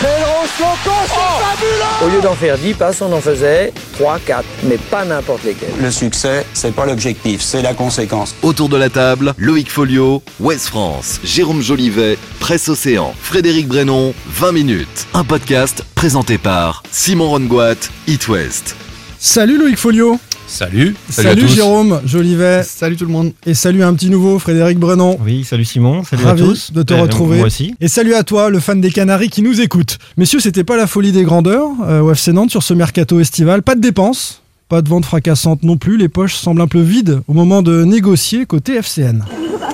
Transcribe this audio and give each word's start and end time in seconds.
Fabuleux 0.00 2.04
Au 2.04 2.08
lieu 2.08 2.20
d'en 2.22 2.34
faire 2.34 2.56
10 2.58 2.74
passes, 2.74 3.02
on 3.02 3.12
en 3.12 3.20
faisait 3.20 3.72
3, 3.94 4.18
4, 4.26 4.44
mais 4.64 4.78
pas 4.78 5.04
n'importe 5.04 5.44
lesquels. 5.44 5.72
Le 5.80 5.90
succès, 5.90 6.46
c'est 6.54 6.74
pas 6.74 6.86
l'objectif, 6.86 7.40
c'est 7.40 7.62
la 7.62 7.74
conséquence. 7.74 8.34
Autour 8.42 8.68
de 8.68 8.76
la 8.76 8.88
table, 8.88 9.34
Loïc 9.38 9.70
Folio, 9.70 10.22
West 10.40 10.68
France, 10.68 11.20
Jérôme 11.24 11.62
Jolivet, 11.62 12.18
Presse 12.40 12.68
Océan, 12.68 13.14
Frédéric 13.20 13.68
Brenon, 13.68 14.14
20 14.26 14.52
minutes. 14.52 15.06
Un 15.14 15.24
podcast 15.24 15.84
présenté 15.94 16.38
par 16.38 16.82
Simon 16.90 17.30
Rongoat, 17.30 17.74
It 18.06 18.28
West. 18.28 18.76
Salut 19.18 19.58
Loïc 19.58 19.76
Folio 19.76 20.18
Salut. 20.52 20.94
Salut, 21.08 21.48
Jérôme 21.48 22.02
Jolivet 22.04 22.62
Salut 22.62 22.96
tout 22.96 23.06
le 23.06 23.10
monde. 23.10 23.32
Et 23.46 23.54
salut 23.54 23.82
un 23.82 23.94
petit 23.94 24.10
nouveau, 24.10 24.38
Frédéric 24.38 24.78
Brenon. 24.78 25.18
Oui, 25.24 25.44
salut 25.44 25.64
Simon. 25.64 26.04
Salut 26.04 26.24
Ravi 26.24 26.42
à 26.42 26.44
tous. 26.44 26.72
de 26.74 26.82
te 26.82 26.92
Euh, 26.92 27.00
retrouver. 27.00 27.38
Moi 27.38 27.46
aussi. 27.46 27.74
Et 27.80 27.88
salut 27.88 28.12
à 28.12 28.22
toi, 28.22 28.50
le 28.50 28.60
fan 28.60 28.78
des 28.78 28.90
Canaries 28.90 29.30
qui 29.30 29.40
nous 29.40 29.62
écoute. 29.62 29.96
Messieurs, 30.18 30.40
c'était 30.40 30.62
pas 30.62 30.76
la 30.76 30.86
folie 30.86 31.10
des 31.10 31.22
grandeurs 31.22 31.68
euh, 31.88 32.02
au 32.02 32.12
FC 32.12 32.34
Nantes 32.34 32.50
sur 32.50 32.62
ce 32.62 32.74
mercato 32.74 33.18
estival. 33.18 33.62
Pas 33.62 33.74
de 33.76 33.80
dépenses, 33.80 34.42
pas 34.68 34.82
de 34.82 34.90
vente 34.90 35.06
fracassante 35.06 35.62
non 35.62 35.78
plus. 35.78 35.96
Les 35.96 36.10
poches 36.10 36.34
semblent 36.34 36.60
un 36.60 36.68
peu 36.68 36.80
vides 36.82 37.22
au 37.28 37.32
moment 37.32 37.62
de 37.62 37.84
négocier 37.84 38.44
côté 38.44 38.74
FCN. 38.76 39.24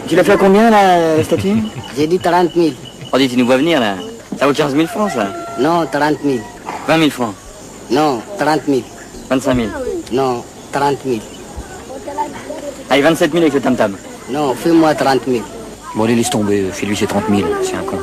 Tu 0.06 0.14
l'as 0.14 0.22
fait 0.22 0.32
à 0.32 0.36
combien 0.36 0.70
la, 0.70 1.24
statue 1.24 1.56
J'ai 1.98 2.06
dit 2.06 2.20
30 2.20 2.50
000. 2.54 2.68
Oh, 3.12 3.18
dis, 3.18 3.28
tu 3.28 3.36
nous 3.36 3.46
vois 3.46 3.56
venir 3.56 3.80
là. 3.80 3.96
Ça 4.38 4.46
vaut 4.46 4.52
15 4.54 4.76
000 4.76 4.86
francs 4.86 5.10
ça 5.12 5.32
Non, 5.60 5.84
30 5.90 6.18
000. 6.24 6.38
20 6.86 6.98
000 6.98 7.10
francs 7.10 7.34
Non, 7.90 8.20
30 8.38 8.60
000. 8.68 8.82
25 9.28 9.56
000 9.56 9.68
Non, 10.12 10.44
30 10.72 10.98
000. 11.04 11.18
Allez, 12.90 13.02
27 13.02 13.32
000 13.32 13.42
avec 13.42 13.54
le 13.54 13.60
tam-tam. 13.60 13.96
Non, 14.30 14.54
fais-moi 14.54 14.94
30 14.94 15.20
000. 15.26 15.42
Bon, 15.94 16.04
allez, 16.04 16.14
laisse 16.14 16.30
tomber, 16.30 16.66
fais-lui 16.72 16.96
ses 16.96 17.06
30 17.06 17.24
000, 17.28 17.42
c'est 17.62 17.76
un 17.76 17.82
con. 17.82 17.98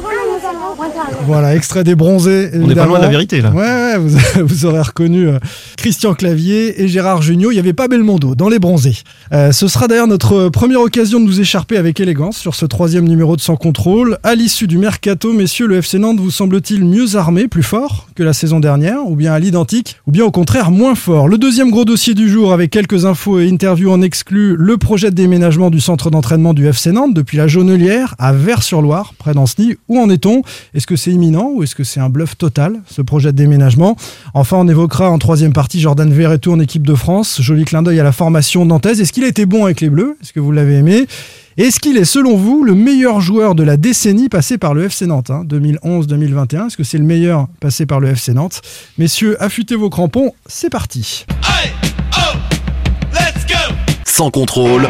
Voilà, 1.26 1.56
extrait 1.56 1.84
des 1.84 1.96
bronzés. 1.96 2.52
On 2.54 2.68
n'est 2.68 2.76
pas 2.76 2.86
loin 2.86 3.00
de 3.00 3.04
la 3.04 3.10
vérité 3.10 3.42
là. 3.42 3.52
Ouais, 3.52 3.62
ouais, 3.62 3.98
vous, 3.98 4.18
vous 4.46 4.66
aurez 4.66 4.82
reconnu 4.82 5.28
euh, 5.28 5.40
Christian 5.78 6.14
Clavier 6.14 6.82
et 6.82 6.88
Gérard 6.88 7.22
Jugnot. 7.22 7.52
Il 7.52 7.56
n'y 7.56 7.60
avait 7.60 7.74
pas 7.74 7.88
Belmondo 7.88 8.36
dans 8.36 8.50
les 8.50 8.60
bronzés. 8.60 8.98
Euh, 9.34 9.52
ce 9.52 9.68
sera 9.68 9.88
d'ailleurs 9.88 10.08
notre 10.08 10.50
première 10.50 10.82
occasion 10.82 11.20
de 11.20 11.26
nous 11.26 11.40
écharper 11.40 11.78
avec 11.78 12.00
élégance 12.00 12.38
sur 12.38 12.56
ce 12.56 12.66
troisième 12.66 13.08
numéro 13.08 13.36
de 13.36 13.42
Sans 13.42 13.56
Contrôle. 13.56 14.18
À 14.24 14.36
l'issue 14.36 14.68
du 14.68 14.78
mercato, 14.78 15.34
messieurs, 15.34 15.68
le 15.68 15.78
FC 15.78 16.00
Nantes 16.00 16.20
vous 16.20 16.32
semble-t-il 16.32 16.86
mieux 16.86 17.16
armé, 17.16 17.48
plus 17.48 17.64
fort 17.64 18.08
que 18.16 18.24
la 18.24 18.34
saison 18.34 18.60
dernière, 18.60 19.06
ou 19.06 19.16
bien 19.16 19.34
à 19.34 19.40
l'identique, 19.40 19.98
ou 20.08 20.12
bien 20.12 20.26
au 20.26 20.32
contraire 20.32 20.72
moins 20.72 20.96
fort? 20.96 21.28
Le 21.28 21.38
deuxième 21.38 21.72
gros 21.72 21.86
dossier 21.86 22.14
du 22.14 22.30
jour, 22.30 22.54
avec 22.54 22.72
quelques 22.72 23.06
infos 23.06 23.40
et 23.40 23.50
interviews 23.50 23.92
en 23.92 24.02
exclu, 24.02 24.56
le 24.58 24.78
projet 24.78 25.10
de 25.10 25.16
déménagement 25.16 25.70
du 25.70 25.80
centre 25.80 26.10
d'entraînement 26.10 26.54
du 26.54 26.68
FC 26.68 26.92
Nantes 26.92 27.14
depuis 27.14 27.38
la 27.38 27.48
Jaunelière 27.48 28.16
à 28.18 28.34
Vers-sur-Loire, 28.34 29.14
près 29.18 29.34
d'Ancenis. 29.34 29.76
Où 29.88 30.00
en 30.00 30.10
est-on? 30.10 30.42
Est-ce 30.74 30.88
que 30.88 30.96
c'est 30.96 31.12
imminent 31.12 31.52
ou 31.54 31.64
est-ce 31.64 31.76
que 31.76 31.84
c'est 31.84 32.00
un 32.00 32.10
bluff 32.10 32.38
total, 32.38 32.82
ce 32.88 33.02
projet 33.02 33.32
de 33.32 33.38
déménagement? 33.38 33.96
Enfin, 34.34 34.58
on 34.58 34.68
évoquera 34.68 35.10
en 35.10 35.18
troisième 35.18 35.54
partie 35.54 35.80
Jordan 35.80 36.12
Verretou 36.12 36.52
en 36.52 36.60
équipe 36.60 36.86
de 36.86 36.96
France. 36.96 37.42
Joli 37.42 37.66
clin 37.66 37.82
d'œil 37.82 38.00
à 38.00 38.04
la 38.04 38.12
formation 38.12 38.66
nantaise. 38.66 39.02
Est-ce 39.02 39.14
qu'il 39.14 39.24
a 39.24 39.28
été 39.28 39.46
bon 39.46 39.66
avec 39.66 39.82
les 39.82 39.90
Bleus? 39.90 40.18
Est-ce 40.22 40.34
que 40.34 40.40
vous 40.40 40.52
l'avez 40.52 40.76
aimé? 40.76 41.08
Est-ce 41.58 41.80
qu'il 41.80 41.96
est, 41.98 42.06
selon 42.06 42.36
vous, 42.36 42.64
le 42.64 42.76
meilleur 42.76 43.22
joueur 43.22 43.56
de 43.56 43.64
la 43.64 43.78
décennie 43.78 44.28
passée 44.28 44.58
par 44.58 44.74
le 44.74 44.84
FC 44.86 45.06
Nantes, 45.06 45.30
hein, 45.30 45.44
2011-2021 45.48 46.68
Est-ce 46.68 46.76
que 46.76 46.84
c'est 46.84 46.98
le 46.98 47.06
meilleur 47.06 47.48
passé 47.62 47.86
par 47.86 48.02
le 48.02 48.10
FC 48.10 48.34
Nantes? 48.34 48.62
Messieurs, 48.98 49.42
affûtez 49.42 49.76
vos 49.76 49.90
crampons, 49.90 50.34
c'est 50.48 50.70
parti. 50.70 51.26
Sans 54.06 54.32
contrôle, 54.32 54.88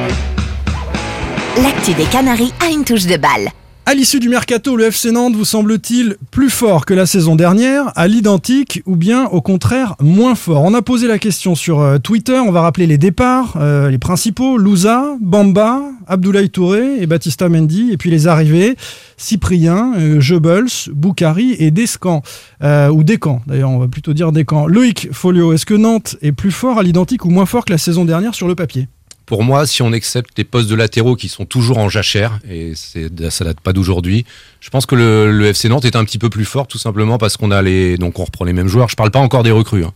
L'actu 1.64 1.94
des 1.94 2.03
Canaries 2.03 2.53
a 2.59 2.70
une 2.70 2.84
touche 2.84 3.06
de 3.06 3.16
balle. 3.16 3.50
À 3.88 3.94
l'issue 3.94 4.19
du 4.19 4.29
mercato, 4.29 4.75
le 4.75 4.85
FC 4.85 5.12
Nantes 5.12 5.35
vous 5.35 5.46
semble-t-il 5.46 6.18
plus 6.31 6.50
fort 6.50 6.88
que 6.88 6.96
la 6.96 7.06
saison 7.06 7.35
dernière, 7.35 7.91
à 7.96 8.07
l'identique 8.07 8.81
ou 8.88 8.96
bien 8.96 9.25
au 9.28 9.41
contraire 9.41 9.96
moins 10.01 10.34
fort? 10.34 10.63
On 10.63 10.73
a 10.73 10.81
posé 10.81 11.07
la 11.07 11.19
question 11.19 11.53
sur 11.53 11.81
euh, 11.81 12.00
Twitter, 12.00 12.40
on 12.40 12.51
va 12.51 12.62
rappeler 12.62 12.88
les 12.88 12.97
départs, 12.97 13.57
euh, 13.57 13.91
les 13.91 14.00
principaux, 14.00 14.57
Louza, 14.57 15.16
Bamba, 15.22 15.84
Abdoulaye 16.07 16.50
Touré 16.50 17.00
et 17.00 17.06
Batista 17.06 17.47
Mendy, 17.47 17.91
et 17.91 17.97
puis 17.97 18.09
les 18.09 18.25
arrivées, 18.25 18.75
Cyprien, 19.18 19.94
euh, 19.97 20.19
Goebbels, 20.19 20.91
Boukari 20.91 21.56
et 21.59 21.69
Descamps, 21.69 22.23
euh, 22.63 22.90
ou 22.90 23.03
Descamps 23.03 23.44
d'ailleurs, 23.46 23.69
on 23.69 23.78
va 23.78 23.88
plutôt 23.88 24.13
dire 24.13 24.31
Descamps. 24.31 24.66
Loïc 24.66 25.09
Folio, 25.12 25.53
est-ce 25.53 25.67
que 25.67 25.75
Nantes 25.75 26.16
est 26.23 26.31
plus 26.31 26.52
fort 26.52 26.79
à 26.79 26.84
l'identique 26.84 27.23
ou 27.23 27.29
moins 27.29 27.46
fort 27.46 27.66
que 27.66 27.72
la 27.72 27.78
saison 27.78 28.03
dernière 28.03 28.34
sur 28.34 28.47
le 28.47 28.56
papier? 28.56 28.88
Pour 29.25 29.44
moi, 29.44 29.66
si 29.66 29.81
on 29.81 29.91
accepte 29.91 30.38
les 30.38 30.44
postes 30.44 30.69
de 30.69 30.75
latéraux 30.75 31.16
qui 31.16 31.30
sont 31.30 31.46
toujours 31.46 31.80
en 31.80 31.90
jachère, 31.90 32.40
et 32.50 32.74
ça 32.75 33.46
date 33.46 33.59
pas 33.59 33.74
d'aujourd'hui, 33.74 34.24
je 34.59 34.69
pense 34.69 34.86
que 34.86 34.96
le, 34.96 35.46
FC 35.46 35.68
Nantes 35.68 35.86
est 35.86 35.96
un 35.96 36.06
petit 36.06 36.19
peu 36.19 36.30
plus 36.30 36.46
fort, 36.46 36.68
tout 36.68 36.78
simplement 36.78 37.18
parce 37.18 37.35
qu'on 37.38 37.50
a 37.50 37.62
les, 37.62 37.97
donc 37.97 38.19
on 38.19 38.25
reprend 38.25 38.46
les 38.46 38.53
mêmes 38.53 38.68
joueurs. 38.68 38.88
Je 38.88 38.96
parle 38.96 39.12
pas 39.12 39.19
encore 39.19 39.41
des 39.44 39.52
recrues, 39.52 39.84
hein. 39.84 39.94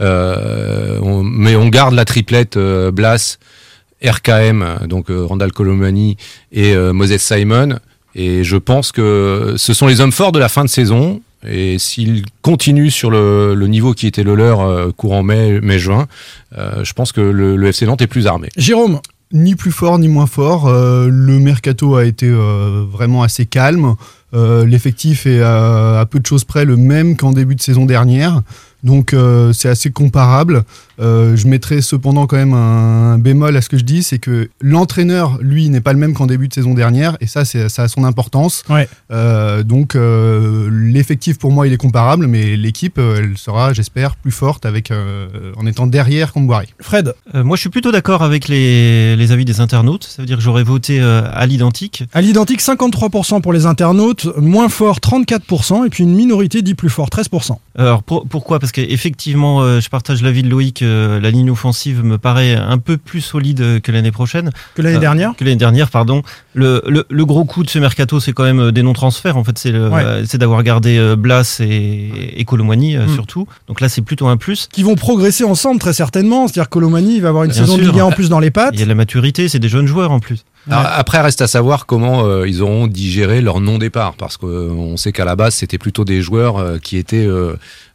Euh, 0.00 0.98
mais 1.22 1.56
on 1.56 1.68
garde 1.68 1.94
la 1.94 2.06
triplette 2.06 2.56
euh, 2.56 2.90
Blas, 2.90 3.38
RKM, 4.02 4.86
donc 4.86 5.10
euh, 5.10 5.26
Randall 5.26 5.52
Colomani 5.52 6.16
et 6.52 6.74
Moses 6.74 7.18
Simon. 7.18 7.78
Et 8.14 8.44
je 8.44 8.56
pense 8.56 8.92
que 8.92 9.54
ce 9.56 9.74
sont 9.74 9.86
les 9.86 10.00
hommes 10.00 10.12
forts 10.12 10.32
de 10.32 10.38
la 10.38 10.48
fin 10.48 10.64
de 10.64 10.70
saison. 10.70 11.20
Et 11.46 11.78
s'ils 11.78 12.24
continuent 12.42 12.90
sur 12.90 13.10
le, 13.10 13.54
niveau 13.66 13.94
qui 13.94 14.06
était 14.06 14.22
le 14.22 14.34
leur 14.34 14.60
euh, 14.60 14.90
courant 14.94 15.22
mai, 15.22 15.60
mai-juin, 15.60 16.06
euh, 16.58 16.84
je 16.84 16.92
pense 16.92 17.12
que 17.12 17.20
le, 17.20 17.66
FC 17.66 17.86
Nantes 17.86 18.02
est 18.02 18.06
plus 18.06 18.26
armé. 18.26 18.48
Jérôme, 18.56 19.00
Ni 19.32 19.54
plus 19.54 19.72
fort 19.72 19.98
ni 19.98 20.08
moins 20.08 20.26
fort. 20.26 20.66
Euh, 20.66 21.08
le 21.10 21.38
mercato 21.38 21.96
a 21.96 22.04
été 22.04 22.28
vraiment 22.30 23.22
assez 23.22 23.46
calme. 23.46 23.94
L'effectif 24.32 25.26
est 25.26 25.40
à, 25.42 26.04
peu 26.08 26.20
de 26.20 26.26
choses 26.26 26.44
près 26.44 26.64
le 26.64 26.76
même 26.76 27.16
qu'en 27.16 27.32
début 27.32 27.54
de 27.54 27.62
saison 27.62 27.86
dernière. 27.86 28.42
Donc 28.84 29.14
c'est 29.52 29.68
assez 29.68 29.90
comparable. 29.90 30.64
Euh, 31.00 31.36
je 31.36 31.46
mettrai 31.46 31.80
cependant 31.80 32.26
quand 32.26 32.36
même 32.36 32.52
un, 32.54 33.18
bémol 33.18 33.56
à 33.56 33.62
ce 33.62 33.68
que 33.68 33.78
je 33.78 33.84
dis, 33.84 34.02
c'est 34.02 34.18
que 34.18 34.48
l'entraîneur, 34.60 35.38
lui, 35.40 35.68
n'est 35.68 35.80
pas 35.80 35.92
le 35.92 35.98
même 35.98 36.14
qu'en 36.14 36.26
début 36.26 36.48
de 36.48 36.54
saison 36.54 36.74
dernière, 36.74 37.16
et 37.20 37.26
ça, 37.26 37.44
c'est- 37.44 37.68
ça 37.68 37.84
a 37.84 37.88
son 37.88 38.04
importance. 38.04 38.62
Ouais. 38.68 38.88
Euh, 39.10 39.62
donc 39.62 39.94
euh, 39.94 40.68
l'effectif 40.72 41.38
pour 41.38 41.52
moi, 41.52 41.66
il 41.66 41.72
est 41.72 41.76
comparable, 41.78 42.26
mais 42.26 42.56
l'équipe, 42.56 42.98
elle 42.98 43.36
sera, 43.36 43.72
j'espère, 43.72 44.16
plus 44.16 44.30
forte 44.32 44.66
avec 44.66 44.90
euh, 44.90 45.52
en 45.56 45.66
étant 45.66 45.86
derrière 45.86 46.32
Comboiré. 46.32 46.68
Fred, 46.80 47.14
Euh, 47.34 47.44
moi, 47.44 47.56
je 47.56 47.60
suis 47.60 47.70
plutôt 47.70 47.92
d'accord 47.92 48.22
avec 48.22 48.48
les, 48.48 49.16
les 49.16 49.32
avis 49.32 49.44
des 49.44 49.60
internautes. 49.60 50.04
Ça 50.04 50.22
veut 50.22 50.26
dire 50.26 50.36
que 50.36 50.42
j'aurais 50.42 50.62
voté 50.64 51.00
euh, 51.00 51.22
à 51.32 51.46
l'identique. 51.46 52.04
À 52.12 52.20
l'identique, 52.20 52.60
53% 52.60 53.40
pour 53.40 53.52
les 53.52 53.66
internautes, 53.66 54.26
moins 54.36 54.68
fort 54.68 54.98
34%, 54.98 55.86
et 55.86 55.90
puis 55.90 56.04
une 56.04 56.14
minorité 56.14 56.62
dit 56.62 56.74
plus 56.74 56.88
fort 56.90 57.08
13%. 57.08 57.56
Alors 57.76 58.02
pour- 58.02 58.26
pourquoi? 58.26 58.58
Parce 58.58 58.72
qu'effectivement, 58.72 59.62
euh, 59.62 59.80
je 59.80 59.88
partage 59.88 60.22
l'avis 60.22 60.42
de 60.42 60.48
Loïc. 60.48 60.82
Euh, 60.90 61.20
la 61.20 61.30
ligne 61.30 61.50
offensive 61.50 62.04
me 62.04 62.18
paraît 62.18 62.54
un 62.54 62.78
peu 62.78 62.96
plus 62.96 63.20
solide 63.20 63.80
que 63.80 63.92
l'année 63.92 64.10
prochaine. 64.12 64.50
Que 64.74 64.82
l'année 64.82 64.96
Euh, 64.96 65.00
dernière 65.00 65.34
Que 65.36 65.44
l'année 65.44 65.56
dernière, 65.56 65.88
pardon. 65.90 66.22
Le, 66.54 66.82
le, 66.88 67.06
le 67.08 67.24
gros 67.24 67.44
coup 67.44 67.62
de 67.62 67.70
ce 67.70 67.78
mercato, 67.78 68.20
c'est 68.20 68.32
quand 68.32 68.42
même 68.44 68.60
euh, 68.60 68.72
des 68.72 68.82
non-transferts. 68.82 69.36
En 69.36 69.44
fait, 69.44 69.56
c'est 69.58 69.70
Ouais. 69.72 70.02
euh, 70.04 70.24
d'avoir 70.34 70.62
gardé 70.62 71.14
Blas 71.16 71.60
et, 71.60 72.40
et 72.40 72.44
Colomani 72.44 72.96
euh, 72.96 73.06
Mm. 73.06 73.14
surtout. 73.14 73.46
Donc 73.68 73.80
là, 73.80 73.88
c'est 73.88 74.02
plutôt 74.02 74.26
un 74.28 74.36
plus. 74.36 74.68
Qui 74.72 74.82
vont 74.82 74.94
progresser 74.96 75.44
ensemble 75.44 75.78
très 75.80 75.92
certainement. 75.92 76.46
C'est-à-dire 76.48 76.68
que 76.68 76.74
Colomani 76.74 77.16
il 77.16 77.22
va 77.22 77.28
avoir 77.28 77.44
une 77.44 77.50
Bien 77.52 77.60
saison 77.62 77.76
de. 77.76 77.82
Ligue 77.82 78.00
1 78.00 78.04
en 78.04 78.10
plus 78.12 78.28
dans 78.28 78.40
les 78.40 78.50
pattes. 78.50 78.70
Il 78.74 78.80
y 78.80 78.82
a 78.82 78.86
de 78.86 78.88
la 78.90 78.94
maturité, 78.94 79.48
c'est 79.48 79.58
des 79.58 79.68
jeunes 79.68 79.86
joueurs 79.86 80.10
en 80.12 80.20
plus. 80.20 80.44
Alors, 80.70 80.84
après, 80.94 81.20
reste 81.22 81.40
à 81.40 81.46
savoir 81.46 81.86
comment 81.86 82.24
euh, 82.26 82.46
ils 82.46 82.60
auront 82.60 82.86
digéré 82.86 83.40
leur 83.40 83.60
non-départ, 83.60 84.12
parce 84.18 84.36
qu'on 84.36 84.96
sait 84.98 85.10
qu'à 85.10 85.24
la 85.24 85.34
base, 85.34 85.54
c'était 85.54 85.78
plutôt 85.78 86.04
des 86.04 86.20
joueurs 86.20 86.58
euh, 86.58 86.76
qui 86.78 86.98
étaient 86.98 87.26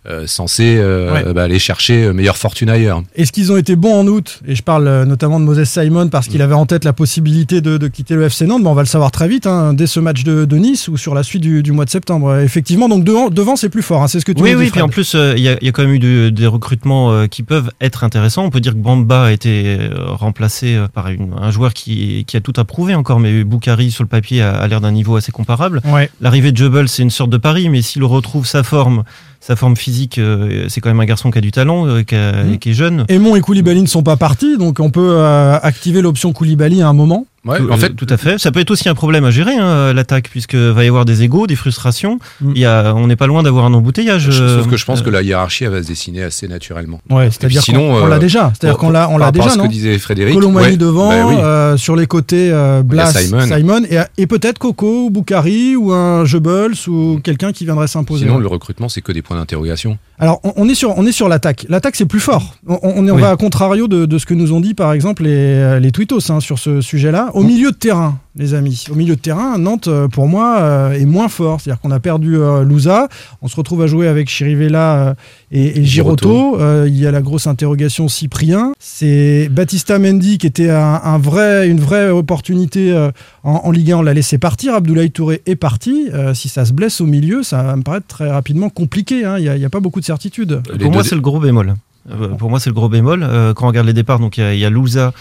euh, 0.07 0.23
euh, 0.23 0.27
censé 0.27 0.75
euh, 0.77 1.11
Ouais. 1.13 1.33
bah, 1.33 1.43
aller 1.43 1.59
chercher 1.59 2.05
euh, 2.05 2.13
meilleure 2.13 2.37
fortune 2.37 2.69
ailleurs. 2.69 3.01
Est-ce 3.15 3.31
qu'ils 3.31 3.51
ont 3.51 3.57
été 3.57 3.75
bons 3.75 3.93
en 3.99 4.07
août? 4.07 4.39
Et 4.47 4.55
je 4.55 4.61
parle 4.63 4.87
euh, 4.87 5.05
notamment 5.05 5.39
de 5.39 5.45
Moses 5.45 5.63
Simon 5.67 6.09
parce 6.09 6.27
qu'il 6.27 6.41
avait 6.41 6.53
en 6.53 6.65
tête 6.65 6.83
la 6.85 6.93
possibilité 6.93 7.61
de, 7.61 7.77
de 7.77 7.87
quitter 7.87 8.15
le 8.15 8.23
FC 8.23 8.45
Nantes. 8.45 8.63
Bon, 8.63 8.71
on 8.71 8.75
va 8.75 8.81
le 8.83 8.87
savoir 8.87 9.11
très 9.11 9.27
vite, 9.27 9.47
hein, 9.47 9.73
dès 9.73 9.87
ce 9.87 9.99
match 9.99 10.23
de, 10.23 10.45
de 10.45 10.57
Nice 10.57 10.87
ou 10.87 10.97
sur 10.97 11.13
la 11.15 11.23
suite 11.23 11.41
du, 11.41 11.63
du 11.63 11.71
mois 11.71 11.85
de 11.85 11.89
septembre. 11.89 12.37
Effectivement, 12.39 12.87
donc 12.89 13.03
devant, 13.03 13.29
devant 13.29 13.55
c'est 13.55 13.69
plus 13.69 13.81
fort. 13.81 14.03
hein, 14.03 14.07
c'est 14.07 14.19
ce 14.19 14.25
que 14.25 14.31
tu 14.31 14.41
Oui, 14.41 14.51
oui, 14.55 14.63
puis 14.65 14.69
Fred. 14.71 14.83
en 14.83 14.89
plus, 14.89 15.15
euh, 15.15 15.33
il 15.37 15.43
y, 15.43 15.49
a, 15.49 15.57
il 15.61 15.65
y 15.65 15.69
a 15.69 15.71
quand 15.71 15.83
même 15.83 15.93
eu 15.93 15.99
de- 15.99 16.29
des 16.29 16.47
recrutements 16.47 17.11
euh, 17.11 17.27
qui 17.27 17.43
peuvent 17.43 17.71
être 17.81 18.03
intéressants. 18.03 18.43
On 18.45 18.49
peut 18.49 18.59
dire 18.61 18.73
que 18.73 18.77
Bamba 18.79 19.25
a 19.25 19.31
été 19.31 19.77
remplacé 20.07 20.75
euh, 20.75 20.87
par 20.87 21.07
une- 21.09 21.33
un 21.39 21.51
joueur 21.51 21.73
qui, 21.73 22.25
qui 22.25 22.37
a 22.37 22.41
tout 22.41 22.53
à 22.57 22.63
prouver 22.63 22.95
encore, 22.95 23.19
mais 23.19 23.43
Boukari, 23.43 23.91
sur 23.91 24.03
le 24.03 24.09
papier, 24.09 24.41
a, 24.41 24.51
a 24.55 24.67
l'air 24.67 24.81
d'un 24.81 24.91
niveau 24.91 25.15
assez 25.15 25.31
comparable. 25.31 25.81
Ouais. 25.85 26.09
L'arrivée 26.21 26.51
de 26.51 26.57
Jebel, 26.57 26.87
c'est 26.89 27.03
une 27.03 27.09
sorte 27.09 27.29
de 27.29 27.37
pari, 27.37 27.69
mais 27.69 27.81
s'il 27.81 28.03
retrouve 28.03 28.45
sa 28.45 28.63
forme, 28.63 29.03
sa 29.39 29.55
forme 29.55 29.75
physique, 29.75 30.17
euh, 30.17 30.65
c'est 30.69 30.81
quand 30.81 30.89
même 30.89 30.99
un 30.99 31.05
garçon 31.05 31.31
qui 31.31 31.37
a 31.37 31.41
du 31.41 31.51
talent, 31.51 31.87
euh, 31.87 32.03
qui, 32.03 32.15
a- 32.15 32.43
Mhm. 32.43 32.57
qui 32.57 32.69
est 32.71 32.73
jeune. 32.73 33.05
Aymon 33.09 33.35
et 33.35 33.41
Koulibaly 33.41 33.81
ne 33.81 33.87
sont 33.87 34.03
pas 34.03 34.17
partis, 34.17 34.57
donc 34.57 34.79
on 34.79 34.89
peut 34.89 35.15
euh, 35.17 35.57
activer 35.61 36.01
l'option 36.01 36.33
Koulibaly 36.33 36.81
à 36.81 36.87
un 36.87 36.93
moment. 36.93 37.25
Ouais, 37.45 37.59
Tout- 37.59 37.69
en 37.71 37.77
fait, 37.77 37.93
tout 37.95 38.07
à 38.09 38.17
fait. 38.17 38.39
Ça 38.39 38.51
peut 38.51 38.59
être 38.59 38.71
aussi 38.71 38.89
un 38.89 38.95
problème 38.95 39.23
à 39.25 39.31
gérer, 39.31 39.55
hein, 39.55 39.93
l'attaque, 39.93 40.29
puisque 40.31 40.55
va 40.55 40.83
y 40.83 40.87
avoir 40.87 41.05
des 41.05 41.21
égaux, 41.23 41.45
des 41.45 41.55
frustrations. 41.55 42.19
Mm. 42.41 42.51
Il 42.55 42.61
y 42.61 42.65
a, 42.65 42.93
on 42.95 43.05
n'est 43.07 43.15
pas 43.15 43.27
loin 43.27 43.43
d'avoir 43.43 43.65
un 43.65 43.73
embouteillage. 43.73 44.31
je- 44.31 44.43
euh, 44.43 44.57
sauf 44.61 44.69
que 44.69 44.77
je 44.77 44.85
pense 44.85 45.01
euh, 45.01 45.03
que 45.03 45.09
la 45.11 45.21
hiérarchie 45.21 45.63
elle 45.65 45.71
va 45.71 45.83
se 45.83 45.87
dessiner 45.87 46.23
assez 46.23 46.47
naturellement. 46.47 46.99
Ouais, 47.09 47.29
c'est-à-dire 47.31 47.61
sinon, 47.61 47.93
on 47.95 48.07
l'a 48.07 48.15
euh, 48.15 48.19
déjà. 48.19 48.51
C'est-à-dire 48.59 48.77
qu'on 48.77 48.89
l'a, 48.89 49.09
on 49.09 49.17
l'a 49.17 49.31
déjà, 49.31 49.49
ce 49.49 49.59
que 49.59 49.67
disait 49.67 49.97
Frédéric. 49.99 50.33
Colomani 50.33 50.67
ouais, 50.71 50.77
devant, 50.77 51.09
bah 51.09 51.25
oui. 51.27 51.35
euh, 51.37 51.77
sur 51.77 51.95
les 51.95 52.07
côtés 52.07 52.49
euh, 52.51 52.81
Blas, 52.83 53.13
Simon. 53.13 53.83
et, 53.89 53.99
et 54.17 54.27
peut-être 54.27 54.57
Coco 54.57 55.05
ou 55.05 55.09
Boukari 55.11 55.75
ou 55.75 55.91
un 55.91 56.25
Jebels 56.25 56.73
ou 56.87 57.19
quelqu'un 57.23 57.51
qui 57.51 57.65
viendrait 57.65 57.87
s'imposer. 57.87 58.25
Sinon, 58.25 58.39
le 58.39 58.47
recrutement, 58.47 58.89
c'est 58.89 59.01
que 59.01 59.11
des 59.11 59.21
points 59.21 59.37
d'interrogation. 59.37 59.97
Alors, 60.17 60.39
on, 60.43 60.53
on 60.55 60.69
est 60.69 60.75
sur, 60.75 60.97
on 60.97 61.05
est 61.05 61.11
sur 61.11 61.27
l'attaque. 61.27 61.65
L'attaque, 61.69 61.95
c'est 61.95 62.05
plus 62.05 62.19
fort. 62.21 62.55
On, 62.67 62.79
on, 62.83 63.07
est- 63.07 63.11
on 63.11 63.15
Oui. 63.15 63.21
va 63.21 63.31
à 63.31 63.35
contrario 63.37 63.87
de, 63.87 64.05
de 64.05 64.17
ce 64.17 64.25
que 64.25 64.33
nous 64.33 64.53
ont 64.53 64.61
dit, 64.61 64.73
par 64.73 64.93
exemple, 64.93 65.23
les, 65.23 65.79
les 65.79 65.91
tweetos 65.91 66.31
hein, 66.31 66.39
sur 66.39 66.57
ce 66.59 66.79
sujet-là. 66.81 67.31
Au 67.33 67.43
milieu 67.43 67.71
de 67.71 67.75
terrain, 67.75 68.17
les 68.37 68.53
amis. 68.53 68.83
Au 68.91 68.95
milieu 68.95 69.15
de 69.15 69.19
terrain, 69.21 69.57
Nantes, 69.57 69.87
euh, 69.87 70.07
pour 70.07 70.27
moi, 70.27 70.57
euh, 70.59 70.91
est 70.91 71.05
moins 71.05 71.29
fort. 71.29 71.61
C'est-à-dire 71.61 71.79
qu'on 71.81 71.91
a 71.91 71.99
perdu 71.99 72.35
euh, 72.37 72.63
Louza. 72.63 73.07
On 73.41 73.47
se 73.47 73.55
retrouve 73.55 73.81
à 73.81 73.87
jouer 73.87 74.07
avec 74.07 74.29
Chirivella 74.29 75.07
euh, 75.09 75.13
et, 75.51 75.79
et 75.79 75.83
Giroto. 75.85 76.59
Euh, 76.59 76.85
il 76.87 76.97
y 76.97 77.07
a 77.07 77.11
la 77.11 77.21
grosse 77.21 77.47
interrogation 77.47 78.07
Cyprien. 78.07 78.73
C'est 78.79 79.47
Batista 79.49 79.99
Mendy 79.99 80.37
qui 80.37 80.47
était 80.47 80.69
un, 80.69 80.99
un 81.03 81.17
vrai, 81.17 81.67
une 81.69 81.79
vraie 81.79 82.09
opportunité 82.09 82.91
euh, 82.91 83.09
en, 83.43 83.61
en 83.63 83.71
Ligue 83.71 83.91
1. 83.93 83.97
On 83.97 84.01
l'a 84.01 84.13
laissé 84.13 84.37
partir. 84.37 84.73
Abdoulaye 84.75 85.11
Touré 85.11 85.41
est 85.45 85.55
parti. 85.55 86.09
Euh, 86.13 86.33
si 86.33 86.49
ça 86.49 86.65
se 86.65 86.73
blesse 86.73 86.99
au 87.01 87.05
milieu, 87.05 87.41
ça 87.43 87.63
va 87.63 87.75
me 87.75 87.83
paraître 87.83 88.07
très 88.07 88.29
rapidement 88.29 88.69
compliqué. 88.69 89.23
hein. 89.25 89.37
Il 89.37 89.43
n'y 89.43 89.49
a, 89.49 89.55
il 89.55 89.61
y 89.61 89.65
a 89.65 89.69
pas 89.69 89.79
beaucoup 89.79 89.99
de 90.01 90.05
certitude. 90.05 90.61
Les 90.73 90.79
Pour 90.79 90.91
moi, 90.91 91.03
c'est 91.03 91.15
le 91.15 91.21
gros 91.21 91.39
bémol. 91.39 91.75
Euh, 92.11 92.27
pour 92.35 92.49
moi, 92.49 92.59
c'est 92.59 92.69
le 92.69 92.75
gros 92.75 92.89
bémol. 92.89 93.23
Euh, 93.23 93.53
quand 93.53 93.65
on 93.65 93.69
regarde 93.69 93.87
les 93.87 93.93
départs, 93.93 94.19
donc 94.19 94.37
il 94.37 94.41
y 94.41 94.43
a, 94.43 94.53
y 94.53 94.65
a 94.65 94.69
Louza 94.69 95.13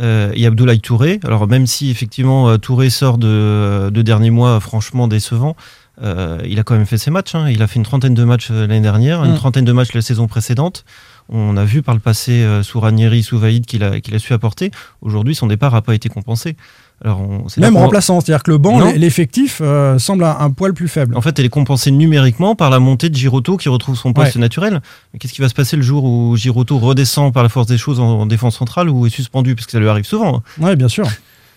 euh, 0.00 0.30
et 0.34 0.46
Abdoulaye 0.46 0.80
Touré. 0.80 1.20
Alors 1.24 1.46
même 1.46 1.66
si 1.66 1.90
effectivement 1.90 2.48
euh, 2.48 2.56
Touré 2.58 2.90
sort 2.90 3.18
de, 3.18 3.90
de 3.92 4.02
derniers 4.02 4.30
mois 4.30 4.60
franchement 4.60 5.08
décevant, 5.08 5.56
euh, 6.02 6.40
il 6.46 6.58
a 6.60 6.62
quand 6.62 6.74
même 6.76 6.86
fait 6.86 6.98
ses 6.98 7.10
matchs. 7.10 7.34
hein. 7.34 7.48
Il 7.50 7.60
a 7.62 7.66
fait 7.66 7.76
une 7.76 7.84
trentaine 7.84 8.14
de 8.14 8.24
matchs 8.24 8.48
euh, 8.50 8.66
l'année 8.66 8.80
dernière, 8.80 9.24
une 9.24 9.32
Mm. 9.32 9.36
trentaine 9.36 9.64
de 9.64 9.72
matchs 9.72 9.92
la 9.94 10.02
saison 10.02 10.26
précédente. 10.28 10.84
On 11.28 11.56
a 11.56 11.64
vu 11.64 11.82
par 11.82 11.94
le 11.94 12.00
passé 12.00 12.32
euh, 12.42 12.62
sous 12.62 12.80
Ranieri, 12.80 13.22
sous 13.22 13.38
Vaïd 13.38 13.66
qu'il 13.66 13.82
a, 13.84 14.00
qu'il 14.00 14.14
a 14.14 14.18
su 14.18 14.32
apporter. 14.32 14.70
Aujourd'hui, 15.02 15.34
son 15.34 15.46
départ 15.48 15.72
n'a 15.72 15.82
pas 15.82 15.94
été 15.94 16.08
compensé. 16.08 16.56
Alors, 17.04 17.20
on, 17.20 17.48
c'est 17.48 17.60
là 17.60 17.70
Même 17.70 17.76
remplaçant, 17.80 18.20
c'est-à-dire 18.20 18.42
que 18.42 18.50
le 18.50 18.58
banc, 18.58 18.90
l'effectif 18.96 19.60
euh, 19.62 19.98
semble 20.00 20.24
un, 20.24 20.36
un 20.40 20.50
poil 20.50 20.74
plus 20.74 20.88
faible. 20.88 21.16
En 21.16 21.20
fait, 21.20 21.38
elle 21.38 21.44
est 21.44 21.48
compensée 21.48 21.90
numériquement 21.92 22.54
par 22.56 22.70
la 22.70 22.80
montée 22.80 23.08
de 23.08 23.14
Giroto 23.14 23.56
qui 23.56 23.68
retrouve 23.68 23.96
son 23.96 24.12
poste 24.12 24.34
Ouais. 24.34 24.40
naturel. 24.40 24.80
Mais 25.12 25.18
qu'est-ce 25.20 25.32
qui 25.32 25.40
va 25.40 25.48
se 25.48 25.54
passer 25.54 25.76
le 25.76 25.82
jour 25.82 26.02
où 26.04 26.36
Giroto 26.36 26.76
redescend 26.78 27.32
par 27.32 27.44
la 27.44 27.48
force 27.48 27.68
des 27.68 27.78
choses 27.78 28.00
en, 28.00 28.20
en 28.20 28.26
défense 28.26 28.56
centrale 28.56 28.88
ou 28.90 29.06
est 29.06 29.10
suspendu? 29.10 29.54
Parce 29.54 29.66
que 29.66 29.72
ça 29.72 29.78
lui 29.78 29.88
arrive 29.88 30.04
souvent. 30.06 30.38
hein. 30.60 30.64
Ouais, 30.64 30.74
bien 30.74 30.88
sûr. 30.88 31.06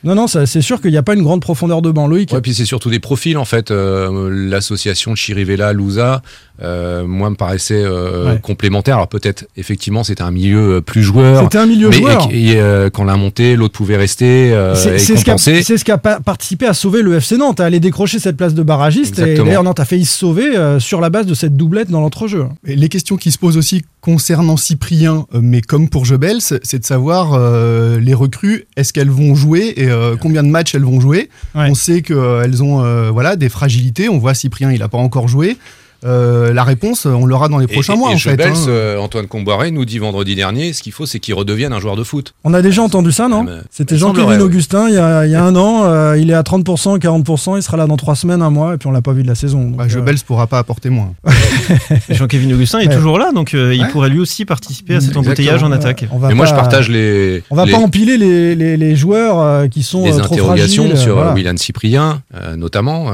Non, 0.03 0.15
non, 0.15 0.25
c'est 0.27 0.61
sûr 0.61 0.81
qu'il 0.81 0.89
n'y 0.89 0.97
a 0.97 1.03
pas 1.03 1.13
une 1.13 1.21
grande 1.21 1.41
profondeur 1.41 1.83
de 1.83 1.91
banc. 1.91 2.07
Loïc, 2.07 2.33
Ouais, 2.33 2.41
puis 2.41 2.55
c'est 2.55 2.65
surtout 2.65 2.89
des 2.89 2.99
profils 2.99 3.37
en 3.37 3.45
fait. 3.45 3.69
Euh, 3.69 4.29
L'association 4.31 5.13
Chirivella, 5.13 5.73
Louza, 5.73 6.23
euh, 6.61 7.05
moi 7.07 7.29
me 7.29 7.35
paraissait 7.35 7.81
euh, 7.83 8.33
Ouais. 8.33 8.39
complémentaire. 8.41 8.95
Alors 8.95 9.07
peut-être 9.07 9.45
effectivement 9.57 10.03
c'était 10.03 10.21
un 10.21 10.31
milieu 10.31 10.75
euh, 10.77 10.81
plus 10.81 11.01
joueur. 11.03 11.43
c'était 11.43 11.57
un 11.57 11.65
milieu 11.65 11.89
mais 11.89 11.95
joueur. 11.97 12.27
et- 12.31 12.51
et, 12.51 12.59
euh, 12.59 12.89
quand 12.89 13.03
l'a 13.03 13.15
monté, 13.17 13.55
l'autre 13.55 13.73
pouvait 13.73 13.97
rester 13.97 14.53
euh, 14.53 14.75
C'est 14.75 14.95
et 14.95 14.99
ce, 14.99 15.83
qui 15.83 15.91
a, 15.91 15.97
participé 15.97 16.65
à 16.65 16.73
sauver 16.73 17.01
le 17.01 17.15
FC 17.15 17.37
Nantes, 17.37 17.59
à 17.59 17.65
aller 17.65 17.79
décrocher 17.79 18.19
cette 18.19 18.37
place 18.37 18.53
de 18.53 18.63
barragiste. 18.63 19.19
Et 19.19 19.21
Exactement. 19.21 19.45
d'ailleurs, 19.45 19.63
Nantes 19.63 19.79
a 19.79 19.85
failli 19.85 20.05
se 20.05 20.17
sauver 20.17 20.55
euh, 20.55 20.79
sur 20.79 21.01
la 21.01 21.09
base 21.09 21.25
de 21.25 21.33
cette 21.33 21.55
doublette 21.55 21.89
dans 21.89 22.01
l'entrejeu. 22.01 22.45
Et 22.65 22.75
les 22.75 22.89
questions 22.89 23.17
qui 23.17 23.31
se 23.31 23.37
posent 23.37 23.57
aussi 23.57 23.83
concernant 24.01 24.57
Cyprien, 24.57 25.25
mais 25.39 25.61
comme 25.61 25.87
pour 25.89 26.05
Jebels, 26.05 26.41
c'est 26.41 26.79
de 26.79 26.85
savoir 26.85 27.33
euh, 27.33 27.99
les 27.99 28.13
recrues, 28.13 28.65
est-ce 28.75 28.93
qu'elles 28.93 29.09
vont 29.11 29.35
jouer 29.35 29.73
et 29.77 29.89
euh, 29.89 30.15
combien 30.19 30.41
de 30.43 30.49
matchs 30.49 30.73
elles 30.75 30.83
vont 30.83 30.99
jouer? 30.99 31.29
Ouais. 31.55 31.67
On 31.69 31.75
sait 31.75 32.01
qu'elles 32.01 32.63
ont 32.63 32.83
euh, 32.83 33.09
voilà, 33.11 33.35
des 33.35 33.49
fragilités. 33.49 34.09
On 34.09 34.17
voit 34.17 34.33
Cyprien, 34.33 34.71
il 34.71 34.79
n'a 34.79 34.87
pas 34.89 34.97
encore 34.97 35.27
joué. 35.27 35.57
Euh, 36.03 36.51
la 36.53 36.63
réponse, 36.63 37.05
on 37.05 37.25
l'aura 37.25 37.47
dans 37.47 37.57
les 37.57 37.65
Et- 37.65 37.67
prochains 37.67 37.93
et, 37.93 37.97
mois 37.97 38.11
et 38.11 38.15
en 38.15 38.17
fait. 38.17 38.41
Hein. 38.43 38.53
euh, 38.67 38.97
Antoine 38.97 39.27
Comboiré 39.27 39.69
nous 39.71 39.85
dit 39.85 39.99
vendredi 39.99 40.35
dernier, 40.35 40.73
ce 40.73 40.81
qu'il 40.81 40.91
faut, 40.91 41.05
c'est 41.05 41.19
qu'il 41.19 41.33
redevienne 41.35 41.73
un 41.73 41.79
joueur 41.79 41.95
de 41.95 42.03
foot. 42.03 42.33
On 42.43 42.53
a 42.53 42.61
déjà 42.61 42.81
entendu 42.81 43.11
ça, 43.11 43.27
non 43.27 43.45
Ah, 43.47 43.61
C'était 43.69 44.01
ouais. 44.03 44.39
Augustin 44.41 44.87
il 44.89 44.95
y, 44.95 44.97
a, 44.97 45.25
il 45.25 45.31
y 45.31 45.35
a 45.35 45.43
un 45.43 45.55
an. 45.55 45.83
euh, 45.85 46.17
il 46.17 46.29
est 46.31 46.33
à 46.33 46.41
30%, 46.41 46.97
40%. 46.97 47.57
Il 47.57 47.63
sera 47.63 47.77
là 47.77 47.85
dans 47.87 47.97
trois 47.97 48.15
semaines, 48.15 48.41
un 48.41 48.49
mois. 48.49 48.73
Et 48.73 48.77
puis 48.77 48.87
on 48.87 48.91
l'a 48.91 49.01
pas 49.01 49.13
vu 49.13 49.21
de 49.23 49.27
la 49.27 49.35
saison. 49.35 49.61
Donc, 49.63 49.75
Bah, 49.77 49.83
euh, 49.85 49.89
Jebels 49.89 50.17
pourra 50.25 50.47
pas 50.47 50.59
apporter 50.59 50.89
moins. 50.89 51.13
Et 52.09 52.15
Jean-Kévin 52.15 52.51
Augustin 52.53 52.79
est 52.79 52.87
Ouais. 52.87 52.95
toujours 52.95 53.19
là, 53.19 53.31
donc 53.33 53.53
euh, 53.53 53.73
il 53.75 53.81
Ouais. 53.81 53.87
pourrait 53.89 54.09
lui 54.09 54.19
aussi 54.19 54.45
participer 54.45 54.95
à 54.95 55.01
cet 55.01 55.15
embouteillage 55.17 55.63
en 55.63 55.71
euh, 55.71 55.75
attaque. 55.75 56.05
on 56.11 56.17
va 56.17 56.29
Mais 56.29 56.33
moi, 56.33 56.45
je 56.45 56.53
partage 56.53 56.89
les, 56.89 57.43
On 57.51 57.55
va 57.55 57.65
les, 57.65 57.71
pas 57.71 57.77
empiler 57.77 58.17
les, 58.17 58.55
les, 58.55 58.75
les 58.77 58.95
joueurs 58.95 59.39
euh, 59.39 59.67
qui 59.67 59.83
sont 59.83 60.03
les 60.03 60.17
euh, 60.17 60.21
trop 60.21 60.33
interrogations 60.35 60.83
fragiles, 60.85 61.01
sur 61.03 61.15
voilà. 61.15 61.33
William 61.33 61.57
Cyprien, 61.57 62.21
notamment. 62.57 63.11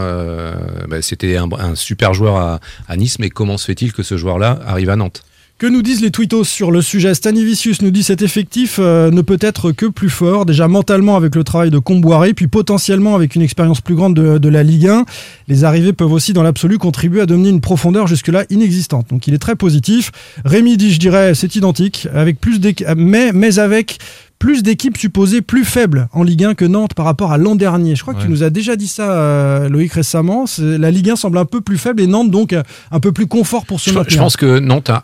Bah, 0.90 1.02
C'était 1.02 1.38
un, 1.38 1.48
un 1.60 1.76
super 1.76 2.14
joueur 2.14 2.38
à, 2.38 2.60
à 2.88 2.96
Nice, 2.98 3.20
mais 3.20 3.30
comment 3.30 3.58
se 3.58 3.66
fait-il 3.66 3.94
que 3.94 4.04
ce 4.04 4.18
joueur-là 4.18 4.60
arrive 4.66 4.90
à 4.90 4.96
Nantes? 4.96 5.24
Que 5.58 5.66
nous 5.66 5.82
disent 5.82 6.02
les 6.02 6.12
tweetos 6.12 6.44
sur 6.44 6.70
le 6.70 6.84
sujet 6.84 7.16
Stanivicius 7.16 7.82
nous 7.82 7.90
dit 7.90 8.04
cet 8.04 8.22
effectif 8.22 8.78
euh, 8.80 9.10
ne 9.10 9.22
peut 9.22 9.40
être 9.42 9.72
que 9.72 9.88
plus 9.88 10.12
fort, 10.12 10.46
déjà 10.46 10.68
mentalement 10.68 11.16
avec 11.16 11.34
le 11.34 11.44
travail 11.44 11.72
de 11.72 11.80
Comboiré, 11.80 12.36
puis 12.36 12.46
potentiellement 12.46 13.16
avec 13.16 13.34
une 13.34 13.42
expérience 13.42 13.82
plus 13.82 13.96
grande 13.96 14.14
de, 14.14 14.38
de 14.38 14.50
la 14.50 14.62
Ligue 14.62 14.88
1. 14.88 15.06
Les 15.48 15.64
arrivées 15.64 15.94
peuvent 15.94 16.12
aussi, 16.12 16.34
dans 16.34 16.44
l'absolu, 16.44 16.78
contribuer 16.78 17.22
à 17.22 17.26
donner 17.26 17.50
une 17.50 17.60
profondeur 17.60 18.06
jusque-là 18.06 18.44
inexistante. 18.52 19.10
Donc 19.10 19.26
il 19.26 19.34
est 19.34 19.40
très 19.40 19.56
positif. 19.56 20.12
Rémi 20.46 20.78
dit, 20.78 20.94
je 20.94 21.00
dirais, 21.00 21.34
c'est 21.34 21.56
identique, 21.56 22.08
avec 22.14 22.40
plus 22.40 22.62
mais, 22.96 23.32
mais 23.34 23.58
avec 23.58 23.98
plus 24.38 24.62
d'équipes 24.62 24.98
supposées 24.98 25.42
plus 25.42 25.66
faibles 25.66 26.08
en 26.14 26.22
Ligue 26.22 26.44
1 26.44 26.54
que 26.54 26.66
Nantes 26.66 26.94
par 26.94 27.06
rapport 27.06 27.32
à 27.32 27.40
l'an 27.40 27.56
dernier. 27.56 27.96
Je 27.96 28.04
crois 28.04 28.14
que 28.14 28.22
tu 28.22 28.30
nous 28.30 28.44
as 28.44 28.52
déjà 28.52 28.76
dit 28.76 28.88
ça, 28.88 29.12
euh, 29.12 29.70
Loïc, 29.70 29.92
récemment. 29.92 30.46
La 30.60 30.92
Ligue 30.92 31.10
1 31.10 31.16
semble 31.16 31.40
un 31.40 31.46
peu 31.46 31.62
plus 31.62 31.80
faible 31.80 32.02
et 32.02 32.06
Nantes 32.06 32.30
donc 32.30 32.54
euh, 32.54 32.62
un 32.92 33.00
peu 33.00 33.12
plus 33.12 33.26
confort 33.26 33.66
pour 33.66 33.80
je, 33.80 33.90
maintenir. 33.90 34.10
je 34.12 34.18
pense 34.18 34.38
que 34.38 34.60
Nantes 34.60 34.92
a 34.92 35.04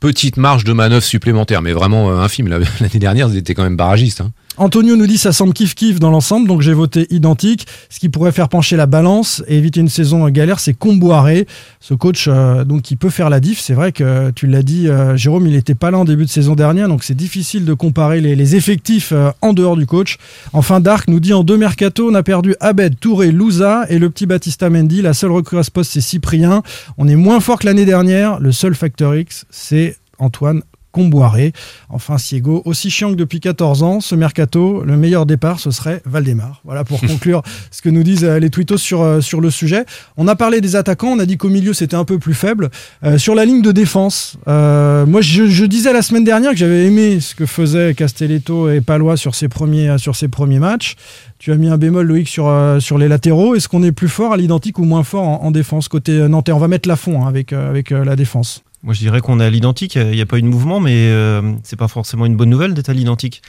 petite 0.00 0.36
marge 0.36 0.64
de 0.64 0.72
manœuvre 0.72 1.02
supplémentaire, 1.04 1.62
mais 1.62 1.72
vraiment 1.72 2.10
euh, 2.10 2.16
infime. 2.20 2.48
La- 2.48 2.58
L'année 2.80 2.98
dernière, 2.98 3.28
ils 3.28 3.36
étaient 3.36 3.54
quand 3.54 3.62
même 3.62 3.76
barragistes. 3.76 4.20
hein. 4.20 4.32
Antonio 4.60 4.94
nous 4.94 5.06
dit 5.06 5.16
ça 5.16 5.32
semble 5.32 5.54
kiff 5.54 5.74
kiff 5.74 6.00
dans 6.00 6.10
l'ensemble, 6.10 6.46
donc 6.46 6.60
j'ai 6.60 6.74
voté 6.74 7.06
identique. 7.08 7.66
Ce 7.88 7.98
qui 7.98 8.10
pourrait 8.10 8.30
faire 8.30 8.50
pencher 8.50 8.76
la 8.76 8.84
balance 8.84 9.42
et 9.48 9.56
éviter 9.56 9.80
une 9.80 9.88
saison 9.88 10.28
galère, 10.28 10.60
c'est 10.60 10.74
Comboiré, 10.74 11.46
ce 11.80 11.94
coach 11.94 12.26
euh, 12.28 12.62
donc 12.64 12.82
qui 12.82 12.96
peut 12.96 13.08
faire 13.08 13.30
la 13.30 13.40
diff. 13.40 13.58
C'est 13.58 13.72
vrai 13.72 13.90
que 13.92 14.30
tu 14.32 14.46
l'as 14.46 14.62
dit, 14.62 14.86
euh, 14.86 15.16
Jérôme, 15.16 15.46
il 15.46 15.54
n'était 15.54 15.74
pas 15.74 15.90
là 15.90 15.96
en 15.96 16.04
début 16.04 16.26
de 16.26 16.30
saison 16.30 16.56
dernière, 16.56 16.88
donc 16.88 17.04
c'est 17.04 17.14
difficile 17.14 17.64
de 17.64 17.72
comparer 17.72 18.20
les, 18.20 18.54
effectifs 18.54 19.12
euh, 19.12 19.30
en 19.40 19.54
dehors 19.54 19.78
du 19.78 19.86
coach. 19.86 20.18
Enfin, 20.52 20.80
Dark 20.80 21.08
nous 21.08 21.20
dit 21.20 21.32
en 21.32 21.42
deux 21.42 21.56
mercato, 21.56 22.10
on 22.10 22.14
a 22.14 22.22
perdu 22.22 22.54
Abed, 22.60 23.00
Touré, 23.00 23.32
Louza 23.32 23.86
et 23.88 23.98
le 23.98 24.10
petit 24.10 24.26
Batista 24.26 24.68
Mendy. 24.68 25.00
La 25.00 25.14
seule 25.14 25.30
recrue 25.30 25.58
à 25.58 25.62
ce 25.62 25.70
poste, 25.70 25.92
c'est 25.92 26.02
Cyprien. 26.02 26.62
On 26.98 27.08
est 27.08 27.16
moins 27.16 27.40
fort 27.40 27.60
que 27.60 27.66
l'année 27.66 27.86
dernière. 27.86 28.38
Le 28.40 28.52
seul 28.52 28.74
facteur 28.74 29.16
X, 29.16 29.46
c'est 29.48 29.96
Antoine 30.18 30.60
Comboiré. 30.92 31.52
Enfin, 31.88 32.18
Siego, 32.18 32.62
aussi 32.64 32.90
chiant 32.90 33.10
que 33.10 33.16
depuis 33.16 33.40
14 33.40 33.82
ans, 33.82 34.00
ce 34.00 34.14
mercato, 34.14 34.82
le 34.84 34.96
meilleur 34.96 35.26
départ, 35.26 35.60
ce 35.60 35.70
serait 35.70 36.02
Valdemar. 36.04 36.60
Voilà 36.64 36.84
pour 36.84 37.00
conclure 37.06 37.42
ce 37.70 37.82
que 37.82 37.88
nous 37.88 38.02
disent 38.02 38.24
euh, 38.24 38.38
les 38.38 38.50
tweetos 38.50 38.78
sur, 38.78 39.02
euh, 39.02 39.20
sur 39.20 39.40
le 39.40 39.50
sujet. 39.50 39.84
On 40.16 40.28
a 40.28 40.36
parlé 40.36 40.60
des 40.60 40.76
attaquants, 40.76 41.12
on 41.12 41.18
a 41.18 41.26
dit 41.26 41.36
qu'au 41.36 41.48
milieu 41.48 41.72
c'était 41.72 41.96
un 41.96 42.04
peu 42.04 42.18
plus 42.18 42.34
faible. 42.34 42.70
Euh, 43.04 43.18
sur 43.18 43.34
la 43.34 43.44
ligne 43.44 43.62
de 43.62 43.72
défense, 43.72 44.36
euh, 44.48 45.06
moi 45.06 45.20
je, 45.20 45.46
je 45.46 45.64
disais 45.64 45.92
la 45.92 46.02
semaine 46.02 46.24
dernière 46.24 46.52
que 46.52 46.58
j'avais 46.58 46.86
aimé 46.86 47.20
ce 47.20 47.34
que 47.34 47.46
faisaient 47.46 47.94
Castelletto 47.94 48.70
et 48.70 48.80
Palois 48.80 49.16
sur 49.16 49.34
ses 49.34 49.48
premiers, 49.48 49.98
sur 49.98 50.16
ses 50.16 50.28
premiers 50.28 50.58
matchs. 50.58 50.96
Tu 51.40 51.52
as 51.52 51.56
mis 51.56 51.68
un 51.68 51.78
bémol, 51.78 52.06
Loïc, 52.06 52.28
sur, 52.28 52.48
euh, 52.48 52.80
sur 52.80 52.98
les 52.98 53.08
latéraux. 53.08 53.54
Est-ce 53.54 53.66
qu'on 53.66 53.82
est 53.82 53.92
plus 53.92 54.10
fort 54.10 54.34
à 54.34 54.36
l'identique 54.36 54.78
ou 54.78 54.84
moins 54.84 55.02
fort 55.02 55.26
en, 55.26 55.42
en 55.42 55.50
défense 55.50 55.88
côté 55.88 56.12
nantais? 56.28 56.52
On 56.52 56.58
va 56.58 56.68
mettre 56.68 56.86
la 56.86 56.96
fond 56.96 57.24
avec, 57.24 57.54
euh, 57.54 57.70
avec 57.70 57.92
euh, 57.92 58.04
la 58.04 58.14
défense. 58.14 58.62
Moi, 58.82 58.94
je 58.94 59.00
dirais 59.00 59.20
qu'on 59.20 59.40
est 59.40 59.44
à 59.44 59.50
l'identique. 59.50 59.94
Il 59.96 60.10
n'y 60.12 60.20
a 60.22 60.26
pas 60.26 60.38
eu 60.38 60.42
de 60.42 60.46
mouvement, 60.48 60.80
mais 60.80 60.94
euh, 61.10 61.42
c'est 61.64 61.76
pas 61.76 61.88
forcément 61.88 62.24
une 62.26 62.36
bonne 62.36 62.50
nouvelle 62.50 62.74
d'être 62.74 62.88
à 62.88 62.94
l'identique. 62.94 63.42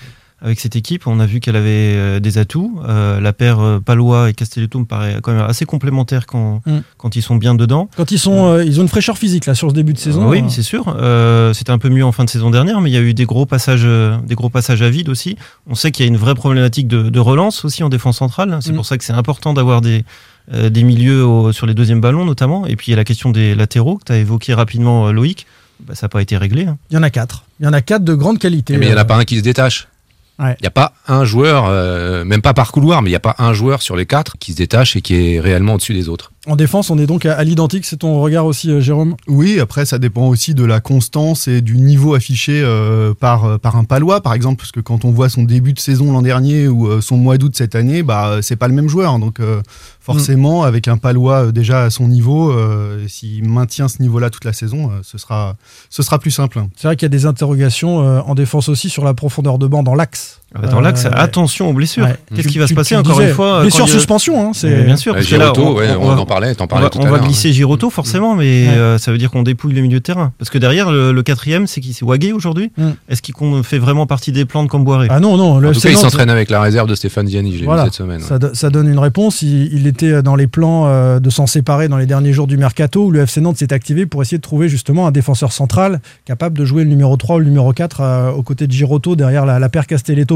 avec 0.43 0.59
cette 0.59 0.75
équipe. 0.75 1.05
On 1.05 1.19
a 1.19 1.27
vu 1.27 1.39
qu'elle 1.39 1.55
avait 1.55 1.69
euh, 1.95 2.19
des 2.19 2.39
atouts. 2.39 2.81
Euh, 2.89 3.19
la 3.21 3.31
paire 3.31 3.59
euh, 3.59 3.79
Palois 3.79 4.31
et 4.31 4.33
Castelletto 4.33 4.79
me 4.79 4.85
paraît 4.85 5.19
quand 5.21 5.31
même 5.33 5.45
assez 5.45 5.65
complémentaire 5.65 6.25
quand, 6.25 6.63
Mm. 6.65 6.79
quand 6.97 7.15
ils 7.15 7.21
sont 7.21 7.35
bien 7.35 7.53
dedans. 7.53 7.89
Quand 7.95 8.09
ils 8.11 8.17
sont, 8.17 8.59
ils 8.59 8.79
ont 8.79 8.81
une 8.81 8.89
fraîcheur 8.89 9.19
physique 9.19 9.45
là 9.45 9.53
sur 9.53 9.69
ce 9.69 9.75
début 9.75 9.93
de 9.93 9.99
saison. 9.99 10.27
oui, 10.27 10.41
euh, 10.41 10.49
c'est 10.49 10.63
sûr. 10.63 10.85
C'était 11.53 11.69
un 11.71 11.77
peu 11.77 11.89
mieux 11.89 12.03
en 12.03 12.11
fin 12.11 12.23
de 12.25 12.29
saison 12.31 12.49
dernière, 12.49 12.81
mais 12.81 12.89
il 12.89 12.93
y 12.93 12.97
a 12.97 13.01
eu 13.01 13.13
des 13.13 13.25
gros 13.25 13.45
passages, 13.45 13.85
des 14.25 14.33
gros 14.33 14.49
passages 14.49 14.81
à 14.81 14.89
vide 14.89 15.09
aussi. 15.09 15.37
On 15.67 15.75
sait 15.75 15.91
qu'il 15.91 16.05
y 16.05 16.07
a 16.07 16.11
une 16.11 16.17
vraie 16.17 16.33
problématique 16.33 16.87
de, 16.87 17.03
de 17.11 17.19
relance 17.19 17.63
aussi 17.63 17.83
en 17.83 17.89
défense 17.89 18.17
centrale. 18.17 18.57
C'est 18.61 18.71
Mm. 18.71 18.75
pour 18.77 18.85
ça 18.87 18.97
que 18.97 19.03
c'est 19.03 19.13
important 19.13 19.53
d'avoir 19.53 19.81
des, 19.81 20.03
euh, 20.53 20.69
des 20.69 20.83
milieux 20.83 21.25
au- 21.25 21.51
sur 21.51 21.65
les 21.65 21.73
deuxièmes 21.73 22.01
ballons 22.01 22.25
notamment. 22.25 22.65
Et 22.67 22.75
puis 22.75 22.87
il 22.87 22.91
y 22.91 22.93
a 22.93 22.97
la 22.97 23.03
question 23.05 23.29
des 23.31 23.55
latéraux 23.55 23.97
que 23.97 24.05
tu 24.05 24.11
as 24.11 24.17
évoqué 24.17 24.53
rapidement, 24.53 25.07
euh, 25.07 25.11
Loïc. 25.11 25.45
Bah, 25.81 25.95
ça 25.95 26.05
n'a 26.05 26.09
pas 26.09 26.21
été 26.21 26.37
réglé. 26.37 26.65
hein. 26.65 26.77
Il 26.91 26.95
y 26.95 26.97
en 26.97 27.03
a 27.03 27.09
quatre. 27.09 27.43
Il 27.59 27.65
y 27.65 27.69
en 27.69 27.73
a 27.73 27.81
quatre 27.81 28.03
de 28.03 28.13
grande 28.13 28.37
qualité. 28.39 28.77
Mais 28.77 28.85
il 28.85 28.89
n'y 28.89 28.93
en 28.93 28.97
a 28.97 29.01
Euh, 29.01 29.05
pas 29.05 29.15
un 29.17 29.23
qui 29.25 29.37
se 29.37 29.41
détache. 29.43 29.87
Ouais. 30.39 30.55
Il 30.59 30.63
n'y 30.63 30.67
a 30.67 30.71
pas 30.71 30.93
un 31.07 31.23
joueur, 31.25 31.65
euh, 31.67 32.23
même 32.23 32.41
pas 32.41 32.53
par 32.53 32.71
couloir, 32.71 33.01
mais 33.01 33.09
il 33.09 33.13
n'y 33.13 33.15
a 33.17 33.19
pas 33.19 33.35
un 33.37 33.53
joueur 33.53 33.81
sur 33.81 33.95
les 33.95 34.05
quatre 34.07 34.37
qui 34.39 34.51
se 34.53 34.57
détache 34.57 34.95
et 34.95 35.01
qui 35.01 35.15
est 35.35 35.39
réellement 35.39 35.75
au-dessus 35.75 35.93
des 35.93 36.09
autres. 36.09 36.31
En 36.51 36.57
défense, 36.57 36.89
on 36.89 36.97
est 36.97 37.05
donc 37.07 37.25
à, 37.25 37.37
à 37.37 37.45
l'identique. 37.45 37.85
C'est 37.85 37.95
ton 37.95 38.19
regard 38.19 38.45
aussi, 38.45 38.69
euh, 38.69 38.81
Jérôme? 38.81 39.15
Oui, 39.29 39.61
après 39.61 39.85
ça 39.85 39.99
dépend 39.99 40.27
aussi 40.27 40.53
de 40.53 40.65
la 40.65 40.81
constance 40.81 41.47
et 41.47 41.61
du 41.61 41.77
niveau 41.77 42.13
affiché 42.13 42.61
euh, 42.61 43.13
par, 43.13 43.45
euh, 43.45 43.57
par 43.57 43.77
un 43.77 43.85
Palois, 43.85 44.19
par 44.19 44.33
exemple, 44.33 44.57
parce 44.57 44.73
que 44.73 44.81
quand 44.81 45.05
on 45.05 45.11
voit 45.11 45.29
son 45.29 45.43
début 45.43 45.71
de 45.71 45.79
saison 45.79 46.11
l'an 46.11 46.21
dernier 46.21 46.67
ou 46.67 46.99
son 46.99 47.15
mois 47.15 47.37
d'août 47.37 47.53
cette 47.55 47.73
année, 47.73 48.03
bah 48.03 48.39
c'est 48.41 48.57
pas 48.57 48.67
le 48.67 48.73
même 48.73 48.89
joueur. 48.89 49.17
Donc 49.17 49.39
euh, 49.39 49.61
forcément, 50.01 50.63
avec 50.63 50.89
un 50.89 50.97
Palois 50.97 51.53
déjà 51.53 51.83
à 51.83 51.89
son 51.89 52.09
niveau, 52.09 52.51
euh, 52.51 53.07
s'il 53.07 53.47
maintient 53.47 53.87
ce 53.87 54.01
niveau-là 54.01 54.29
toute 54.29 54.43
la 54.43 54.51
saison, 54.51 54.91
ce 55.03 55.17
sera 55.17 55.55
ce 55.89 56.03
sera 56.03 56.19
plus 56.19 56.31
simple. 56.31 56.61
C'est 56.75 56.89
vrai 56.89 56.97
qu'il 56.97 57.05
y 57.05 57.11
a 57.13 57.15
des 57.17 57.25
interrogations 57.25 57.99
en 57.99 58.35
défense 58.35 58.67
aussi 58.67 58.89
sur 58.89 59.05
la 59.05 59.13
profondeur 59.13 59.57
de 59.57 59.67
banc 59.67 59.83
dans 59.83 59.95
l'axe. 59.95 60.40
Ah 60.53 60.59
bah, 60.61 60.67
Euh, 60.73 61.09
attention 61.13 61.69
aux 61.69 61.73
blessures. 61.73 62.03
ouais. 62.03 62.15
Qu'est-ce 62.35 62.47
qui 62.49 62.57
va 62.57 62.65
tu- 62.65 62.71
se 62.71 62.75
passer 62.75 62.97
encore 62.97 63.13
disais, 63.13 63.29
une 63.29 63.33
fois 63.35 63.61
Blessure 63.61 63.85
il 63.87 63.91
suspension, 63.91 64.49
hein, 64.49 64.51
c'est 64.53 64.83
Bien 64.83 64.97
sûr, 64.97 65.13
Euh, 65.13 65.15
parce 65.15 65.27
que 65.27 65.35
là, 65.35 65.51
Giroto, 65.53 65.77
ouais, 65.79 65.87
on, 65.97 66.07
va- 66.13 66.19
en 66.19 66.25
parlait, 66.25 66.53
on 66.59 66.65
va, 66.79 66.89
tout 66.89 66.99
on 66.99 67.05
à 67.05 67.09
va 67.09 67.19
glisser 67.19 67.53
Giroto 67.53 67.89
forcément, 67.89 68.35
mais 68.35 68.67
Ouais. 68.67 68.73
euh, 68.75 68.97
ça 68.97 69.11
veut 69.13 69.17
dire 69.17 69.31
qu'on 69.31 69.43
dépouille 69.43 69.73
le 69.73 69.81
milieu 69.81 69.99
de 69.99 70.03
terrain. 70.03 70.33
Parce 70.37 70.49
que 70.49 70.57
derrière, 70.57 70.91
le, 70.91 71.13
le 71.13 71.23
quatrième, 71.23 71.67
c'est 71.67 71.79
qui? 71.79 71.93
C'est 71.93 72.03
Wagé 72.03 72.33
aujourd'hui? 72.33 72.71
Mm. 72.77 72.89
Est-ce 73.07 73.21
qu'il 73.21 73.33
fait 73.63 73.77
vraiment 73.79 74.05
partie 74.07 74.33
des 74.33 74.43
plans 74.43 74.63
de 74.63 74.67
Camboiré? 74.69 75.07
Ah 75.09 75.21
non, 75.21 75.37
non. 75.37 75.57
Le 75.59 75.69
En 75.69 75.71
tout 75.71 75.79
cas, 75.79 75.89
il 75.89 75.95
s'entraîne 75.97 76.29
avec 76.29 76.49
la 76.49 76.59
réserve 76.59 76.89
de 76.89 76.95
Stéphane 76.95 77.27
Ziani, 77.27 77.57
j'ai 77.57 77.63
Voilà, 77.63 77.83
vu 77.83 77.87
cette 77.89 77.95
semaine. 77.97 78.19
ouais. 78.21 78.27
ça, 78.27 78.37
do- 78.37 78.53
ça 78.53 78.69
donne 78.69 78.89
une 78.89 78.99
réponse. 78.99 79.41
Il, 79.41 79.69
il 79.73 79.87
était 79.87 80.21
dans 80.21 80.35
les 80.35 80.47
plans 80.47 80.83
euh, 80.87 81.19
de 81.21 81.29
s'en 81.29 81.47
séparer 81.47 81.87
dans 81.87 81.97
les 81.97 82.05
derniers 82.07 82.33
jours 82.33 82.47
du 82.47 82.57
mercato 82.57 83.05
où 83.05 83.11
le 83.11 83.21
FC 83.21 83.39
Nantes 83.39 83.57
s'est 83.57 83.71
activé 83.71 84.05
pour 84.05 84.21
essayer 84.21 84.37
de 84.37 84.41
trouver 84.43 84.67
justement 84.67 85.07
un 85.07 85.11
défenseur 85.11 85.53
central 85.53 86.01
capable 86.25 86.57
de 86.57 86.65
jouer 86.65 86.83
le 86.83 86.89
numéro 86.89 87.15
3 87.15 87.37
ou 87.37 87.39
le 87.39 87.45
numéro 87.45 87.71
4 87.71 88.01
euh, 88.01 88.31
aux 88.31 88.43
côtés 88.43 88.67
de 88.67 88.71
Giroto 88.73 89.15
derrière 89.15 89.45
la, 89.45 89.57
la 89.59 89.69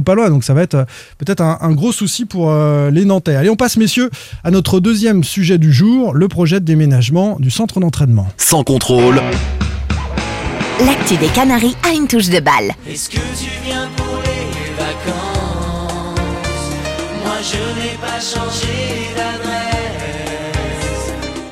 paire 0.05 0.15
Castelletto-Palois. 0.15 0.29
Donc 0.29 0.43
ça 0.43 0.53
va 0.53 0.61
être 0.61 0.75
euh, 0.75 0.85
peut-être 1.17 1.41
un, 1.41 1.57
un 1.61 1.71
gros 1.73 1.91
souci 1.91 2.25
pour 2.25 2.51
euh, 2.51 2.89
les 2.91 3.05
Nantais. 3.05 3.35
Allez, 3.35 3.49
on 3.49 3.55
passe, 3.55 3.77
messieurs, 3.77 4.09
à 4.43 4.51
notre 4.51 4.79
deuxième 4.79 5.23
sujet 5.23 5.57
du 5.57 5.73
jour, 5.73 6.13
le 6.13 6.27
projet 6.27 6.59
de 6.59 6.65
déménagement 6.65 7.37
du 7.39 7.51
centre 7.51 7.79
d'entraînement. 7.79 8.27
Sans 8.37 8.63
contrôle, 8.63 9.21
L'actu 10.85 11.15
des 11.15 11.27
Canaries 11.27 11.75
a 11.83 11.93
une 11.93 12.05
touche 12.07 12.27
de 12.29 12.39
balle. 12.41 12.73
Est-ce 12.89 13.09
que 13.09 13.15
tu 13.15 13.49
viens 13.65 13.87
pour 13.95 14.17
les 14.25 14.75
vacances? 14.77 16.19
Moi 17.23 17.35
je 17.41 17.57
n'ai 17.79 17.95
pas 18.01 18.19
changé 18.19 19.09
d'adresse. 19.15 19.74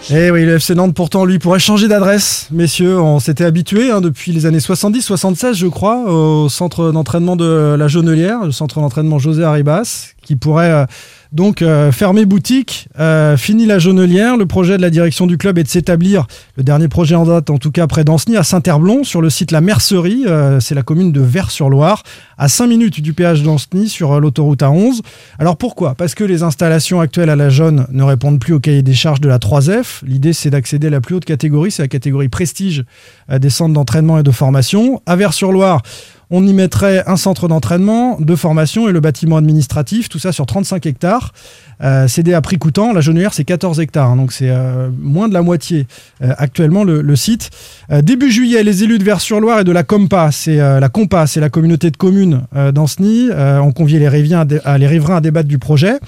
Eh 0.09 0.31
oui, 0.31 0.43
le 0.43 0.55
FC 0.55 0.75
Nantes, 0.75 0.93
pourtant, 0.93 1.23
lui, 1.23 1.39
pourrait 1.39 1.59
changer 1.59 1.87
d'adresse. 1.87 2.47
Messieurs, 2.51 2.99
on 2.99 3.19
s'était 3.19 3.45
habitué 3.45 3.89
hein, 3.89 4.01
depuis 4.01 4.33
les 4.33 4.45
années 4.45 4.57
70-76, 4.57 5.53
je 5.53 5.67
crois, 5.67 6.11
au 6.11 6.49
centre 6.49 6.91
d'entraînement 6.91 7.37
de 7.37 7.75
la 7.77 7.87
Jaunelière, 7.87 8.43
le 8.43 8.51
centre 8.51 8.81
d'entraînement 8.81 9.17
José 9.17 9.45
Arribas, 9.45 10.13
qui 10.21 10.35
pourrait 10.35 10.71
euh, 10.71 10.85
donc 11.33 11.61
euh, 11.61 11.91
fermer 11.91 12.25
boutique. 12.25 12.87
Euh, 12.99 13.35
fini 13.37 13.65
la 13.65 13.79
Jaunelière. 13.79 14.37
Le 14.37 14.45
projet 14.45 14.77
de 14.77 14.81
la 14.81 14.91
direction 14.91 15.25
du 15.25 15.37
club 15.37 15.57
est 15.57 15.63
de 15.63 15.67
s'établir, 15.67 16.27
le 16.55 16.63
dernier 16.63 16.87
projet 16.87 17.15
en 17.15 17.25
date, 17.25 17.49
en 17.49 17.57
tout 17.57 17.71
cas 17.71 17.87
près 17.87 18.03
d'Ancenis, 18.03 18.37
à 18.37 18.43
Saint-Herblon, 18.43 19.03
sur 19.03 19.21
le 19.21 19.29
site 19.29 19.51
La 19.51 19.59
Mercerie. 19.59 20.23
Euh, 20.27 20.59
C'est 20.59 20.75
la 20.75 20.83
commune 20.83 21.11
de 21.11 21.21
Vers-sur-Loire, 21.21 22.03
à 22.37 22.47
5 22.47 22.67
minutes 22.67 23.01
du 23.01 23.13
péage 23.13 23.41
d'Ancenis, 23.41 23.89
sur 23.89 24.13
euh, 24.13 24.19
l'autoroute 24.19 24.61
A11. 24.61 25.01
Alors 25.39 25.57
pourquoi? 25.57 25.95
Parce 25.95 26.13
que 26.13 26.23
les 26.23 26.43
installations 26.43 26.99
actuelles 26.99 27.31
à 27.31 27.35
la 27.35 27.49
Jaune 27.49 27.87
ne 27.91 28.03
répondent 28.03 28.39
plus 28.39 28.53
au 28.53 28.59
cahier 28.59 28.83
des 28.83 28.93
charges 28.93 29.21
de 29.21 29.27
la 29.27 29.39
3F. 29.39 30.05
L'idée, 30.05 30.33
c'est 30.33 30.51
d'accéder 30.51 30.87
à 30.87 30.91
la 30.91 31.01
plus 31.01 31.15
haute 31.15 31.25
catégorie, 31.25 31.71
c'est 31.71 31.81
la 31.81 31.87
catégorie 31.87 32.29
prestige 32.29 32.85
euh, 33.31 33.39
des 33.39 33.49
centres 33.49 33.73
d'entraînement 33.73 34.19
et 34.19 34.23
de 34.23 34.31
formation. 34.31 35.01
À 35.07 35.15
Vers-sur-Loire, 35.15 35.81
on 36.35 36.47
y 36.47 36.53
mettrait 36.53 37.03
un 37.05 37.15
centre 37.15 37.47
d'entraînement, 37.47 38.17
de 38.19 38.35
formation 38.35 38.89
et 38.89 38.91
le 38.91 38.99
bâtiment 38.99 39.37
administratif, 39.37 40.09
tout 40.09 40.17
ça 40.17 40.31
sur 40.31 40.47
35 40.47 40.83
hectares. 40.87 41.31
Euh, 41.83 42.07
à 42.33 42.41
prix 42.41 42.57
coûtant, 42.57 42.91
la 42.91 43.01
Jaunelière 43.01 43.35
c'est 43.35 43.43
14 43.43 43.79
hectares, 43.79 44.09
hein, 44.09 44.15
donc 44.15 44.31
c'est 44.31 44.49
euh, 44.49 44.89
moins 44.99 45.27
de 45.27 45.33
la 45.35 45.43
moitié 45.43 45.85
euh, 46.23 46.33
actuellement 46.39 46.83
le, 46.83 47.15
site. 47.15 47.51
Euh, 47.91 48.01
début 48.01 48.31
juillet, 48.31 48.63
les 48.63 48.83
élus 48.83 48.97
de 48.97 49.03
Vers-sur-Loire 49.03 49.59
et 49.59 49.63
de 49.63 49.71
la 49.71 49.83
Compa, 49.83 50.31
c'est 50.31 50.57
la 50.57 50.89
Compa, 50.89 51.27
c'est 51.27 51.39
la 51.39 51.49
communauté 51.49 51.91
de 51.91 51.97
communes 51.97 52.41
euh, 52.55 52.71
ont 53.59 53.71
convié 53.71 53.99
les 53.99 54.07
riverains 54.07 54.47
à 55.15 55.21
débattre 55.21 55.47
du 55.47 55.59
projet. 55.59 55.99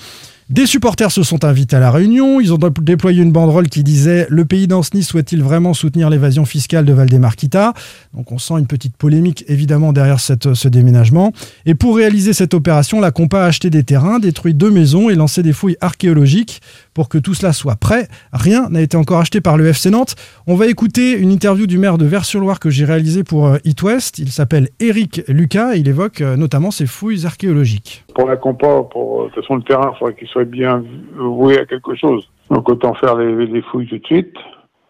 Des 0.51 0.67
supporters 0.67 1.11
se 1.11 1.23
sont 1.23 1.43
invités 1.43 1.75
à 1.75 1.79
la 1.79 1.89
réunion. 1.89 2.39
Ils 2.39 2.53
ont 2.53 2.57
dé- 2.57 2.67
déployé 2.81 3.23
une 3.23 3.31
banderole 3.31 3.67
qui 3.67 3.83
disait 3.83 4.27
Le 4.29 4.45
pays 4.45 4.67
d'Ancenis 4.67 5.01
souhaite-t-il 5.01 5.41
vraiment 5.41 5.73
soutenir 5.73 6.11
l'évasion 6.11 6.45
fiscale 6.45 6.85
de 6.85 6.93
Valdemarquita 6.93 7.73
Donc 8.13 8.31
on 8.31 8.37
sent 8.37 8.53
une 8.59 8.67
petite 8.67 8.95
polémique 8.95 9.43
évidemment 9.47 9.91
derrière 9.91 10.19
ce 10.19 10.67
déménagement. 10.67 11.33
Et 11.65 11.73
pour 11.73 11.95
réaliser 11.95 12.33
cette 12.33 12.53
opération, 12.53 12.99
la 13.01 13.09
Compa 13.09 13.41
a 13.41 13.45
acheté 13.45 13.71
des 13.71 13.83
terrains, 13.83 14.19
détruit 14.19 14.53
deux 14.53 14.69
maisons 14.69 15.09
et 15.09 15.15
lancé 15.15 15.41
des 15.41 15.51
fouilles 15.53 15.77
archéologiques 15.81 16.61
pour 16.95 17.09
que 17.09 17.19
tout 17.19 17.35
cela 17.35 17.53
soit 17.53 17.75
prêt. 17.75 18.07
Rien 18.33 18.69
n'a 18.69 18.81
été 18.81 18.97
encore 18.97 19.19
acheté 19.19 19.41
par 19.41 19.57
le 19.57 19.67
FC 19.67 19.91
Nantes. 19.91 20.15
On 20.47 20.55
va 20.55 20.65
écouter 20.65 21.11
une 21.11 21.31
interview 21.31 21.67
du 21.67 21.77
maire 21.77 21.99
de 21.99 22.05
Vers-sur-Loire 22.05 22.59
que 22.59 22.71
j'ai 22.71 22.85
réalisée 22.85 23.23
pour 23.23 23.45
euh, 23.45 23.57
It 23.65 23.83
West. 23.83 24.17
Il 24.17 24.29
s'appelle 24.29 24.69
Eric 24.79 25.21
Lucas 25.27 25.75
il 25.75 25.87
évoque 25.87 26.21
euh, 26.21 26.37
notamment 26.37 26.71
ces 26.71 26.87
fouilles 26.87 27.25
archéologiques. 27.25 28.05
Pour 28.15 28.27
la 28.27 28.37
compa, 28.37 28.83
pour 28.91 29.25
de 29.25 29.29
toute 29.29 29.41
façon 29.43 29.57
le 29.57 29.63
terrain, 29.63 29.91
il 29.93 29.99
faudrait 29.99 30.15
qu'il 30.15 30.27
soit 30.29 30.45
bien 30.45 30.83
voué 31.17 31.59
à 31.59 31.65
quelque 31.65 31.95
chose. 31.95 32.27
Donc 32.49 32.69
autant 32.69 32.93
faire 32.95 33.17
les, 33.17 33.45
les 33.45 33.61
fouilles 33.63 33.87
tout 33.87 33.97
de 33.97 34.05
suite. 34.05 34.33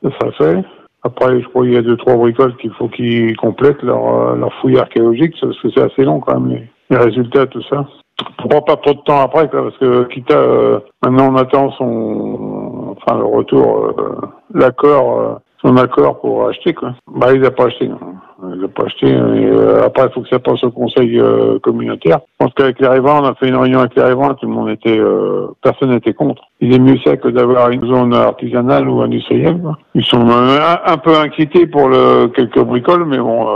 Ça 0.03 0.31
fait. 0.37 0.63
Après, 1.03 1.39
je 1.39 1.47
crois 1.47 1.63
qu'il 1.63 1.73
y 1.73 1.77
a 1.77 1.81
deux 1.81 1.97
trois 1.97 2.15
bricoles 2.15 2.55
qu'il 2.57 2.71
faut 2.73 2.87
qu'ils 2.87 3.35
complètent 3.37 3.81
leur, 3.83 4.07
euh, 4.07 4.35
leur 4.35 4.53
fouille 4.55 4.77
archéologique, 4.77 5.35
parce 5.39 5.59
que 5.59 5.69
c'est 5.71 5.81
assez 5.81 6.03
long 6.03 6.19
quand 6.19 6.39
même 6.39 6.49
les, 6.49 6.69
les 6.89 6.97
résultats, 6.97 7.45
tout 7.47 7.61
ça. 7.69 7.87
Pourquoi 8.37 8.63
pas 8.63 8.75
trop 8.77 8.93
de 8.93 9.01
temps 9.01 9.21
après, 9.21 9.49
quoi, 9.49 9.63
parce 9.63 9.77
que 9.77 10.03
Kita, 10.05 10.35
euh, 10.35 10.79
maintenant 11.03 11.33
on 11.33 11.35
attend 11.35 11.71
son, 11.71 12.95
enfin 12.95 13.17
le 13.17 13.25
retour, 13.25 13.93
euh, 13.97 14.15
l'accord, 14.53 15.19
euh, 15.19 15.33
son 15.61 15.75
accord 15.77 16.19
pour 16.21 16.47
acheter 16.47 16.73
quoi. 16.73 16.93
Bah 17.07 17.33
il 17.33 17.41
n'a 17.41 17.51
pas 17.51 17.65
acheté. 17.65 17.87
Non. 17.87 17.97
Il 18.53 18.61
n'a 18.61 18.67
pas 18.67 18.83
acheté. 18.83 19.07
Et, 19.07 19.15
euh, 19.15 19.85
après, 19.85 20.07
il 20.07 20.13
faut 20.13 20.21
que 20.21 20.29
ça 20.29 20.39
passe 20.39 20.63
au 20.63 20.69
conseil 20.69 21.19
euh, 21.19 21.57
communautaire. 21.59 22.19
Je 22.39 22.45
pense 22.45 22.53
qu'avec 22.53 22.79
les 22.79 22.87
riverains, 22.87 23.21
on 23.23 23.25
a 23.25 23.33
fait 23.35 23.47
une 23.47 23.55
réunion 23.55 23.79
avec 23.79 23.95
les 23.95 24.03
riverains, 24.03 24.33
tout 24.35 24.45
le 24.45 24.53
monde 24.53 24.69
était, 24.69 24.99
euh, 24.99 25.47
personne 25.63 25.91
n'était 25.91 26.13
contre. 26.13 26.43
Il 26.59 26.73
est 26.73 26.79
mieux 26.79 26.97
ça 27.03 27.15
que 27.17 27.29
d'avoir 27.29 27.69
une 27.69 27.85
zone 27.85 28.13
artisanale 28.13 28.89
ou 28.89 29.01
industrielle. 29.01 29.59
quoi. 29.61 29.77
Ils 29.95 30.03
sont 30.03 30.27
un, 30.29 30.97
peu 30.97 31.17
inquiétés 31.17 31.65
pour 31.65 31.87
le 31.87 32.27
quelques 32.27 32.59
bricoles, 32.59 33.05
mais 33.05 33.17
bon, 33.17 33.47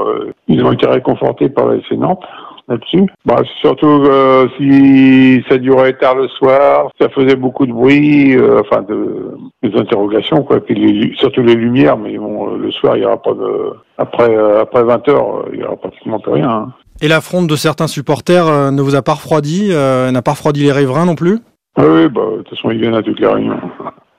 ils 0.47 0.63
ont 0.63 0.71
été 0.71 0.87
réconfortés 0.87 1.49
par 1.49 1.67
la 1.67 1.75
Nantes 1.97 2.23
là-dessus. 2.69 3.05
Bah, 3.25 3.41
surtout 3.61 3.87
euh, 4.05 4.47
si 4.57 5.43
ça 5.49 5.57
durait 5.57 5.93
tard 5.93 6.15
le 6.15 6.27
soir, 6.29 6.89
ça 7.01 7.09
faisait 7.09 7.35
beaucoup 7.35 7.65
de 7.65 7.73
bruit, 7.73 8.35
euh, 8.37 8.61
enfin 8.61 8.83
de, 8.83 9.31
des 9.63 9.77
interrogations 9.77 10.43
quoi. 10.43 10.59
Puis 10.59 10.75
les- 10.75 11.15
surtout 11.17 11.41
les 11.41 11.55
lumières, 11.55 11.97
mais 11.97 12.17
bon, 12.17 12.53
euh, 12.53 12.57
le 12.57 12.71
soir 12.71 12.95
il 12.95 13.03
y 13.03 13.05
aura 13.05 13.21
pas 13.21 13.33
de 13.33 13.71
après 13.97 14.33
après 14.61 14.83
20 14.83 15.07
heures, 15.09 15.45
il 15.53 15.59
y 15.59 15.63
aura 15.63 15.75
pratiquement 15.75 16.19
plus 16.19 16.31
rien. 16.33 16.49
hein. 16.49 16.73
Et 17.01 17.07
l'affronte 17.07 17.47
de 17.47 17.55
certains 17.55 17.87
supporters 17.87 18.71
ne 18.71 18.81
vous 18.81 18.95
a 18.95 19.01
pas 19.01 19.13
refroidi, 19.13 19.69
n'a 19.69 20.21
pas 20.21 20.31
refroidi 20.31 20.63
les 20.63 20.71
riverains 20.73 21.05
non 21.05 21.15
plus? 21.15 21.39
Oui, 21.77 21.85
oui, 21.87 22.09
bah 22.09 22.21
de 22.31 22.37
toute 22.43 22.49
façon 22.49 22.71
ils 22.71 22.79
viennent 22.81 22.95
à 22.95 23.01
toutes 23.01 23.19
les 23.21 23.27
réunions. 23.27 23.57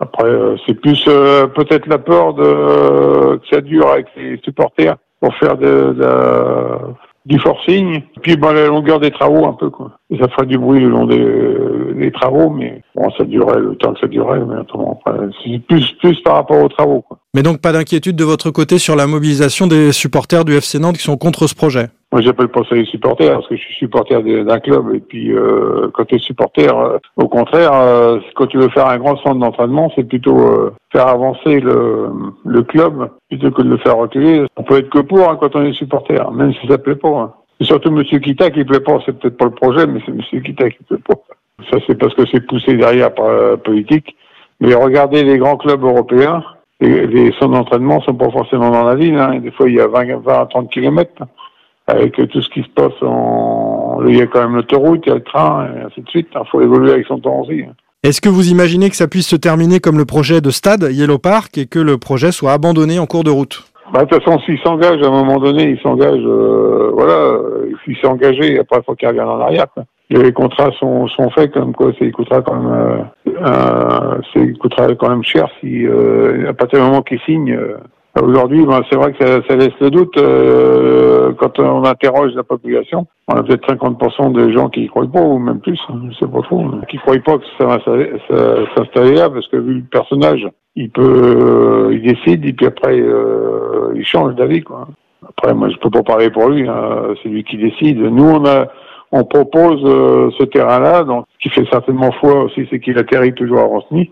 Après, 0.03 0.31
c'est 0.67 0.73
plus 0.81 1.05
peut-être 1.05 1.87
la 1.89 1.99
peur 1.99 2.33
de 2.33 3.37
que 3.37 3.47
ça 3.55 3.61
dure 3.61 3.87
avec 3.89 4.07
les 4.17 4.41
supporters 4.43 4.97
pour 5.21 5.35
faire 5.35 5.59
de, 5.59 5.93
de 5.93 6.01
la- 6.03 6.79
du 7.25 7.39
forcing. 7.39 8.03
Puis 8.23 8.37
bah, 8.37 8.53
la 8.53 8.67
longueur 8.67 9.01
des 9.01 9.11
travaux 9.11 9.47
un 9.47 9.55
peu 9.55 9.71
quoi. 9.71 10.00
Et 10.13 10.19
ça 10.19 10.29
ferait 10.29 10.47
du 10.47 10.59
bruit 10.59 10.81
le 10.81 10.89
long 10.89 11.07
des, 11.07 11.95
des 11.95 12.11
travaux, 12.11 12.51
mais 12.51 12.83
bon, 12.97 13.09
ça 13.17 13.25
durerait 13.25 13.61
le 13.61 13.77
temps 13.77 13.93
que 13.95 14.01
ça 14.01 14.07
durerait. 14.09 14.41
Mais 14.41 14.57
autrement, 14.57 15.01
après, 15.07 15.27
c'est 15.45 15.59
plus 15.61 15.93
plus 16.01 16.21
par 16.23 16.35
rapport 16.35 16.61
aux 16.61 16.69
travaux. 16.69 17.03
Quoi. 17.03 17.19
Mais 17.35 17.43
donc 17.43 17.61
pas 17.61 17.71
d'inquiétude 17.73 18.17
de 18.17 18.25
votre 18.25 18.51
côté 18.51 18.79
sur 18.79 18.97
la 18.97 19.07
mobilisation 19.07 19.69
des 19.69 19.93
supporters 19.93 20.45
du 20.45 20.55
FC 20.55 20.81
Nantes 20.81 20.97
qui 20.97 21.03
sont 21.05 21.17
contre 21.17 21.47
ce 21.47 21.55
projet? 21.55 21.87
Moi, 22.13 22.23
j'appelle 22.23 22.49
pas 22.49 22.63
ça 22.69 22.75
les 22.75 22.87
supporters 22.87 23.35
parce 23.35 23.47
que 23.47 23.55
je 23.55 23.61
suis 23.61 23.75
supporter 23.75 24.21
d'un 24.45 24.59
club. 24.59 24.93
Et 24.97 24.99
puis, 24.99 25.33
euh, 25.33 25.89
quand 25.95 26.05
tu 26.07 26.17
es 26.17 26.19
supporter, 26.19 26.67
euh, 26.77 26.99
au 27.17 27.29
contraire, 27.29 27.71
euh, 27.73 28.19
quand 28.35 28.49
tu 28.49 28.59
veux 28.59 28.69
faire 28.71 28.89
un 28.89 28.99
grand 28.99 29.17
centre 29.19 29.39
d'entraînement, 29.39 29.93
c'est 29.95 30.03
plutôt 30.03 30.37
euh, 30.41 30.75
faire 30.91 31.07
avancer 31.07 31.61
le, 31.61 32.09
le 32.45 32.63
club 32.63 33.09
plutôt 33.29 33.53
que 33.53 33.63
de 33.63 33.69
le 33.69 33.77
faire 33.77 33.97
reculer. 33.97 34.45
On 34.57 34.65
peut 34.65 34.79
être 34.79 34.91
que 34.91 34.99
pour 34.99 35.21
hein, 35.31 35.39
quand 35.41 35.55
on 35.55 35.65
est 35.65 35.73
supporter, 35.73 36.33
même 36.33 36.53
si 36.61 36.67
ça 36.67 36.79
plaît 36.79 36.97
pas. 36.97 37.09
hein. 37.17 37.33
C'est 37.61 37.67
surtout 37.67 37.91
M. 37.91 38.03
Kita 38.05 38.51
qui 38.51 38.65
plaît 38.65 38.81
pas. 38.81 38.99
C'est 39.05 39.19
peut-être 39.19 39.37
pas 39.37 39.45
le 39.45 39.51
projet, 39.51 39.87
mais 39.87 40.01
c'est 40.07 40.13
M. 40.13 40.43
Kita 40.43 40.71
qui 40.71 40.83
plaît 40.85 40.99
pas. 41.07 41.15
Ça, 41.71 41.77
c'est 41.87 41.99
parce 41.99 42.15
que 42.15 42.23
c'est 42.33 42.47
poussé 42.47 42.75
derrière 42.75 43.15
par 43.15 43.31
la 43.31 43.57
politique. 43.59 44.17
Mais 44.61 44.75
regardez 44.75 45.23
les 45.25 45.37
grands 45.37 45.59
clubs 45.59 45.83
européens. 45.85 46.43
Les, 46.81 47.07
les 47.07 47.33
centres 47.33 47.53
d'entraînement 47.53 48.01
sont 48.01 48.15
pas 48.15 48.31
forcément 48.31 48.71
dans 48.71 48.85
la 48.85 48.95
ville. 48.95 49.17
Hein. 49.17 49.41
Des 49.41 49.51
fois, 49.51 49.69
il 49.69 49.75
y 49.75 49.81
a 49.81 49.87
20, 49.87 50.21
20 50.23 50.33
à 50.41 50.47
30 50.47 50.71
kilomètres. 50.71 51.23
Avec 51.87 52.15
tout 52.15 52.41
ce 52.41 52.49
qui 52.51 52.63
se 52.63 52.69
passe 52.69 52.93
en... 53.03 53.99
Il 54.07 54.17
y 54.17 54.23
a 54.23 54.27
quand 54.27 54.41
même 54.41 54.55
l'autoroute, 54.55 55.03
il 55.07 55.09
y 55.09 55.13
a 55.13 55.17
le 55.17 55.23
train, 55.23 55.67
et 55.67 55.81
ainsi 55.83 56.01
de 56.01 56.09
suite. 56.09 56.29
Il 56.35 56.49
faut 56.51 56.63
évoluer 56.63 56.93
avec 56.93 57.07
son 57.07 57.19
temps 57.19 57.41
aussi. 57.41 57.63
hein. 57.63 57.75
Est-ce 58.03 58.23
que 58.23 58.31
vous 58.31 58.51
imaginez 58.51 58.89
que 58.89 58.97
ça 58.97 59.09
puisse 59.09 59.29
se 59.29 59.37
terminer 59.37 59.79
comme 59.81 59.99
le 59.99 60.07
projet 60.07 60.41
de 60.41 60.51
stade 60.51 60.89
Yellow 60.91 61.19
Park 61.19 61.59
et 61.59 61.67
que 61.67 61.79
le 61.79 61.99
projet 61.99 62.33
soit 62.33 62.53
abandonné 62.53 62.99
en 62.99 63.05
cours 63.05 63.25
de 63.25 63.31
route? 63.31 63.70
Bah, 63.93 64.05
de 64.05 64.09
toute 64.09 64.23
façon, 64.23 64.39
s'il 64.41 64.59
s'engage, 64.61 65.03
à 65.03 65.07
un 65.07 65.11
moment 65.11 65.39
donné, 65.39 65.71
il 65.71 65.81
s'engage, 65.81 66.21
euh, 66.25 66.91
voilà, 66.93 67.13
euh, 67.13 67.73
il 67.87 67.97
s'est 67.97 68.07
engagé, 68.07 68.59
après, 68.59 68.79
il 68.79 68.85
faut 68.85 68.95
qu'il 68.95 69.09
revienne 69.09 69.27
en 69.27 69.41
arrière. 69.41 69.67
quoi. 69.75 69.85
Les 70.11 70.33
contrats 70.33 70.71
sont, 70.79 71.07
sont 71.09 71.31
faits 71.31 71.53
comme 71.53 71.73
quoi, 71.73 71.93
ça 71.93 72.05
il 72.05 72.13
coûtera 72.13 72.43
quand 72.43 72.57
même, 72.57 72.73
euh, 72.73 73.33
euh, 73.47 74.21
ça 74.33 74.41
il 74.41 74.59
coûtera 74.59 74.93
quand 74.95 75.09
même 75.09 75.23
cher 75.23 75.49
si, 75.61 75.87
euh, 75.87 76.49
à 76.49 76.53
partir 76.53 76.81
du 76.81 76.85
moment 76.85 77.03
qu'il 77.03 77.21
signe. 77.21 77.57
Aujourd'hui, 78.23 78.67
ben, 78.67 78.83
c'est 78.91 78.97
vrai 78.97 79.13
que 79.13 79.25
ça, 79.25 79.57
laisse 79.57 79.73
le 79.81 79.91
doute 79.91 80.17
euh, 80.19 81.33
quand 81.39 81.59
on 81.59 81.85
interroge 81.85 82.33
la 82.35 82.43
population. 82.43 83.07
On 83.29 83.35
a 83.35 83.43
peut-être 83.43 83.67
50% 83.67 84.33
des 84.33 84.53
gens 84.53 84.69
qui 84.69 84.85
y 84.85 84.89
croient 84.89 85.07
pas, 85.07 85.23
ou 85.23 85.39
même 85.39 85.61
plus, 85.61 85.79
hein, 85.89 86.01
je 86.11 86.19
sais 86.19 86.31
pas 86.31 86.43
trop, 86.43 86.65
qui 86.89 86.99
croient 86.99 87.17
pas 87.25 87.39
que 87.39 87.45
ça 87.59 87.67
va 87.67 87.79
s'installer 88.77 89.15
là, 89.15 89.31
parce 89.31 89.49
que 89.49 89.57
vu 89.57 89.75
le 89.75 89.83
personnage, 89.83 90.47
il 90.77 90.91
peut, 90.91 91.03
euh, 91.03 91.95
il 91.95 92.03
décide, 92.03 92.45
et 92.47 92.53
puis 92.53 92.67
après, 92.67 92.99
euh, 92.99 93.93
il 93.95 94.05
change 94.05 94.35
d'avis, 94.35 94.63
quoi. 94.63 94.89
Après, 95.29 95.55
moi, 95.55 95.69
je 95.69 95.77
peux 95.77 95.91
pas 95.91 96.03
parler 96.03 96.31
pour 96.31 96.49
lui, 96.49 96.69
hein, 96.69 97.15
c'est 97.23 97.29
lui 97.29 97.45
qui 97.45 97.57
décide. 97.57 97.99
Nous, 97.99 98.25
on 98.25 98.45
a, 98.47 98.67
on 99.13 99.25
propose 99.25 99.81
euh, 99.85 100.31
ce 100.39 100.45
terrain-là, 100.45 101.05
donc 101.05 101.27
ce 101.35 101.49
qui 101.49 101.55
fait 101.55 101.69
certainement 101.71 102.13
foi 102.13 102.45
aussi, 102.45 102.67
c'est 102.71 102.81
qu'il 102.81 102.99
atterrit 102.99 103.35
toujours 103.35 103.59
à 103.59 103.65
Rosny. 103.65 104.11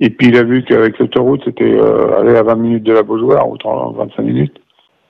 Et 0.00 0.10
puis 0.10 0.28
il 0.28 0.36
a 0.36 0.42
vu 0.42 0.62
qu'avec 0.64 0.98
l'autoroute, 0.98 1.42
c'était 1.44 1.64
euh, 1.64 2.18
aller 2.20 2.36
à 2.36 2.42
20 2.42 2.54
minutes 2.56 2.82
de 2.84 2.92
la 2.92 3.02
Beaujoire 3.02 3.48
ou 3.48 3.56
30, 3.56 3.96
25 3.96 4.22
minutes. 4.22 4.56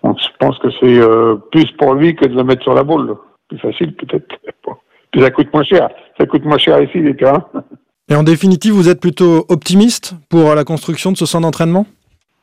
Donc 0.04 0.18
je 0.20 0.28
pense 0.38 0.58
que 0.58 0.68
c'est 0.80 0.98
euh, 1.00 1.36
plus 1.50 1.70
pour 1.72 1.94
lui 1.94 2.14
que 2.14 2.26
de 2.26 2.34
le 2.34 2.44
mettre 2.44 2.62
sur 2.62 2.74
la 2.74 2.84
boule. 2.84 3.16
Plus 3.48 3.58
facile 3.58 3.94
peut-être. 3.94 4.26
Puis 5.10 5.22
ça 5.22 5.30
coûte 5.30 5.52
moins 5.52 5.64
cher. 5.64 5.88
Ça 6.18 6.26
coûte 6.26 6.44
moins 6.44 6.58
cher 6.58 6.80
ici 6.82 6.98
les 7.00 7.16
terrains. 7.16 7.44
Et 8.08 8.14
en 8.14 8.22
définitive, 8.22 8.72
vous 8.72 8.88
êtes 8.88 9.00
plutôt 9.00 9.44
optimiste 9.48 10.14
pour 10.28 10.54
la 10.54 10.62
construction 10.62 11.10
de 11.10 11.16
ce 11.16 11.26
centre 11.26 11.42
d'entraînement? 11.42 11.86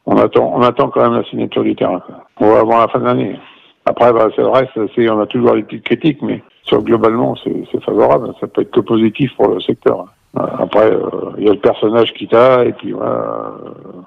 On 0.05 0.17
attend, 0.17 0.51
on 0.53 0.61
attend 0.61 0.89
quand 0.89 1.01
même 1.01 1.13
la 1.13 1.23
signature 1.23 1.63
du 1.63 1.73
terrain. 1.75 2.01
quoi. 2.05 2.25
On 2.41 2.51
va 2.51 2.59
avant 2.59 2.79
la 2.79 2.87
fin 2.89 2.99
de 2.99 3.05
l'année. 3.05 3.39
Après, 3.85 4.11
bah, 4.11 4.27
c'est 4.35 4.43
c'est, 4.73 4.81
c'est- 4.93 5.09
on 5.09 5.21
a 5.21 5.25
toujours 5.25 5.53
des 5.55 5.63
petites 5.63 5.85
critiques, 5.85 6.21
mais 6.21 6.43
sur 6.63 6.81
globalement, 6.83 7.35
c'est 7.41 7.83
favorable. 7.83 8.33
Ça 8.41 8.47
peut 8.47 8.61
être 8.61 8.71
que 8.71 8.81
positif 8.81 9.31
pour 9.37 9.47
le 9.47 9.61
secteur. 9.61 10.07
Après, 10.35 10.91
euh, 10.91 11.31
il 11.37 11.45
y 11.45 11.49
a 11.49 11.53
le 11.53 11.59
personnage 11.59 12.11
Kita, 12.13 12.65
et 12.65 12.73
puis 12.73 12.91
voilà. 12.91 13.53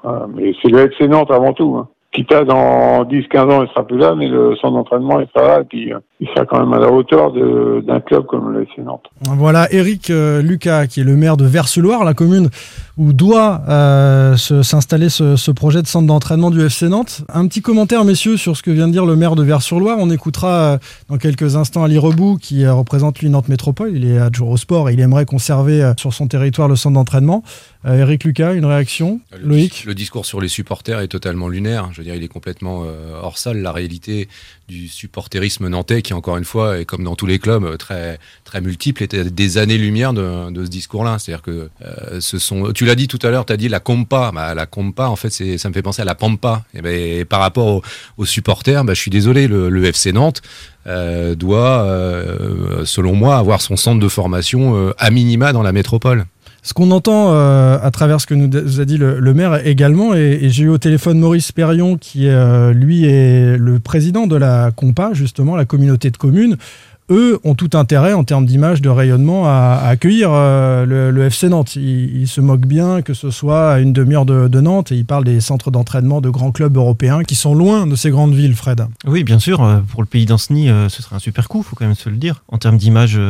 euh. 0.04 0.26
Mais 0.34 0.52
c'est 0.60 0.70
le 0.70 0.90
FC 0.90 1.06
Nantes 1.06 1.30
avant 1.30 1.52
tout. 1.52 1.76
Hein. 1.76 1.88
Kita, 2.16 2.44
dans 2.44 3.04
10-15 3.04 3.38
ans, 3.50 3.62
il 3.62 3.68
sera 3.68 3.86
plus 3.86 3.98
là, 3.98 4.14
mais 4.16 4.26
le 4.26 4.56
centre 4.56 4.72
d'entraînement, 4.72 5.20
il 5.20 5.26
sera 5.34 5.46
là, 5.46 5.60
et 5.60 5.64
puis 5.64 5.92
euh, 5.92 5.98
il 6.18 6.26
sera 6.28 6.46
quand 6.46 6.58
même 6.58 6.72
à 6.72 6.78
la 6.78 6.90
hauteur 6.90 7.30
d'un 7.30 8.00
club 8.00 8.24
comme 8.24 8.54
le 8.54 8.62
FC 8.62 8.80
Nantes. 8.80 9.04
Voilà 9.20 9.70
Eric 9.70 10.08
euh, 10.08 10.40
Lucas, 10.40 10.86
qui 10.86 11.00
est 11.00 11.04
le 11.04 11.14
maire 11.14 11.36
de 11.36 11.44
Vers-le-Loir, 11.44 12.04
la 12.04 12.14
commune 12.14 12.48
où 12.96 13.12
doit 13.12 13.60
euh, 13.68 14.34
s'installer 14.36 15.10
ce, 15.10 15.50
projet 15.50 15.82
de 15.82 15.86
centre 15.86 16.06
d'entraînement 16.06 16.50
du 16.50 16.64
FC 16.64 16.88
Nantes. 16.88 17.20
Un 17.28 17.46
petit 17.46 17.60
commentaire, 17.60 18.02
messieurs, 18.06 18.38
sur 18.38 18.56
ce 18.56 18.62
que 18.62 18.70
vient 18.70 18.88
de 18.88 18.92
dire 18.92 19.04
le 19.04 19.14
maire 19.14 19.36
de 19.36 19.42
Vers-sur-Loire. 19.42 19.98
On 20.00 20.08
écoutera 20.08 20.78
dans 21.10 21.18
quelques 21.18 21.56
instants 21.56 21.84
Ali 21.84 21.98
Rebout, 21.98 22.38
qui 22.40 22.66
représente 22.66 23.18
lui 23.18 23.28
Nantes 23.28 23.50
Métropole. 23.50 23.90
Il 23.94 24.10
est 24.10 24.16
adjoint 24.16 24.48
au 24.48 24.56
sport 24.56 24.88
et 24.88 24.94
il 24.94 25.00
aimerait 25.00 25.26
conserver 25.26 25.92
sur 25.98 26.14
son 26.14 26.26
territoire 26.26 26.68
le 26.68 26.76
centre 26.76 26.94
d'entraînement. 26.94 27.42
Euh, 27.86 28.00
Eric 28.00 28.24
Lucas, 28.24 28.54
une 28.54 28.64
réaction 28.64 29.20
Loïc 29.40 29.84
Le 29.86 29.94
discours 29.94 30.26
sur 30.26 30.40
les 30.40 30.48
supporters 30.48 30.98
est 31.00 31.08
totalement 31.08 31.48
lunaire. 31.48 31.90
Je 31.92 31.98
veux 31.98 32.04
dire, 32.04 32.16
il 32.16 32.24
est 32.24 32.28
complètement 32.28 32.82
euh, 32.84 33.20
hors 33.22 33.38
sol. 33.38 33.58
La 33.58 33.70
réalité 33.70 34.28
du 34.68 34.88
supporterisme 34.88 35.68
nantais, 35.68 36.02
qui 36.02 36.12
encore 36.12 36.36
une 36.36 36.44
fois, 36.44 36.80
est 36.80 36.84
comme 36.84 37.04
dans 37.04 37.14
tous 37.14 37.26
les 37.26 37.38
clubs, 37.38 37.62
euh, 37.62 37.76
très 37.76 38.18
très 38.44 38.60
multiple, 38.60 39.04
était 39.04 39.24
des 39.24 39.58
années-lumière 39.58 40.12
de, 40.12 40.50
de 40.50 40.64
ce 40.64 40.70
discours-là. 40.70 41.18
C'est-à-dire 41.20 41.42
que 41.42 41.70
euh, 41.82 42.20
ce 42.20 42.38
sont. 42.38 42.72
Tu 42.72 42.86
l'as 42.86 42.96
dit 42.96 43.06
tout 43.06 43.20
à 43.22 43.30
l'heure, 43.30 43.46
tu 43.46 43.52
as 43.52 43.56
dit 43.56 43.68
la 43.68 43.78
compa. 43.78 44.32
Bah, 44.34 44.54
la 44.54 44.66
compa, 44.66 45.06
en 45.06 45.16
fait, 45.16 45.30
c'est 45.30 45.56
ça 45.56 45.68
me 45.68 45.74
fait 45.74 45.82
penser 45.82 46.02
à 46.02 46.06
la 46.06 46.16
pampa. 46.16 46.64
Et, 46.74 46.82
ben, 46.82 46.92
et 46.92 47.24
par 47.24 47.38
rapport 47.38 47.66
aux, 47.68 47.82
aux 48.16 48.26
supporters, 48.26 48.82
bah, 48.82 48.94
je 48.94 49.00
suis 49.00 49.12
désolé, 49.12 49.46
le, 49.46 49.68
le 49.68 49.84
FC 49.84 50.12
Nantes. 50.12 50.42
doit, 50.86 51.86
selon 52.84 53.14
moi, 53.14 53.36
avoir 53.36 53.60
son 53.60 53.76
centre 53.76 54.00
de 54.00 54.08
formation 54.08 54.92
à 54.98 55.10
minima 55.10 55.52
dans 55.52 55.62
la 55.62 55.72
métropole. 55.72 56.26
Ce 56.66 56.74
qu'on 56.74 56.90
entend 56.90 57.28
euh, 57.30 57.78
à 57.80 57.92
travers 57.92 58.20
ce 58.20 58.26
que 58.26 58.34
nous 58.34 58.80
a 58.80 58.84
dit 58.84 58.98
le, 58.98 59.34
maire 59.34 59.64
également, 59.64 60.14
et, 60.14 60.48
j'ai 60.50 60.64
eu 60.64 60.68
au 60.68 60.78
téléphone 60.78 61.20
Maurice 61.20 61.52
Perrion, 61.52 61.96
qui 61.96 62.26
euh, 62.26 62.72
lui 62.72 63.04
est 63.04 63.56
le 63.56 63.78
président 63.78 64.26
de 64.26 64.34
la 64.34 64.72
Compa, 64.72 65.10
justement, 65.12 65.54
la 65.54 65.64
communauté 65.64 66.10
de 66.10 66.16
communes. 66.16 66.56
Eux 67.08 67.38
ont 67.44 67.54
tout 67.54 67.70
intérêt 67.74 68.14
en 68.14 68.24
termes 68.24 68.46
d'image, 68.46 68.82
de 68.82 68.88
rayonnement 68.88 69.44
à, 69.46 69.80
accueillir 69.84 70.30
euh, 70.32 71.12
le, 71.12 71.26
FC 71.26 71.48
Nantes. 71.48 71.76
Ils, 71.76 72.26
se 72.26 72.40
moquent 72.40 72.66
bien 72.66 73.00
que 73.00 73.14
ce 73.14 73.30
soit 73.30 73.74
à 73.74 73.78
une 73.78 73.92
demi-heure 73.92 74.26
de, 74.26 74.60
Nantes 74.60 74.90
et 74.90 74.96
ils 74.96 75.06
parlent 75.06 75.22
des 75.22 75.40
centres 75.40 75.70
d'entraînement 75.70 76.20
de 76.20 76.30
grands 76.30 76.50
clubs 76.50 76.76
européens 76.76 77.22
qui 77.22 77.36
sont 77.36 77.54
loin 77.54 77.86
de 77.86 77.94
ces 77.94 78.10
grandes 78.10 78.34
villes, 78.34 78.56
Fred. 78.56 78.84
Oui, 79.06 79.22
bien 79.22 79.38
sûr. 79.38 79.82
Pour 79.92 80.02
le 80.02 80.08
pays 80.08 80.26
d'Anceny, 80.26 80.66
ce 80.88 81.00
serait 81.00 81.14
un 81.14 81.20
super 81.20 81.46
coup, 81.46 81.62
faut 81.62 81.76
quand 81.76 81.86
même 81.86 81.94
se 81.94 82.08
le 82.08 82.16
dire. 82.16 82.42
En 82.48 82.58
termes 82.58 82.76
d'image, 82.76 83.20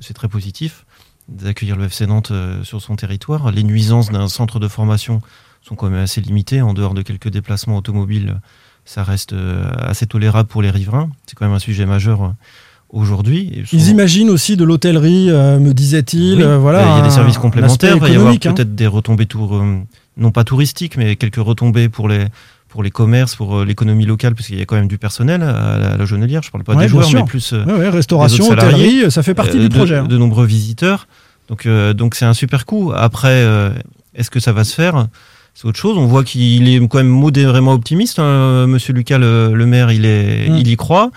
c'est 0.00 0.14
très 0.14 0.28
positif 0.28 0.84
d'accueillir 1.28 1.76
le 1.76 1.84
FC 1.84 2.06
Nantes 2.06 2.30
euh, 2.30 2.62
sur 2.64 2.80
son 2.80 2.96
territoire. 2.96 3.50
Les 3.52 3.62
nuisances 3.62 4.10
d'un 4.10 4.28
centre 4.28 4.58
de 4.58 4.68
formation 4.68 5.20
sont 5.62 5.74
quand 5.74 5.90
même 5.90 6.02
assez 6.02 6.20
limitées. 6.20 6.62
En 6.62 6.74
dehors 6.74 6.94
de 6.94 7.02
quelques 7.02 7.28
déplacements 7.28 7.76
automobiles, 7.76 8.40
ça 8.84 9.02
reste 9.04 9.32
euh, 9.32 9.70
assez 9.78 10.06
tolérable 10.06 10.48
pour 10.48 10.62
les 10.62 10.70
riverains. 10.70 11.10
C'est 11.26 11.34
quand 11.36 11.46
même 11.46 11.54
un 11.54 11.60
sujet 11.60 11.86
majeur 11.86 12.24
euh, 12.24 12.28
aujourd'hui. 12.90 13.64
Ils 13.72 13.88
imaginent 13.88 14.30
aussi 14.30 14.56
de 14.56 14.64
l'hôtellerie, 14.64 15.30
euh, 15.30 15.58
me 15.58 15.72
disait-il. 15.72 16.36
Oui, 16.36 16.42
euh, 16.42 16.58
voilà, 16.58 16.82
il 16.82 16.98
y 16.98 17.00
a 17.00 17.02
des 17.02 17.10
services 17.10 17.38
complémentaires. 17.38 17.96
Il 17.96 18.00
va 18.00 18.08
y 18.08 18.16
avoir 18.16 18.32
hein. 18.32 18.38
peut-être 18.38 18.74
des 18.74 18.86
retombées 18.86 19.26
tour, 19.26 19.56
euh, 19.56 19.78
non 20.16 20.30
pas 20.30 20.44
touristiques, 20.44 20.96
mais 20.96 21.16
quelques 21.16 21.36
retombées 21.36 21.88
pour 21.88 22.08
les 22.08 22.26
pour 22.68 22.82
les 22.82 22.90
commerces, 22.90 23.34
pour 23.34 23.58
euh, 23.58 23.64
l'économie 23.64 24.04
locale, 24.06 24.34
parce 24.34 24.46
qu'il 24.48 24.58
y 24.58 24.62
a 24.62 24.66
quand 24.66 24.76
même 24.76 24.88
du 24.88 24.98
personnel 24.98 25.42
à 25.42 25.78
la, 25.78 25.90
à 25.92 25.96
la 25.96 26.04
Jonelière. 26.04 26.42
Je 26.42 26.50
parle 26.50 26.64
pas 26.64 26.74
Ouais, 26.74 26.84
des 26.84 26.88
joueurs, 26.88 27.04
sûr. 27.06 27.20
mais 27.20 27.24
plus 27.26 27.52
euh, 27.54 27.64
Ouais, 27.64 27.88
restauration, 27.88 28.48
hôtellerie, 28.50 29.10
ça 29.10 29.22
fait 29.22 29.34
partie 29.34 29.56
euh, 29.58 29.68
du 29.68 29.68
projet. 29.70 29.96
hein. 29.96 30.04
De, 30.04 30.18
nombreux 30.18 30.46
visiteurs. 30.46 31.06
Donc 31.48 31.64
euh, 31.64 31.94
donc 31.94 32.14
c'est 32.14 32.26
un 32.26 32.34
super 32.34 32.66
coup. 32.66 32.92
Après, 32.94 33.28
euh, 33.42 33.70
est-ce 34.14 34.30
que 34.30 34.38
ça 34.40 34.52
va 34.52 34.64
se 34.64 34.74
faire? 34.74 35.06
C'est 35.54 35.66
autre 35.66 35.78
chose. 35.78 35.96
On 35.96 36.06
voit 36.06 36.22
qu'il 36.24 36.68
est 36.68 36.78
quand 36.88 36.98
même 36.98 37.08
modérément 37.08 37.72
optimiste. 37.72 38.18
hein. 38.18 38.66
Monsieur 38.66 38.92
Lucas, 38.92 39.18
le, 39.18 39.52
le 39.54 39.66
maire, 39.66 39.90
il, 39.90 40.04
est, 40.04 40.48
Mm. 40.50 40.56
il 40.56 40.68
y 40.68 40.76
croit. 40.76 41.10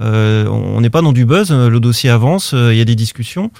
Euh, 0.00 0.46
on 0.46 0.80
n'est 0.80 0.90
pas 0.90 1.00
dans 1.02 1.12
du 1.12 1.24
buzz. 1.24 1.50
Le 1.50 1.80
dossier 1.80 2.10
avance. 2.10 2.54
Il 2.54 2.76
y 2.76 2.80
a 2.80 2.84
des 2.84 2.94
discussions. 2.94 3.50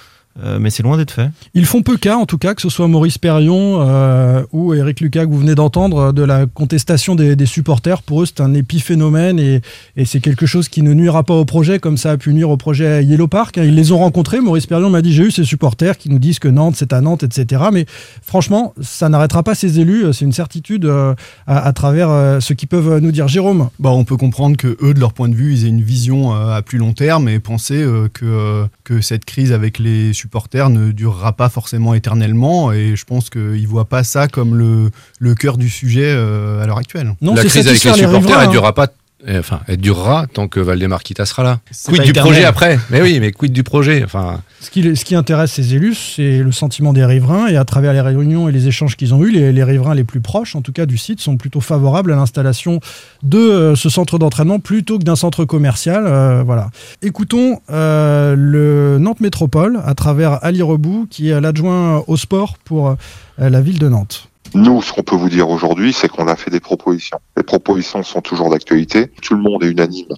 Euh, 0.42 0.58
mais 0.60 0.70
c'est 0.70 0.82
loin 0.82 0.96
d'être 0.96 1.10
fait. 1.10 1.30
Ils 1.54 1.66
font 1.66 1.82
peu 1.82 1.96
cas, 1.96 2.16
en 2.16 2.26
tout 2.26 2.38
cas, 2.38 2.54
que 2.54 2.62
ce 2.62 2.68
soit 2.68 2.88
Maurice 2.88 3.18
Perrion 3.18 3.78
euh, 3.80 4.42
ou 4.52 4.74
Eric 4.74 5.00
Lucas 5.00 5.26
que 5.26 5.30
vous 5.30 5.38
venez 5.38 5.54
d'entendre, 5.54 6.12
de 6.12 6.22
la 6.22 6.46
contestation 6.46 7.14
des, 7.14 7.36
des 7.36 7.46
supporters. 7.46 8.02
Pour 8.02 8.22
eux, 8.22 8.26
c'est 8.26 8.40
un 8.40 8.54
épiphénomène 8.54 9.38
et, 9.38 9.60
et 9.96 10.04
c'est 10.04 10.20
quelque 10.20 10.46
chose 10.46 10.68
qui 10.68 10.82
ne 10.82 10.92
nuira 10.92 11.24
pas 11.24 11.34
au 11.34 11.44
projet 11.44 11.78
comme 11.78 11.96
ça 11.96 12.12
a 12.12 12.16
pu 12.16 12.32
nuire 12.32 12.50
au 12.50 12.56
projet 12.56 13.04
Yellow 13.04 13.28
Park. 13.28 13.58
hein. 13.58 13.64
Ils 13.64 13.74
les 13.74 13.92
ont 13.92 13.98
rencontrés. 13.98 14.40
Maurice 14.40 14.66
Perrion 14.66 14.90
m'a 14.90 15.02
dit 15.02 15.12
j'ai 15.12 15.24
eu 15.24 15.30
ces 15.30 15.44
supporters 15.44 15.98
qui 15.98 16.10
nous 16.10 16.18
disent 16.18 16.38
que 16.38 16.48
Nantes, 16.48 16.74
c'est 16.76 16.92
à 16.92 17.00
Nantes, 17.00 17.22
etc. 17.22 17.64
Mais 17.72 17.86
franchement, 18.22 18.74
ça 18.80 19.08
n'arrêtera 19.08 19.42
pas 19.42 19.54
ces 19.54 19.80
élus. 19.80 20.04
C'est 20.12 20.24
une 20.24 20.32
certitude 20.32 20.84
euh, 20.84 21.14
à, 21.46 21.58
à 21.66 21.72
travers 21.72 22.10
euh, 22.10 22.40
ce 22.40 22.52
qu'ils 22.52 22.68
peuvent 22.68 22.98
nous 22.98 23.12
dire. 23.12 23.28
Jérôme? 23.28 23.68
Bah, 23.78 23.90
on 23.90 24.04
peut 24.04 24.16
comprendre 24.16 24.56
que 24.56 24.76
eux, 24.82 24.94
de 24.94 25.00
leur 25.00 25.12
point 25.12 25.28
de 25.28 25.34
vue, 25.34 25.52
ils 25.52 25.64
aient 25.64 25.68
une 25.68 25.82
vision 25.82 26.34
euh, 26.34 26.54
à 26.54 26.62
plus 26.62 26.78
long 26.78 26.92
terme 26.92 27.28
et 27.28 27.38
penser 27.40 27.82
euh, 27.82 28.08
que, 28.12 28.24
euh, 28.24 28.66
que 28.84 29.00
cette 29.00 29.24
crise 29.24 29.52
avec 29.52 29.78
les 29.78 30.12
supporters 30.12 30.27
ne 30.70 30.92
durera 30.92 31.32
pas 31.32 31.48
forcément 31.48 31.94
éternellement. 31.94 32.72
Et 32.72 32.96
je 32.96 33.04
pense 33.04 33.30
qu'ils 33.30 33.62
ne 33.62 33.66
voient 33.66 33.88
pas 33.88 34.04
ça 34.04 34.28
comme 34.28 34.54
le, 34.54 34.90
le 35.18 35.34
cœur 35.34 35.58
du 35.58 35.68
sujet 35.68 36.12
euh, 36.14 36.62
à 36.62 36.66
l'heure 36.66 36.78
actuelle. 36.78 37.14
la 37.20 37.44
crise 37.44 37.66
avec 37.66 37.82
les 37.82 37.92
supporters, 37.92 38.40
elle 38.40 38.50
durera 38.50 38.74
pas. 38.74 38.88
Euh, 39.26 39.40
Enfin, 39.40 39.60
elle 39.66 39.78
durera 39.78 40.26
tant 40.32 40.48
que 40.48 40.60
Valdemar 40.60 41.02
Kita 41.02 41.26
sera 41.26 41.42
là. 41.42 41.60
Quid 41.86 42.02
du 42.02 42.12
projet 42.12 42.44
après? 42.44 42.78
Mais 42.90 43.02
oui, 43.02 43.18
mais 43.20 43.32
quid 43.32 43.52
du 43.52 43.62
projet? 43.62 44.02
Enfin, 44.04 44.40
Ce 44.60 44.70
qui, 44.70 44.96
ce 44.96 45.04
qui 45.04 45.14
intéresse 45.14 45.52
ces 45.52 45.74
élus, 45.74 45.94
c'est 45.94 46.38
le 46.38 46.52
sentiment 46.52 46.92
des 46.92 47.04
riverains. 47.04 47.48
Et 47.48 47.56
à 47.56 47.64
travers 47.64 47.92
les 47.92 48.00
réunions 48.00 48.48
et 48.48 48.52
les 48.52 48.68
échanges 48.68 48.96
qu'ils 48.96 49.14
ont 49.14 49.24
eus, 49.24 49.30
les, 49.30 49.52
les 49.52 49.64
riverains 49.64 49.94
les 49.94 50.04
plus 50.04 50.20
proches, 50.20 50.54
en 50.54 50.62
tout 50.62 50.72
cas 50.72 50.86
du 50.86 50.98
site, 50.98 51.20
sont 51.20 51.36
plutôt 51.36 51.60
favorables 51.60 52.12
à 52.12 52.16
l'installation 52.16 52.80
de 53.22 53.38
euh, 53.38 53.74
ce 53.76 53.88
centre 53.88 54.18
d'entraînement 54.18 54.60
plutôt 54.60 54.98
que 54.98 55.04
d'un 55.04 55.16
centre 55.16 55.44
commercial. 55.44 56.04
Euh, 56.06 56.42
voilà. 56.44 56.70
Écoutons 57.02 57.60
euh, 57.70 58.34
le 58.36 58.98
Nantes 58.98 59.20
Métropole 59.20 59.80
à 59.84 59.94
travers 59.94 60.42
Ali 60.44 60.62
Rebout, 60.62 61.06
qui 61.10 61.30
est 61.30 61.40
l'adjoint 61.40 62.04
au 62.06 62.16
sport 62.16 62.56
pour 62.64 62.88
euh, 62.88 62.94
la 63.38 63.60
ville 63.60 63.78
de 63.78 63.88
Nantes. 63.88 64.27
Nous, 64.54 64.82
ce 64.82 64.92
qu'on 64.92 65.02
peut 65.02 65.16
vous 65.16 65.28
dire 65.28 65.48
aujourd'hui, 65.50 65.92
c'est 65.92 66.08
qu'on 66.08 66.26
a 66.26 66.36
fait 66.36 66.50
des 66.50 66.60
propositions. 66.60 67.18
Les 67.36 67.42
propositions 67.42 68.02
sont 68.02 68.22
toujours 68.22 68.50
d'actualité. 68.50 69.08
Tout 69.22 69.34
le 69.34 69.40
monde 69.42 69.62
est 69.62 69.68
unanime 69.70 70.08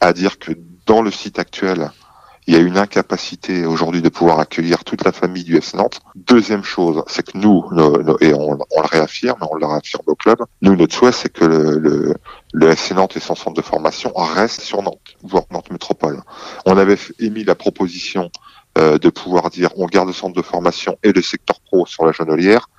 à 0.00 0.12
dire 0.12 0.38
que 0.38 0.52
dans 0.86 1.02
le 1.02 1.10
site 1.10 1.38
actuel, 1.38 1.90
il 2.46 2.54
y 2.54 2.56
a 2.56 2.60
une 2.60 2.78
incapacité 2.78 3.66
aujourd'hui 3.66 4.00
de 4.00 4.08
pouvoir 4.08 4.40
accueillir 4.40 4.82
toute 4.84 5.04
la 5.04 5.12
famille 5.12 5.44
du 5.44 5.56
FC 5.58 5.76
Nantes. 5.76 6.00
Deuxième 6.14 6.64
chose, 6.64 7.02
c'est 7.06 7.30
que 7.30 7.36
nous, 7.36 7.62
nos- 7.72 8.02
nos- 8.02 8.18
et 8.20 8.32
on, 8.32 8.52
on 8.52 8.80
le 8.80 8.86
réaffirme, 8.86 9.36
on 9.50 9.54
le 9.56 9.66
réaffirme 9.66 10.04
au 10.06 10.14
club, 10.14 10.38
nous, 10.62 10.74
notre 10.74 10.94
souhait, 10.94 11.12
c'est 11.12 11.28
que 11.30 11.44
le, 11.44 11.78
le, 11.78 12.14
le 12.54 12.68
FC 12.70 12.94
Nantes 12.94 13.16
et 13.18 13.20
son 13.20 13.34
centre 13.34 13.54
de 13.56 13.60
formation 13.62 14.10
restent 14.14 14.62
sur 14.62 14.82
Nantes, 14.82 14.98
voire 15.22 15.44
Nantes 15.50 15.70
Métropole. 15.70 16.22
On 16.64 16.78
avait 16.78 16.96
émis 17.18 17.44
la 17.44 17.54
proposition 17.54 18.30
euh, 18.78 18.96
de 18.98 19.10
pouvoir 19.10 19.50
dire 19.50 19.68
on 19.76 19.84
garde 19.84 20.08
le 20.08 20.14
centre 20.14 20.34
de 20.34 20.42
formation 20.42 20.96
et 21.02 21.12
le 21.12 21.20
secteur 21.20 21.60
pro 21.60 21.84
sur 21.84 22.06
la 22.06 22.12
Genolière 22.12 22.70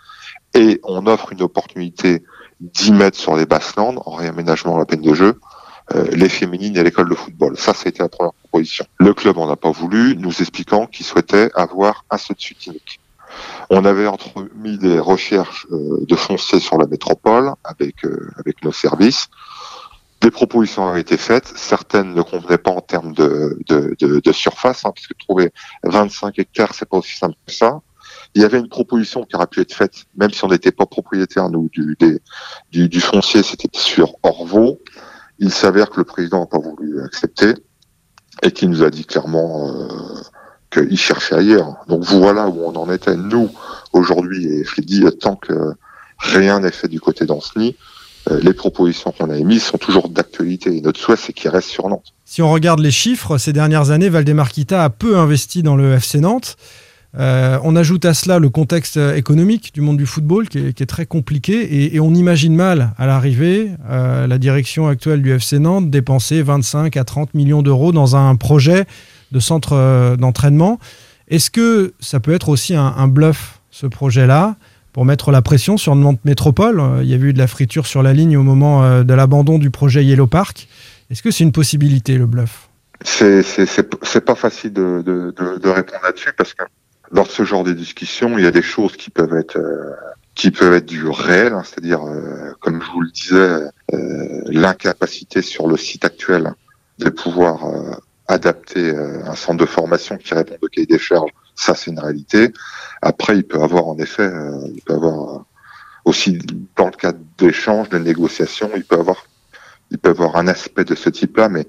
et 0.53 0.79
on 0.83 1.07
offre 1.07 1.31
une 1.31 1.41
opportunité 1.41 2.23
d'y 2.59 2.91
mettre 2.91 3.17
sur 3.17 3.35
les 3.35 3.45
Basses-Landes 3.45 4.01
en 4.05 4.11
réaménagement 4.11 4.75
à 4.75 4.79
la 4.79 4.85
peine 4.85 5.01
de 5.01 5.13
jeu 5.13 5.39
euh, 5.95 6.05
les 6.11 6.29
féminines 6.29 6.77
et 6.77 6.83
l'école 6.83 7.09
de 7.09 7.15
football. 7.15 7.57
Ça, 7.57 7.73
été 7.85 8.03
la 8.03 8.09
première 8.09 8.33
proposition. 8.33 8.85
Le 8.99 9.11
club 9.13 9.39
en 9.39 9.49
a 9.49 9.55
pas 9.55 9.71
voulu, 9.71 10.15
nous 10.17 10.39
expliquant 10.39 10.85
qu'il 10.85 11.03
souhaitait 11.03 11.49
avoir 11.55 12.05
un 12.11 12.17
seul 12.17 12.35
de 12.35 12.41
suite 12.41 12.67
unique. 12.67 12.99
On 13.71 13.85
avait 13.85 14.05
entremis 14.05 14.77
des 14.77 14.99
recherches 14.99 15.65
euh, 15.71 16.05
de 16.07 16.15
foncier 16.15 16.59
sur 16.59 16.77
la 16.77 16.85
métropole 16.85 17.53
avec 17.63 18.05
euh, 18.05 18.29
avec 18.37 18.63
nos 18.63 18.71
services. 18.71 19.29
Des 20.21 20.29
propositions 20.29 20.87
avaient 20.87 21.01
été 21.01 21.17
faites, 21.17 21.47
certaines 21.55 22.13
ne 22.13 22.21
convenaient 22.21 22.57
pas 22.57 22.71
en 22.71 22.81
termes 22.81 23.13
de, 23.13 23.57
de, 23.67 23.95
de, 23.99 24.19
de 24.19 24.31
surface, 24.31 24.85
hein, 24.85 24.91
puisque 24.93 25.17
trouver 25.17 25.51
25 25.83 26.37
hectares, 26.37 26.73
c'est 26.75 26.87
pas 26.87 26.97
aussi 26.97 27.17
simple 27.17 27.35
que 27.47 27.53
ça. 27.53 27.79
Il 28.35 28.41
y 28.41 28.45
avait 28.45 28.59
une 28.59 28.69
proposition 28.69 29.23
qui 29.23 29.35
aurait 29.35 29.47
pu 29.47 29.59
être 29.61 29.73
faite, 29.73 30.05
même 30.15 30.31
si 30.31 30.43
on 30.43 30.49
n'était 30.49 30.71
pas 30.71 30.85
propriétaire 30.85 31.49
nous 31.49 31.69
du, 31.71 31.97
du, 32.71 32.89
du 32.89 33.01
foncier, 33.01 33.43
c'était 33.43 33.69
sur 33.73 34.13
Orvaux. 34.23 34.79
Il 35.39 35.51
s'avère 35.51 35.89
que 35.89 35.97
le 35.97 36.03
président 36.03 36.41
n'a 36.41 36.45
pas 36.45 36.59
voulu 36.59 37.01
accepter 37.01 37.55
et 38.43 38.51
qu'il 38.51 38.69
nous 38.69 38.83
a 38.83 38.89
dit 38.89 39.05
clairement 39.05 39.69
euh, 39.69 39.87
qu'il 40.71 40.97
cherchait 40.97 41.35
ailleurs. 41.35 41.75
Donc 41.87 42.03
voilà 42.03 42.47
où 42.47 42.63
on 42.65 42.75
en 42.75 42.91
était. 42.91 43.15
Nous, 43.15 43.49
aujourd'hui, 43.93 44.47
et 44.47 44.63
je 44.63 44.81
dit, 44.81 45.03
tant 45.19 45.35
que 45.35 45.73
rien 46.19 46.59
n'est 46.59 46.71
fait 46.71 46.87
du 46.87 46.99
côté 46.99 47.25
d'Anceny, 47.25 47.75
euh, 48.29 48.39
les 48.41 48.53
propositions 48.53 49.11
qu'on 49.11 49.29
a 49.29 49.37
émises 49.37 49.63
sont 49.63 49.77
toujours 49.77 50.09
d'actualité. 50.09 50.75
Et 50.75 50.81
notre 50.81 50.99
souhait, 50.99 51.15
c'est 51.15 51.33
qu'il 51.33 51.49
reste 51.49 51.69
sur 51.69 51.87
Nantes. 51.87 52.13
Si 52.25 52.41
on 52.41 52.51
regarde 52.51 52.79
les 52.79 52.91
chiffres, 52.91 53.37
ces 53.37 53.53
dernières 53.53 53.91
années, 53.91 54.09
Valdemarquita 54.09 54.83
a 54.83 54.89
peu 54.89 55.17
investi 55.17 55.63
dans 55.63 55.75
le 55.75 55.93
FC 55.93 56.19
Nantes. 56.19 56.57
Euh, 57.17 57.57
on 57.63 57.75
ajoute 57.75 58.05
à 58.05 58.13
cela 58.13 58.37
le 58.37 58.49
contexte 58.49 58.97
euh, 58.97 59.15
économique 59.15 59.73
du 59.73 59.81
monde 59.81 59.97
du 59.97 60.05
football 60.05 60.47
qui 60.47 60.59
est, 60.59 60.85
très 60.85 61.07
compliqué 61.07 61.95
et, 61.95 61.99
on 61.99 62.13
imagine 62.13 62.55
mal 62.55 62.93
à 62.99 63.07
l'arrivée 63.07 63.71
euh, 63.89 64.27
la 64.27 64.37
direction 64.37 64.87
actuelle 64.87 65.23
du 65.23 65.31
FC 65.31 65.57
Nantes 65.57 65.89
dépenser 65.89 66.43
25 66.43 66.95
à 66.97 67.03
30 67.03 67.33
millions 67.33 67.63
d'euros 67.63 67.91
dans 67.91 68.15
un 68.15 68.35
projet 68.35 68.85
de 69.31 69.39
centre 69.39 70.15
d'entraînement. 70.17 70.79
Est-ce 71.29 71.49
que 71.49 71.93
ça 71.99 72.19
peut 72.19 72.33
être 72.33 72.49
aussi 72.49 72.75
un, 72.75 73.07
bluff 73.07 73.59
ce 73.69 73.85
projet-là 73.85 74.55
pour 74.91 75.05
mettre 75.05 75.31
la 75.31 75.43
pression 75.43 75.77
sur 75.77 75.95
Nantes 75.95 76.19
Métropole? 76.25 76.81
Il 77.01 77.07
y 77.07 77.13
a 77.13 77.17
eu 77.17 77.33
de 77.33 77.37
la 77.37 77.45
friture 77.45 77.85
sur 77.85 78.01
la 78.01 78.13
ligne 78.13 78.37
au 78.37 78.43
moment 78.43 79.03
de 79.03 79.13
l'abandon 79.13 79.59
du 79.59 79.69
projet 79.69 80.03
Yellow 80.03 80.25
Park. 80.25 80.67
Est-ce 81.11 81.21
que 81.21 81.29
c'est 81.29 81.43
une 81.43 81.51
possibilité 81.51 82.17
le 82.17 82.25
bluff? 82.25 82.69
C'est 83.03 83.43
c'est 83.43 84.21
pas 84.25 84.35
facile 84.35 84.73
de 84.73 85.69
répondre 85.69 86.01
là-dessus 86.03 86.33
parce 86.35 86.55
que 86.55 86.63
dans 87.11 87.25
ce 87.25 87.43
genre 87.43 87.63
de 87.63 87.73
discussion, 87.73 88.37
il 88.37 88.43
y 88.43 88.47
a 88.47 88.51
des 88.51 88.61
choses 88.61 88.95
qui 88.95 89.09
peuvent 89.09 89.35
être 89.35 89.57
euh, 89.57 89.93
qui 90.35 90.51
peuvent 90.51 90.73
être 90.73 90.85
du 90.85 91.07
réel, 91.07 91.53
hein, 91.53 91.63
c'est-à-dire 91.65 92.05
euh, 92.05 92.53
comme 92.59 92.81
je 92.81 92.91
vous 92.91 93.01
le 93.01 93.11
disais, 93.11 93.69
euh, 93.93 94.41
l'incapacité 94.45 95.41
sur 95.41 95.67
le 95.67 95.75
site 95.75 96.05
actuel 96.05 96.53
de 96.99 97.09
pouvoir 97.09 97.65
euh, 97.65 97.91
adapter 98.27 98.91
euh, 98.91 99.25
un 99.25 99.35
centre 99.35 99.57
de 99.57 99.65
formation 99.65 100.17
qui 100.17 100.33
répond 100.33 100.55
au 100.61 100.67
cahier 100.67 100.87
des 100.87 100.99
charges, 100.99 101.31
ça 101.55 101.75
c'est 101.75 101.91
une 101.91 101.99
réalité. 101.99 102.53
Après, 103.01 103.35
il 103.35 103.43
peut 103.43 103.61
avoir 103.61 103.87
en 103.87 103.97
effet, 103.97 104.23
euh, 104.23 104.61
il 104.73 104.81
peut 104.81 104.93
avoir 104.93 105.45
aussi 106.05 106.39
dans 106.77 106.85
le 106.85 106.91
cadre 106.91 107.19
d'échanges, 107.37 107.89
de 107.89 107.97
négociations, 107.97 108.69
il 108.75 108.83
peut 108.83 108.97
avoir 108.97 109.25
il 109.91 109.97
peut 109.97 110.11
avoir 110.11 110.35
un 110.35 110.47
aspect 110.47 110.85
de 110.85 110.95
ce 110.95 111.09
type-là, 111.09 111.49
mais 111.49 111.67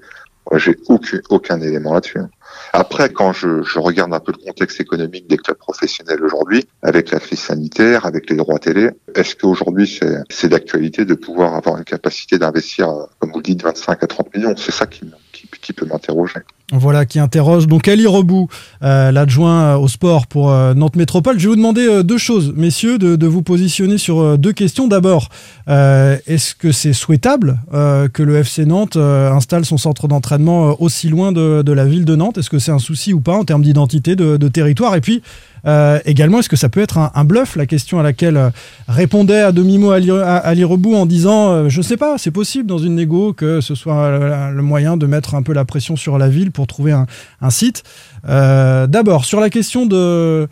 j'ai 0.55 0.75
aucun, 0.87 1.19
aucun 1.29 1.61
élément 1.61 1.93
là-dessus. 1.93 2.19
hein. 2.19 2.29
Après, 2.73 3.09
quand 3.09 3.33
je, 3.33 3.63
je 3.63 3.79
regarde 3.79 4.13
un 4.13 4.19
peu 4.19 4.31
le 4.37 4.43
contexte 4.43 4.79
économique 4.81 5.27
des 5.27 5.37
clubs 5.37 5.57
professionnels 5.57 6.23
aujourd'hui, 6.23 6.67
avec 6.81 7.11
la 7.11 7.19
crise 7.19 7.39
sanitaire, 7.39 8.05
avec 8.05 8.29
les 8.29 8.35
droits 8.35 8.59
télé, 8.59 8.89
est-ce 9.15 9.35
qu'aujourd'hui 9.35 9.87
c'est, 9.87 10.17
c'est 10.29 10.49
d'actualité 10.49 11.05
de 11.05 11.13
pouvoir 11.13 11.55
avoir 11.55 11.77
une 11.77 11.83
capacité 11.83 12.37
d'investir, 12.37 12.89
euh, 12.89 13.05
comme 13.19 13.31
vous 13.31 13.37
le 13.39 13.43
dites, 13.43 13.63
25 13.63 14.03
à 14.03 14.07
30 14.07 14.35
millions? 14.35 14.55
C'est 14.57 14.71
ça 14.71 14.85
qui, 14.85 15.09
qui, 15.31 15.47
qui 15.47 15.73
peut 15.73 15.85
m'interroger. 15.85 16.39
Voilà 16.71 17.05
qui 17.05 17.19
interroge 17.19 17.67
donc 17.67 17.89
Ali 17.89 18.07
Rebou, 18.07 18.47
euh, 18.81 19.11
l'adjoint 19.11 19.61
euh, 19.61 19.77
au 19.77 19.89
sport 19.89 20.25
pour 20.27 20.51
euh, 20.51 20.73
Nantes 20.73 20.95
Métropole. 20.95 21.37
Je 21.37 21.43
vais 21.43 21.49
vous 21.49 21.55
demander 21.57 22.01
deux 22.03 22.17
choses, 22.17 22.53
messieurs, 22.55 22.97
de, 22.97 23.27
vous 23.27 23.41
positionner 23.41 23.97
sur 23.97 24.37
deux 24.37 24.53
questions. 24.53 24.87
D'abord, 24.87 25.29
est-ce 25.67 26.55
que 26.55 26.71
c'est 26.71 26.93
souhaitable 26.93 27.59
que 27.71 28.23
le 28.23 28.37
FC 28.37 28.65
Nantes 28.65 28.97
installe 28.97 29.65
son 29.65 29.77
centre 29.77 30.07
d'entraînement 30.07 30.75
aussi 30.81 31.09
loin 31.09 31.31
de, 31.31 31.61
de 31.61 31.71
la 31.71 31.85
ville 31.85 32.05
de 32.05 32.15
Nantes? 32.15 32.37
Est-ce 32.37 32.49
que 32.49 32.59
c'est 32.59 32.71
un 32.71 32.79
souci 32.79 33.13
ou 33.13 33.21
pas 33.21 33.35
en 33.35 33.43
termes 33.43 33.63
d'identité 33.63 34.15
de, 34.15 34.37
de 34.37 34.47
territoire? 34.47 34.95
Et 34.95 35.01
puis, 35.01 35.21
euh, 35.67 35.99
également, 36.05 36.39
est-ce 36.39 36.49
que 36.49 36.55
ça 36.55 36.69
peut 36.69 36.81
être 36.81 36.97
un, 36.97 37.23
bluff 37.23 37.55
La 37.55 37.65
question 37.65 37.99
à 37.99 38.03
laquelle 38.03 38.37
euh, 38.37 38.49
répondait 38.87 39.41
à 39.41 39.51
demi-mot 39.51 39.91
Ali, 39.91 40.63
Rebou 40.63 40.95
en 40.95 41.05
disant 41.05 41.51
euh, 41.51 41.69
Je 41.69 41.81
sais 41.81 41.97
pas, 41.97 42.17
c'est 42.17 42.31
possible 42.31 42.67
dans 42.67 42.79
une 42.79 42.95
négo 42.95 43.33
que 43.33 43.61
ce 43.61 43.75
soit 43.75 44.51
le 44.51 44.61
moyen 44.61 44.97
de 44.97 45.05
mettre 45.05 45.35
un 45.35 45.43
peu 45.43 45.53
la 45.53 45.65
pression 45.65 45.95
sur 45.95 46.17
la 46.17 46.29
ville 46.29 46.51
pour 46.51 46.67
trouver 46.67 46.91
un, 46.91 47.05
site. 47.49 47.83
D'abord, 48.23 49.25
sur 49.25 49.39
la 49.39 49.49
question 49.49 49.85
de 49.85 50.47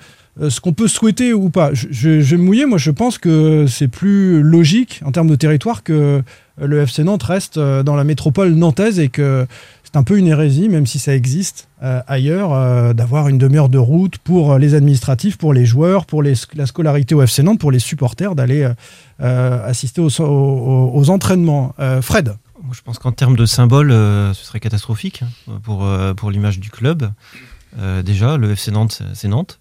ce 0.47 0.61
qu'on 0.61 0.73
peut 0.73 0.87
souhaiter 0.87 1.33
ou 1.33 1.49
pas, 1.49 1.71
je, 1.73 1.87
je- 1.91 2.19
vais 2.19 2.37
me 2.37 2.43
mouiller. 2.43 2.65
Moi, 2.65 2.77
je 2.77 2.91
pense 2.91 3.17
que 3.17 3.65
c'est 3.67 3.87
plus 3.87 4.41
logique 4.41 5.01
en 5.05 5.11
termes 5.11 5.29
de 5.29 5.35
territoire 5.35 5.83
que 5.83 6.21
le 6.61 6.81
FC 6.81 7.03
Nantes 7.03 7.23
reste 7.23 7.57
dans 7.59 7.95
la 7.95 8.03
métropole 8.03 8.53
nantaise 8.53 8.99
et 8.99 9.09
que 9.09 9.45
c'est 9.91 9.97
un 9.97 10.03
peu 10.03 10.17
une 10.19 10.27
hérésie, 10.27 10.69
même 10.69 10.85
si 10.85 10.99
ça 10.99 11.15
existe 11.15 11.67
euh, 11.81 12.01
ailleurs, 12.07 12.53
euh, 12.53 12.93
d'avoir 12.93 13.27
une 13.27 13.39
demi-heure 13.39 13.69
de 13.69 13.79
route 13.79 14.19
pour 14.19 14.57
les 14.59 14.75
administratifs, 14.75 15.37
pour 15.37 15.51
les 15.51 15.65
joueurs, 15.65 16.05
pour 16.05 16.21
la 16.21 16.35
scolarité 16.35 17.15
au 17.15 17.23
FC 17.23 17.41
Nantes, 17.41 17.59
pour 17.59 17.71
les 17.71 17.79
supporters 17.79 18.35
d'aller 18.35 18.63
euh, 18.63 18.73
euh, 19.21 19.65
assister 19.65 19.99
aux, 20.01 21.09
entraînements. 21.09 21.73
Euh, 21.79 22.01
Fred 22.01 22.35
je 22.73 22.81
pense 22.81 22.99
qu'en 22.99 23.13
termes 23.13 23.35
de 23.37 23.45
symbole, 23.47 23.89
euh, 23.89 24.31
ce 24.35 24.45
serait 24.45 24.59
catastrophique 24.59 25.23
hein, 25.47 25.53
pour, 25.63 25.85
euh, 25.85 26.13
pour 26.13 26.29
l'image 26.29 26.59
du 26.59 26.69
club. 26.69 27.09
Euh, 27.79 28.03
déjà, 28.03 28.37
le 28.37 28.51
FC 28.51 28.69
Nantes, 28.71 29.01
c'est- 29.13 29.27
Nantes. 29.29 29.59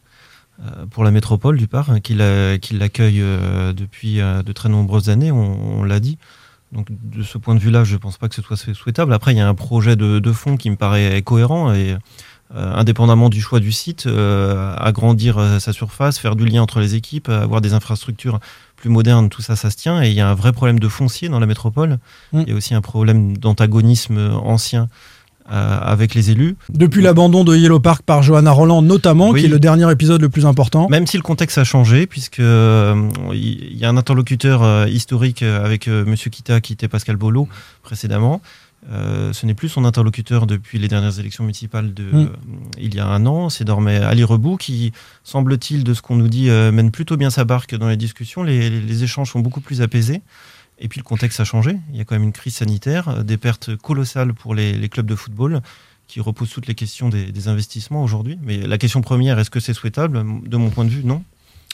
Euh, 0.61 0.85
pour 0.91 1.05
la 1.05 1.11
métropole, 1.13 1.57
du 1.57 1.69
part, 1.69 1.89
hein, 1.91 2.01
qui 2.01 2.15
la- 2.15 2.59
qui 2.59 2.75
l'accueille 2.77 3.21
euh, 3.23 3.73
depuis 3.73 4.21
euh, 4.21 4.43
de 4.43 4.53
très 4.53 4.69
nombreuses 4.69 5.09
années, 5.09 5.31
on 5.31 5.85
l'a 5.85 6.01
dit. 6.01 6.19
Donc, 6.73 6.89
de 6.91 7.23
ce 7.23 7.39
point 7.39 7.55
de 7.55 7.61
vue-là, 7.61 7.85
je 7.85 7.95
ne 7.95 7.99
pense 7.99 8.19
pas 8.19 8.29
que 8.29 8.35
ce 8.35 8.43
soit 8.43 8.57
souhaitable. 8.57 9.13
Après, 9.13 9.33
il 9.33 9.39
y 9.39 9.41
a 9.41 9.49
un 9.49 9.55
projet 9.55 9.97
de, 9.97 10.19
de 10.19 10.33
fond 10.33 10.57
qui 10.57 10.71
me 10.71 10.77
paraît 10.77 11.23
cohérent 11.23 11.73
et 11.73 11.97
euh, 12.55 12.73
indépendamment 12.75 13.29
du 13.29 13.43
choix 13.43 13.61
du 13.61 13.73
site, 13.73 14.07
euh, 14.07 14.75
agrandir 14.79 15.37
euh, 15.37 15.59
sa 15.59 15.75
surface, 15.75 16.19
faire 16.19 16.35
du 16.35 16.47
lien 16.47 16.63
entre 16.63 16.81
les 16.81 16.95
équipes, 16.95 17.29
avoir 17.29 17.61
des 17.61 17.75
infrastructures 17.75 18.41
plus 18.75 18.89
modernes, 18.89 19.29
tout 19.29 19.43
ça, 19.43 19.55
ça 19.55 19.69
se 19.69 19.77
tient. 19.77 20.03
Et 20.03 20.09
il 20.09 20.15
y 20.15 20.23
a 20.23 20.31
un 20.31 20.35
vrai 20.35 20.53
problème 20.53 20.81
de 20.81 20.89
foncier 20.89 21.29
dans 21.29 21.41
la 21.41 21.47
métropole. 21.47 21.99
Mm. 22.33 22.41
Il 22.41 22.49
y 22.49 22.53
a 22.53 22.55
aussi 22.55 22.75
un 22.75 22.81
problème 22.81 23.37
d'antagonisme 23.37 24.19
ancien 24.43 24.89
euh, 25.51 25.79
avec 25.81 26.15
les 26.15 26.31
élus. 26.31 26.57
Depuis 26.69 27.03
l'abandon 27.03 27.43
de 27.45 27.57
Yellow 27.57 27.81
Park 27.81 28.03
par 28.03 28.23
Johanna 28.23 28.51
Roland, 28.53 28.83
notamment, 28.83 29.31
Oui. 29.31 29.41
qui 29.41 29.47
est 29.47 29.49
le 29.51 29.59
dernier 29.59 29.91
épisode 29.91 30.21
le 30.21 30.29
plus 30.29 30.47
important. 30.47 30.89
Même 30.91 31.07
si 31.07 31.17
le 31.17 31.23
contexte 31.23 31.59
a 31.59 31.65
changé, 31.65 32.07
puisque 32.07 32.41
euh, 32.41 33.09
il 33.33 33.77
y 33.77 33.85
a 33.85 33.89
un 33.89 33.97
interlocuteur 33.97 34.63
euh, 34.63 34.87
historique 34.89 35.43
avec 35.43 35.87
Monsieur 35.89 36.31
Kita, 36.31 36.61
qui 36.61 36.73
était 36.75 36.89
Pascal 36.89 37.17
Bolo 37.17 37.49
précédemment. 37.83 38.41
Euh, 38.93 39.33
ce 39.33 39.45
n'est 39.45 39.55
plus 39.55 39.69
son 39.69 39.85
interlocuteur 39.85 40.47
depuis 40.47 40.79
les 40.79 40.87
dernières 40.87 41.19
élections 41.19 41.43
municipales 41.43 41.93
de 41.93 42.05
Mm. 42.05 42.17
euh, 42.17 42.27
il 42.79 42.95
y 42.95 43.01
a 43.01 43.07
un 43.07 43.27
an. 43.27 43.49
C'est 43.49 43.65
désormais 43.65 43.97
Ali 43.97 44.23
Rebou 44.23 44.57
qui, 44.57 44.93
semble-t-il, 45.25 45.83
de 45.83 45.95
ce 45.95 46.01
qu'on 46.03 46.15
nous 46.17 46.29
dit, 46.29 46.49
euh, 46.49 46.71
mène 46.71 46.91
plutôt 46.93 47.17
bien 47.17 47.31
sa 47.31 47.45
barque 47.45 47.75
dans 47.75 47.89
les 47.89 47.97
discussions. 47.97 48.45
Les, 48.45 48.71
les- 48.71 48.81
les 48.81 49.03
échanges 49.05 49.33
sont 49.33 49.41
beaucoup 49.41 49.61
plus 49.61 49.83
apaisés. 49.83 50.23
Et 50.81 50.89
puis 50.89 51.01
le 51.01 51.05
contexte 51.05 51.41
a 51.41 51.45
changé. 51.45 51.79
Il 51.93 51.99
y 51.99 52.01
a 52.01 52.05
quand 52.05 52.15
même 52.15 52.25
une 52.25 52.33
crise 52.33 52.57
sanitaire, 52.57 53.09
euh, 53.09 53.23
des 53.23 53.37
pertes 53.37 53.77
colossales 53.77 54.35
pour 54.35 54.55
les, 54.55 54.73
les 54.73 54.89
clubs 54.89 55.07
de 55.07 55.15
football 55.15 55.61
qui 56.07 56.21
reposent 56.21 56.51
toutes 56.51 56.67
les 56.67 56.75
questions 56.75 57.09
des, 57.09 57.27
des 57.27 57.49
investissements 57.49 58.03
aujourd'hui. 58.03 58.39
Mais 58.43 58.59
la 58.59 58.79
question 58.79 59.03
première, 59.03 59.39
est-ce 59.39 59.51
que 59.51 59.61
c'est 59.61 59.75
souhaitable? 59.75 60.25
De 60.47 60.57
mon 60.57 60.71
point 60.71 60.85
de 60.85 60.91
vue, 60.91 61.05
non. 61.05 61.23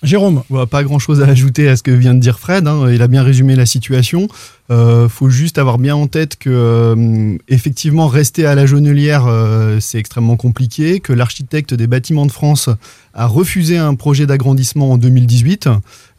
Jérôme? 0.03 0.43
Pas 0.71 0.83
grand 0.83 0.99
chose 0.99 1.23
à 1.23 1.27
ajouter 1.27 1.69
à 1.69 1.77
ce 1.77 1.83
que 1.83 1.90
vient 1.90 2.14
de 2.14 2.21
dire 2.21 2.38
Fred. 2.38 2.67
hein. 2.67 2.90
Il 2.93 3.01
a 3.01 3.09
bien 3.09 3.23
résumé 3.23 3.57
la 3.57 3.64
situation. 3.64 4.29
Euh, 4.71 5.09
faut 5.09 5.31
juste 5.31 5.57
avoir 5.57 5.79
bien 5.79 5.95
en 5.95 6.09
tête 6.09 6.37
que 6.37 6.51
euh, 6.51 7.37
effectivement 7.49 8.07
rester 8.09 8.45
à 8.45 8.55
la 8.55 8.67
Jonelière 8.67 9.27
euh, 9.27 9.79
c'est 9.81 9.99
extrêmement 9.99 10.37
compliqué, 10.37 11.01
que 11.01 11.12
l'architecte 11.12 11.75
des 11.75 11.87
bâtiments 11.87 12.27
de 12.27 12.33
France 12.33 12.69
a 13.14 13.27
refusé 13.27 13.79
un 13.79 13.95
projet 13.95 14.27
d'agrandissement 14.27 14.93
en 14.93 14.99
2018, 14.99 15.69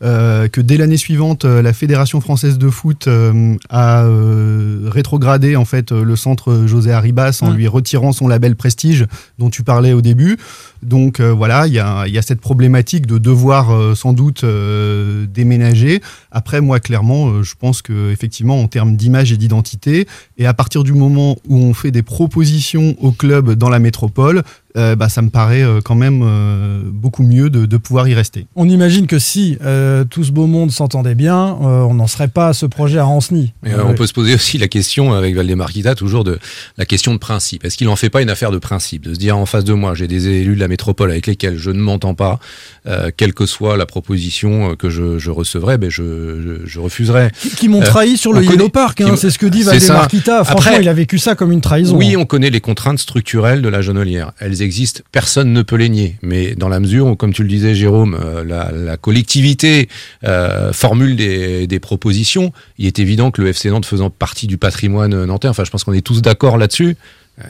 euh, 0.05 0.47
que 0.47 0.61
dès 0.61 0.77
l'année 0.77 0.97
suivante 0.97 1.43
euh, 1.45 1.61
la 1.61 1.73
Fédération 1.73 2.21
française 2.21 2.57
de 2.57 2.69
foot 2.69 3.07
euh, 3.07 3.55
a 3.69 4.03
euh, 4.03 4.87
rétrogradé 4.91 5.55
en 5.55 5.65
fait 5.65 5.91
le 5.91 6.15
centre 6.15 6.63
José 6.67 6.91
Arribas 6.91 7.39
en 7.41 7.49
Ouais. 7.49 7.55
lui 7.57 7.67
retirant 7.67 8.11
son 8.11 8.27
label 8.27 8.55
Prestige 8.55 9.05
dont 9.39 9.49
tu 9.49 9.63
parlais 9.63 9.93
au 9.93 10.01
début. 10.01 10.37
Donc 10.85 11.19
euh, 11.19 11.31
voilà, 11.33 11.67
il 11.67 11.73
y 11.73 11.79
a, 11.79 12.05
il 12.07 12.13
y 12.13 12.17
a 12.17 12.21
cette 12.21 12.39
problématique 12.39 13.05
de 13.07 13.17
devoir 13.17 13.71
euh, 13.71 13.95
sans 13.95 14.13
doute 14.13 14.43
euh, 14.43 15.25
déménager. 15.27 16.01
Après, 16.31 16.61
moi, 16.61 16.79
clairement, 16.79 17.29
euh, 17.29 17.43
je 17.43 17.55
pense 17.59 17.81
que 17.81 18.11
effectivement, 18.11 18.61
en 18.61 18.67
termes 18.67 18.95
d'image 18.95 19.31
et 19.31 19.37
d'identité, 19.37 20.07
et 20.37 20.45
à 20.45 20.53
partir 20.53 20.83
du 20.83 20.93
moment 20.93 21.37
où 21.47 21.57
on 21.57 21.73
fait 21.73 21.91
des 21.91 22.03
propositions 22.03 22.95
au 22.99 23.11
club 23.11 23.53
dans 23.53 23.69
la 23.69 23.79
métropole, 23.79 24.43
euh, 24.77 24.95
bah, 24.95 25.07
ça 25.07 25.21
me 25.21 25.29
paraît 25.29 25.63
euh, 25.63 25.79
quand 25.81 25.95
même 25.95 26.21
euh, 26.23 26.81
beaucoup 26.85 27.23
mieux 27.23 27.49
de, 27.49 27.65
de 27.65 27.77
pouvoir 27.77 28.07
y 28.09 28.13
rester. 28.13 28.45
On 28.55 28.67
imagine 28.67 29.07
que 29.07 29.19
si 29.19 29.57
euh, 29.63 30.03
tout 30.03 30.23
ce 30.25 30.31
beau 30.31 30.47
monde 30.47 30.71
s'entendait 30.71 31.15
bien, 31.15 31.57
euh, 31.61 31.81
on 31.83 31.93
n'en 31.93 32.07
serait 32.07 32.27
pas 32.27 32.49
à 32.49 32.53
ce 32.53 32.65
projet 32.65 32.97
à 32.97 33.05
Ranceny. 33.05 33.53
Mais, 33.63 33.73
On 33.75 33.93
peut 33.93 34.07
se 34.07 34.13
poser 34.13 34.35
aussi 34.35 34.57
la 34.57 34.67
question 34.67 35.13
avec 35.13 35.33
Valdemar 35.33 35.71
Kita, 35.71 35.95
toujours 35.95 36.25
de 36.25 36.39
la 36.77 36.85
question 36.85 37.13
de 37.13 37.19
principe. 37.19 37.63
Est-ce 37.63 37.77
qu'il 37.77 37.87
en 37.87 37.95
fait 37.95 38.09
pas 38.09 38.21
une 38.21 38.29
affaire 38.29 38.51
de 38.51 38.57
principe 38.57 39.05
De 39.05 39.13
se 39.13 39.19
dire 39.19 39.37
en 39.37 39.45
face 39.45 39.63
de 39.63 39.73
moi, 39.73 39.93
j'ai 39.95 40.07
des 40.07 40.27
élus 40.27 40.55
de 40.55 40.59
la 40.59 40.67
métropole 40.75 41.09
avec 41.11 41.25
lesquels 41.25 41.57
je 41.57 41.71
ne 41.71 41.79
m'entends 41.79 42.15
pas, 42.15 42.37
euh, 42.85 43.09
quelle 43.15 43.33
que 43.33 43.45
soit 43.45 43.77
la 43.77 43.85
proposition 43.85 44.71
euh, 44.71 44.75
que 44.75 44.89
je, 44.89 45.17
je 45.19 45.31
recevrai, 45.31 45.77
ben 45.77 45.89
je, 45.89 46.03
je, 46.03 46.65
je 46.67 46.79
refuserai. 46.81 47.29
Qui, 47.39 47.49
qui 47.51 47.67
m'ont 47.69 47.81
Euh, 47.81 47.85
trahi 47.85 48.17
sur 48.17 48.33
le 48.33 48.39
connaît- 48.41 48.51
Yellow 48.51 48.67
Park, 48.69 48.99
hein, 48.99 49.15
c'est 49.15 49.29
ce 49.29 49.39
que 49.39 49.45
dit 49.45 49.63
ça. 49.63 50.05
Kita. 50.09 50.43
Franchement, 50.43 50.71
Après- 50.71 50.81
il 50.81 50.89
a 50.89 50.93
vécu 50.93 51.17
ça 51.17 51.35
comme 51.35 51.53
une 51.53 51.61
trahison. 51.61 51.95
Oui, 51.95 52.17
on 52.17 52.25
connaît 52.25 52.49
les 52.49 52.59
contraintes 52.59 52.99
structurelles 52.99 53.61
de 53.61 53.69
la 53.69 53.81
Jonelière. 53.81 54.33
Elles 54.39 54.61
existent, 54.61 55.01
personne 55.13 55.53
ne 55.53 55.61
peut 55.61 55.77
les 55.77 55.87
nier. 55.87 56.17
Mais 56.21 56.55
dans 56.55 56.67
la 56.69 56.81
mesure 56.81 57.07
où, 57.07 57.15
comme 57.15 57.31
tu 57.33 57.43
le 57.43 57.47
disais, 57.49 57.73
Jérôme, 57.73 58.17
la, 58.45 58.71
la 58.73 58.97
collectivité 58.97 59.87
euh, 60.25 60.73
formule 60.73 61.15
des, 61.15 61.67
des 61.67 61.79
propositions, 61.79 62.51
il 62.77 62.85
est 62.87 62.99
évident 62.99 63.31
que 63.31 63.41
le 63.41 63.47
FC 63.49 63.69
Nantes 63.69 63.85
faisant 63.85 64.09
partie 64.09 64.47
du 64.47 64.57
patrimoine 64.57 65.23
nantais, 65.25 65.47
enfin 65.47 65.63
je 65.63 65.71
pense 65.71 65.83
qu'on 65.85 65.93
est 65.93 66.01
tous 66.05 66.21
d'accord 66.21 66.57
là-dessus, 66.57 66.97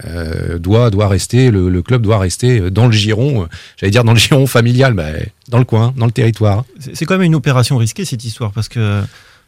euh, 0.05 0.57
doit, 0.57 0.89
doit 0.89 1.07
rester, 1.07 1.51
le, 1.51 1.69
le 1.69 1.81
club 1.81 2.01
doit 2.01 2.17
rester 2.17 2.71
dans 2.71 2.85
le 2.87 2.91
giron, 2.91 3.43
euh, 3.43 3.45
j'allais 3.77 3.91
dire 3.91 4.03
dans 4.03 4.13
le 4.13 4.19
giron 4.19 4.47
familial, 4.47 4.93
bah, 4.93 5.05
dans 5.49 5.59
le 5.59 5.65
coin, 5.65 5.93
dans 5.95 6.05
le 6.07 6.11
territoire. 6.11 6.65
C'est 6.93 7.05
quand 7.05 7.15
même 7.15 7.23
une 7.23 7.35
opération 7.35 7.77
risquée 7.77 8.05
cette 8.05 8.23
histoire 8.25 8.51
parce 8.51 8.67
que 8.69 9.01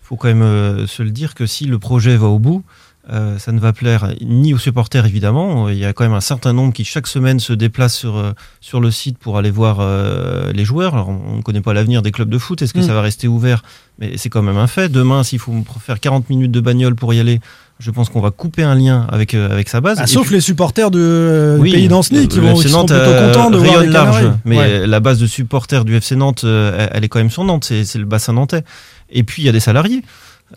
faut 0.04 0.15
quand 0.15 0.28
même 0.28 0.41
euh, 0.43 0.88
se 0.88 1.04
le 1.04 1.10
dire 1.12 1.34
que 1.36 1.45
si 1.45 1.65
le 1.65 1.80
projet 1.80 2.15
va 2.15 2.28
au 2.28 2.39
bout, 2.39 2.63
euh, 3.10 3.38
ça 3.39 3.54
ne 3.54 3.60
va 3.60 3.71
plaire 3.71 4.13
ni 4.21 4.54
aux 4.54 4.58
supporters 4.58 5.06
évidemment. 5.06 5.69
Il 5.69 5.78
y 5.78 5.86
a 5.86 5.93
quand 5.93 6.04
même 6.04 6.13
un 6.13 6.19
certain 6.21 6.52
nombre 6.54 6.73
qui 6.73 6.84
chaque 6.84 7.08
semaine 7.08 7.39
se 7.39 7.54
déplacent 7.54 7.95
sur 7.95 8.17
euh, 8.17 8.34
sur 8.60 8.80
le 8.82 8.91
site 8.91 9.17
pour 9.17 9.38
aller 9.38 9.50
voir 9.52 9.78
euh, 9.80 10.52
les 10.52 10.65
joueurs. 10.65 10.93
Alors 10.93 11.10
on 11.10 11.38
ne 11.38 11.41
connaît 11.41 11.62
pas 11.62 11.73
l'avenir 11.73 12.02
des 12.02 12.12
clubs 12.12 12.30
de 12.30 12.38
foot. 12.38 12.62
Est-ce 12.62 12.73
que 12.73 12.80
Mm. 12.80 12.84
ça 12.84 12.93
va 12.93 13.02
rester 13.02 13.28
ouvert? 13.30 13.63
Mais 14.00 14.17
c'est 14.17 14.30
quand 14.30 14.41
même 14.41 14.58
un 14.58 14.67
fait. 14.67 14.89
Demain, 14.89 15.23
s'il 15.23 15.39
faut 15.39 15.54
faire 15.80 16.00
40 16.02 16.30
minutes 16.30 16.52
de 16.52 16.60
bagnole 16.60 16.95
pour 16.95 17.13
y 17.13 17.19
aller, 17.21 17.39
je 17.80 17.92
pense 17.92 18.10
qu'on 18.10 18.22
va 18.22 18.32
couper 18.32 18.63
un 18.63 18.76
lien 18.76 19.06
avec 19.12 19.34
euh, 19.34 19.52
avec 19.52 19.70
sa 19.70 19.82
base. 19.82 19.98
Ah, 20.02 20.08
sauf 20.08 20.28
puis- 20.28 20.36
les 20.36 20.42
supporters 20.42 20.90
de, 20.92 21.00
euh, 21.00 21.58
oui, 21.58 21.70
du 21.70 21.76
pays 21.76 21.88
d'Anceny 21.88 22.28
qui 22.28 22.40
vont 22.40 22.56
qui 22.56 22.72
Nantes, 22.72 22.88
plutôt 22.88 23.02
euh, 23.02 23.28
contents 23.34 23.50
de 23.52 23.58
voir 23.58 23.70
rayonne 23.76 23.88
les 23.88 23.94
large, 23.94 24.26
mais 24.46 24.58
Ouais. 24.58 24.88
la 24.88 25.00
base 25.00 25.20
de 25.20 25.28
supporters 25.28 25.86
du 25.86 25.96
FC 25.96 26.16
Nantes, 26.16 26.44
euh, 26.44 26.76
elle- 26.80 26.90
elle 26.94 27.04
est 27.04 27.08
quand 27.10 27.20
même 27.20 27.30
sur 27.32 27.44
Nantes, 27.44 27.66
c'est 27.66 27.86
c'est 27.86 28.00
le 28.00 28.06
bassin 28.06 28.34
nantais. 28.34 28.63
Et 29.10 29.24
puis 29.24 29.44
il 29.44 29.46
y 29.46 29.50
a 29.50 29.52
des 29.54 29.60
salariés. 29.60 30.02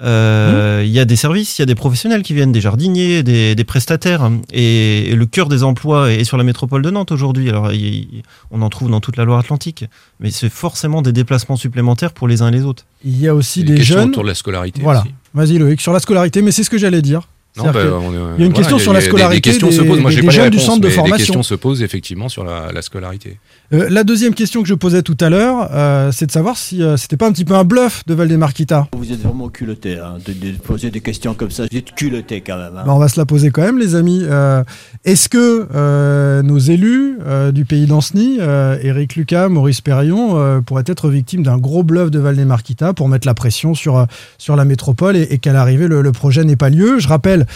Euh, 0.03 0.83
Il 0.85 0.91
y 0.91 1.01
a 1.01 1.05
des 1.05 1.17
services, 1.17 1.59
il 1.59 1.63
y 1.63 1.65
a 1.65 1.67
des 1.67 1.75
professionnels 1.75 2.23
qui 2.23 2.33
viennent, 2.33 2.53
des 2.53 2.61
jardiniers, 2.61 3.23
des, 3.25 3.55
des 3.57 3.65
prestataires, 3.65 4.31
et, 4.53 5.11
et 5.11 5.17
le 5.17 5.27
cœur 5.27 5.49
des 5.49 5.63
emplois 5.65 6.13
est 6.13 6.23
sur 6.25 6.37
la 6.37 6.45
métropole 6.45 6.83
de 6.83 6.91
Nantes 6.91 7.11
aujourd'hui. 7.13 7.49
Alors, 7.49 7.71
on 8.53 8.63
en 8.63 8.69
trouve 8.71 8.89
dans 8.91 9.01
toute 9.01 9.17
la 9.17 9.25
Loire-Atlantique, 9.25 9.85
mais 10.21 10.31
c'est 10.31 10.49
forcément 10.49 11.03
des 11.03 11.13
déplacements 11.13 11.57
supplémentaires 11.57 12.13
pour 12.13 12.29
les 12.29 12.41
uns 12.41 12.49
et 12.49 12.53
les 12.53 12.65
autres. 12.65 12.85
Il 13.05 13.19
y 13.21 13.27
a 13.29 13.35
aussi 13.35 13.65
Des 13.65 13.83
jeunes. 13.83 14.11
autour 14.11 14.23
de 14.23 14.29
la 14.29 14.35
scolarité 14.35 14.81
Voilà. 14.81 15.01
aussi. 15.01 15.11
Vas-y 15.35 15.59
Loïc, 15.59 15.81
sur 15.81 15.93
la 15.93 16.01
scolarité, 16.01 16.43
mais 16.43 16.51
c'est 16.53 16.65
ce 16.65 16.71
que 16.71 16.79
j'allais 16.79 17.03
dire. 17.03 17.29
Non, 17.57 17.65
bah, 17.65 17.73
que 17.73 17.79
on 17.89 18.13
est- 18.13 18.35
il 18.39 18.41
y 18.41 18.45
a 18.45 18.47
une 18.47 18.53
question 18.53 18.77
a- 18.77 18.81
sur 18.81 18.93
la 18.93 18.99
a 18.99 19.03
des- 19.03 19.09
scolarité 19.09 19.37
Des 19.37 19.41
questions 19.51 19.69
des, 19.69 19.75
se 19.77 19.83
posent. 19.83 20.01
Moi, 20.01 20.11
j'ai 20.13 20.21
pas 20.23 20.27
les 20.27 20.31
jeunes 20.33 20.51
du 20.51 20.57
réponses, 20.59 20.67
centre 20.67 20.81
de 20.83 20.87
mais 20.89 20.93
formation. 20.95 21.17
Des 21.17 21.23
questions 21.25 21.43
se 21.43 21.55
posent 21.57 21.83
effectivement 21.83 22.29
sur 22.29 22.45
la, 22.45 22.71
la 22.73 22.83
scolarité. 22.83 23.39
Euh, 23.73 23.87
la 23.89 24.03
deuxième 24.03 24.35
question 24.35 24.63
que 24.63 24.69
je 24.69 24.75
posais 24.75 25.03
tout 25.03 25.17
à 25.21 25.31
l'heure, 25.31 25.69
euh, 25.73 26.11
c'est 26.11 26.27
de 26.27 26.33
savoir 26.33 26.57
si 26.57 26.83
euh, 26.83 26.97
c'était 26.97 27.17
pas 27.17 27.29
un 27.29 27.33
petit 27.33 27.45
peu 27.45 27.55
un 27.55 27.63
bluff 27.63 28.03
de 28.05 28.15
Valdemar 28.15 28.53
Kita. 28.53 28.89
Vous 28.97 29.13
êtes 29.13 29.23
vraiment 29.23 29.49
culotté 29.49 29.97
hein, 29.97 30.17
de, 30.27 30.33
de 30.33 30.57
poser 30.57 30.91
des 30.91 31.01
questions 31.01 31.35
comme 31.35 31.53
ça. 31.53 31.67
Vous 31.71 31.79
êtes 31.79 31.95
culotté 31.95 32.41
quand 32.41 32.57
même. 32.57 32.73
hein. 32.77 32.83
Bah, 32.85 32.93
on 32.93 32.99
va 32.99 33.07
se 33.07 33.19
la 33.21 33.27
poser 33.27 33.51
quand 33.53 33.63
même, 33.63 33.79
les 33.79 33.95
amis. 33.95 34.23
Euh, 34.25 34.65
Est-ce 35.05 35.29
que 35.29 35.69
nos 36.43 36.59
élus 36.59 37.19
du 37.53 37.65
pays 37.65 37.87
d'Anceny, 37.87 38.39
Éric 38.83 39.15
Lucas, 39.15 39.49
Maurice 39.49 39.81
Perrion, 39.81 40.63
pourraient 40.63 40.85
être 40.87 41.09
victimes 41.09 41.43
d'un 41.43 41.59
gros 41.59 41.83
bluff 41.83 42.11
de 42.11 42.19
Valdemar 42.19 42.63
Kita 42.63 42.93
pour 42.93 43.09
mettre 43.09 43.27
la 43.27 43.35
pression 43.35 43.75
sur, 43.75 44.07
sur 44.39 44.57
la 44.57 44.65
métropole 44.65 45.17
et, 45.17 45.23
et 45.31 45.39
qu'à 45.39 45.53
l'arrivée, 45.53 45.87
le, 45.87 46.03
le 46.03 46.13
projet 46.13 46.45
n'ait 46.45 46.57
pas 46.57 46.71
lieu? 46.71 46.99
Je 46.99 47.09
rappelle, 47.09 47.47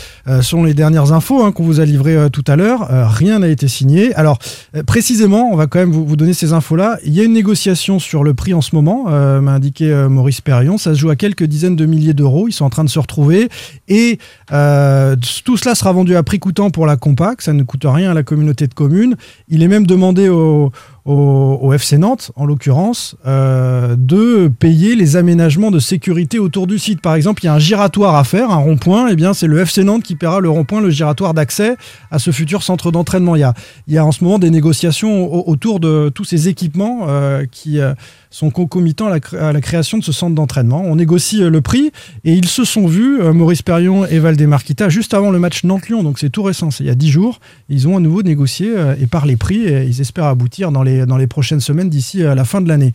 selon 0.42 0.64
les 0.64 0.74
dernières 0.74 1.12
infos 1.12 1.44
hein, 1.44 1.50
qu'on 1.52 1.64
vous 1.64 1.80
a 1.80 1.84
livrées 1.84 2.30
tout 2.30 2.44
à 2.46 2.56
l'heure, 2.56 2.86
rien 3.12 3.40
n'a 3.40 3.48
été 3.48 3.66
signé. 3.68 4.14
Alors, 4.14 4.38
précisément, 4.86 5.48
on 5.52 5.56
va 5.56 5.66
quand 5.66 5.78
même 5.80 5.90
vous, 5.92 6.03
vous 6.06 6.16
donner 6.16 6.34
ces 6.34 6.52
infos-là. 6.52 6.98
Il 7.04 7.14
y 7.14 7.20
a 7.20 7.24
une 7.24 7.32
négociation 7.32 7.98
sur 7.98 8.24
le 8.24 8.34
prix 8.34 8.54
en 8.54 8.60
ce 8.60 8.74
moment, 8.74 9.06
euh, 9.08 9.40
m'a 9.40 9.52
indiqué 9.52 9.90
euh, 9.90 10.08
Maurice 10.08 10.40
Perrion. 10.40 10.78
Ça 10.78 10.94
se 10.94 10.98
joue 10.98 11.10
à 11.10 11.16
quelques 11.16 11.44
dizaines 11.44 11.76
de 11.76 11.86
milliers 11.86 12.14
d'euros. 12.14 12.48
Ils 12.48 12.52
sont 12.52 12.64
en 12.64 12.70
train 12.70 12.84
de 12.84 12.88
se 12.88 12.98
retrouver. 12.98 13.48
Et 13.88 14.18
euh, 14.52 15.16
tout 15.44 15.56
cela 15.56 15.74
sera 15.74 15.92
vendu 15.92 16.16
à 16.16 16.22
prix 16.22 16.38
coûtant 16.38 16.70
pour 16.70 16.86
la 16.86 16.96
Compac. 16.96 17.42
Ça 17.42 17.52
ne 17.52 17.62
coûte 17.62 17.84
rien 17.84 18.10
à 18.10 18.14
la 18.14 18.22
communauté 18.22 18.66
de 18.66 18.74
communes. 18.74 19.16
Il 19.48 19.62
est 19.62 19.68
même 19.68 19.86
demandé 19.86 20.28
au, 20.28 20.72
au, 21.04 21.72
FC 21.74 21.98
Nantes, 21.98 22.30
en 22.36 22.46
l'occurrence, 22.46 23.16
euh, 23.26 23.94
de 23.98 24.48
payer 24.48 24.96
les 24.96 25.16
aménagements 25.16 25.70
de 25.70 25.78
sécurité 25.78 26.38
autour 26.38 26.66
du 26.66 26.78
site. 26.78 27.00
Par 27.02 27.14
exemple, 27.14 27.42
il 27.42 27.46
y 27.46 27.48
a 27.48 27.54
un 27.54 27.58
giratoire 27.58 28.14
à 28.14 28.24
faire, 28.24 28.50
un 28.50 28.56
rond-point. 28.56 29.08
Eh 29.10 29.16
bien, 29.16 29.34
c'est 29.34 29.46
le 29.46 29.58
FC 29.58 29.84
Nantes 29.84 30.02
qui 30.02 30.14
paiera 30.14 30.40
le 30.40 30.48
rond-point, 30.48 30.80
le 30.80 30.90
giratoire 30.90 31.34
d'accès 31.34 31.76
à 32.10 32.18
ce 32.18 32.30
futur 32.30 32.62
centre 32.62 32.90
d'entraînement. 32.90 33.36
Il 33.36 33.40
y 33.40 33.44
a, 33.44 33.52
il 33.86 33.94
y 33.94 33.98
a 33.98 34.04
en 34.06 34.12
ce 34.12 34.24
moment 34.24 34.38
des 34.38 34.50
négociations 34.50 35.24
au- 35.32 35.50
autour 35.50 35.78
de 35.80 36.10
tous 36.14 36.24
ces 36.24 36.48
équipements 36.48 37.00
euh, 37.08 37.44
qui 37.50 37.80
euh, 37.80 37.92
sont 38.30 38.50
concomitants 38.50 39.06
à 39.08 39.18
la, 39.18 39.46
à 39.48 39.52
la 39.52 39.60
création 39.60 39.98
de 39.98 40.04
ce 40.04 40.12
centre 40.12 40.34
d'entraînement. 40.34 40.82
On 40.86 40.96
négocie 40.96 41.40
le 41.40 41.60
prix 41.60 41.92
et 42.24 42.32
ils 42.32 42.48
se 42.48 42.64
sont 42.64 42.86
vus, 42.86 43.20
Maurice 43.32 43.62
Perrion 43.62 44.06
et 44.06 44.18
Valdemar 44.18 44.64
Kita, 44.64 44.88
juste 44.88 45.14
avant 45.14 45.30
le 45.30 45.38
match 45.38 45.64
Nantes-Lyon, 45.64 46.02
donc 46.02 46.18
c'est 46.18 46.30
tout 46.30 46.42
récent, 46.42 46.70
c'est 46.70 46.82
il 46.84 46.88
y 46.88 46.90
a 46.90 46.94
10 46.96 47.10
jours. 47.10 47.40
Ils 47.68 47.86
ont 47.86 47.96
à 47.96 48.00
nouveau 48.00 48.22
négocié 48.22 48.72
et 49.00 49.06
parlé 49.06 49.36
prix 49.36 49.64
et 49.66 49.84
ils 49.84 50.00
espèrent 50.00 50.24
aboutir 50.24 50.72
dans 50.72 50.82
les, 50.82 50.93
dans 51.06 51.16
les 51.16 51.26
prochaines 51.26 51.60
semaines 51.60 51.90
d'ici 51.90 52.24
à 52.24 52.34
la 52.34 52.44
fin 52.44 52.60
de 52.60 52.68
l'année. 52.68 52.92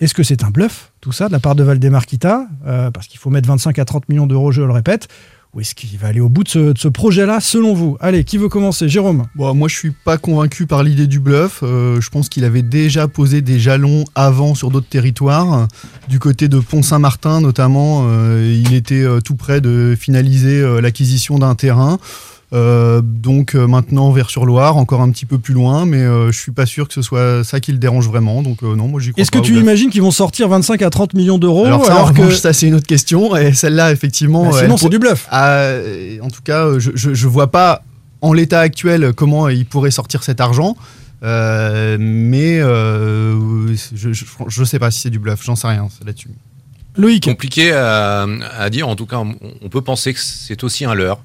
Est-ce 0.00 0.14
que 0.14 0.22
c'est 0.22 0.44
un 0.44 0.50
bluff, 0.50 0.92
tout 1.00 1.10
ça, 1.10 1.26
de 1.26 1.32
la 1.32 1.40
part 1.40 1.56
de 1.56 1.64
Valdemar 1.64 2.06
Kita 2.06 2.46
Euh, 2.66 2.90
Parce 2.90 3.08
qu'il 3.08 3.18
faut 3.18 3.30
mettre 3.30 3.48
25 3.48 3.78
à 3.78 3.84
30 3.84 4.08
millions 4.08 4.26
d'euros, 4.26 4.52
je 4.52 4.62
le 4.62 4.72
répète. 4.72 5.08
Ou 5.54 5.60
est-ce 5.60 5.74
qu'il 5.74 5.98
va 5.98 6.08
aller 6.08 6.20
au 6.20 6.28
bout 6.28 6.44
de 6.44 6.74
ce, 6.76 6.88
projet-là, 6.88 7.40
selon 7.40 7.72
vous? 7.72 7.96
Allez, 8.00 8.22
qui 8.22 8.36
veut 8.36 8.50
commencer? 8.50 8.88
Jérôme 8.88 9.24
moi, 9.34 9.66
je 9.66 9.74
suis 9.74 9.90
pas 9.90 10.18
convaincu 10.18 10.66
par 10.66 10.82
l'idée 10.82 11.06
du 11.06 11.20
bluff. 11.20 11.60
Euh, 11.62 12.02
je 12.02 12.10
pense 12.10 12.28
qu'il 12.28 12.44
avait 12.44 12.62
déjà 12.62 13.08
posé 13.08 13.40
des 13.40 13.58
jalons 13.58 14.04
avant 14.14 14.54
sur 14.54 14.70
d'autres 14.70 14.88
territoires. 14.88 15.66
Du 16.08 16.18
côté 16.18 16.48
de 16.48 16.58
Pont-Saint-Martin, 16.58 17.40
notamment, 17.40 18.04
euh, 18.04 18.60
il 18.62 18.74
était 18.74 19.02
euh, 19.02 19.20
tout 19.20 19.36
près 19.36 19.62
de 19.62 19.96
finaliser 19.98 20.62
l'acquisition 20.82 21.38
d'un 21.38 21.54
terrain. 21.54 21.98
Euh, 22.54 23.02
donc 23.02 23.54
euh, 23.54 23.66
maintenant 23.66 24.10
Vers-sur-Loire, 24.10 24.78
encore 24.78 25.02
un 25.02 25.10
petit 25.10 25.26
peu 25.26 25.38
plus 25.38 25.52
loin, 25.52 25.84
mais 25.84 25.98
euh, 25.98 26.32
je 26.32 26.38
suis 26.38 26.50
pas 26.52 26.64
sûr 26.64 26.88
que 26.88 26.94
ce 26.94 27.02
soit 27.02 27.44
ça 27.44 27.60
qui 27.60 27.72
le 27.72 27.78
dérange 27.78 28.08
vraiment. 28.08 28.42
Donc 28.42 28.62
euh, 28.62 28.74
non, 28.74 28.88
moi 28.88 29.00
j'y 29.00 29.10
crois 29.10 29.20
Est-ce 29.20 29.30
que 29.30 29.38
tu 29.38 29.58
imagines 29.58 29.90
qu'ils 29.90 30.00
vont 30.00 30.10
sortir 30.10 30.48
25 30.48 30.80
à 30.80 30.88
30 30.88 31.12
millions 31.12 31.36
d'euros 31.36 31.66
alors, 31.66 31.84
ça, 31.84 31.92
en 31.92 31.96
alors 31.96 32.14
que 32.14 32.20
revanche, 32.22 32.36
ça 32.36 32.54
c'est 32.54 32.66
une 32.66 32.74
autre 32.74 32.86
question 32.86 33.36
et 33.36 33.52
celle-là 33.52 33.92
effectivement. 33.92 34.44
Bah, 34.44 34.50
sinon, 34.52 34.62
elle 34.62 34.70
c'est 34.78 34.80
pour- 34.84 34.88
du 34.90 34.98
bluff. 34.98 35.26
Ah, 35.30 35.50
euh, 35.56 36.18
en 36.22 36.28
tout 36.30 36.40
cas, 36.42 36.78
je, 36.78 36.90
je, 36.94 37.12
je 37.12 37.28
vois 37.28 37.50
pas 37.50 37.82
en 38.22 38.32
l'état 38.32 38.60
actuel 38.60 39.12
comment 39.14 39.48
ils 39.50 39.66
pourraient 39.66 39.90
sortir 39.90 40.22
cet 40.22 40.40
argent. 40.40 40.74
Euh, 41.22 41.96
mais 42.00 42.60
euh, 42.60 43.74
je, 43.94 44.12
je, 44.12 44.24
je 44.46 44.64
sais 44.64 44.78
pas 44.78 44.90
si 44.90 45.00
c'est 45.00 45.10
du 45.10 45.18
bluff, 45.18 45.40
j'en 45.44 45.56
sais 45.56 45.66
rien 45.66 45.88
là-dessus. 46.06 46.30
Loïc 46.96 47.24
Compliqué 47.24 47.72
à, 47.72 48.26
à 48.56 48.70
dire. 48.70 48.88
En 48.88 48.96
tout 48.96 49.06
cas, 49.06 49.18
on, 49.18 49.34
on 49.62 49.68
peut 49.68 49.82
penser 49.82 50.14
que 50.14 50.20
c'est 50.20 50.64
aussi 50.64 50.84
un 50.84 50.94
leurre. 50.94 51.20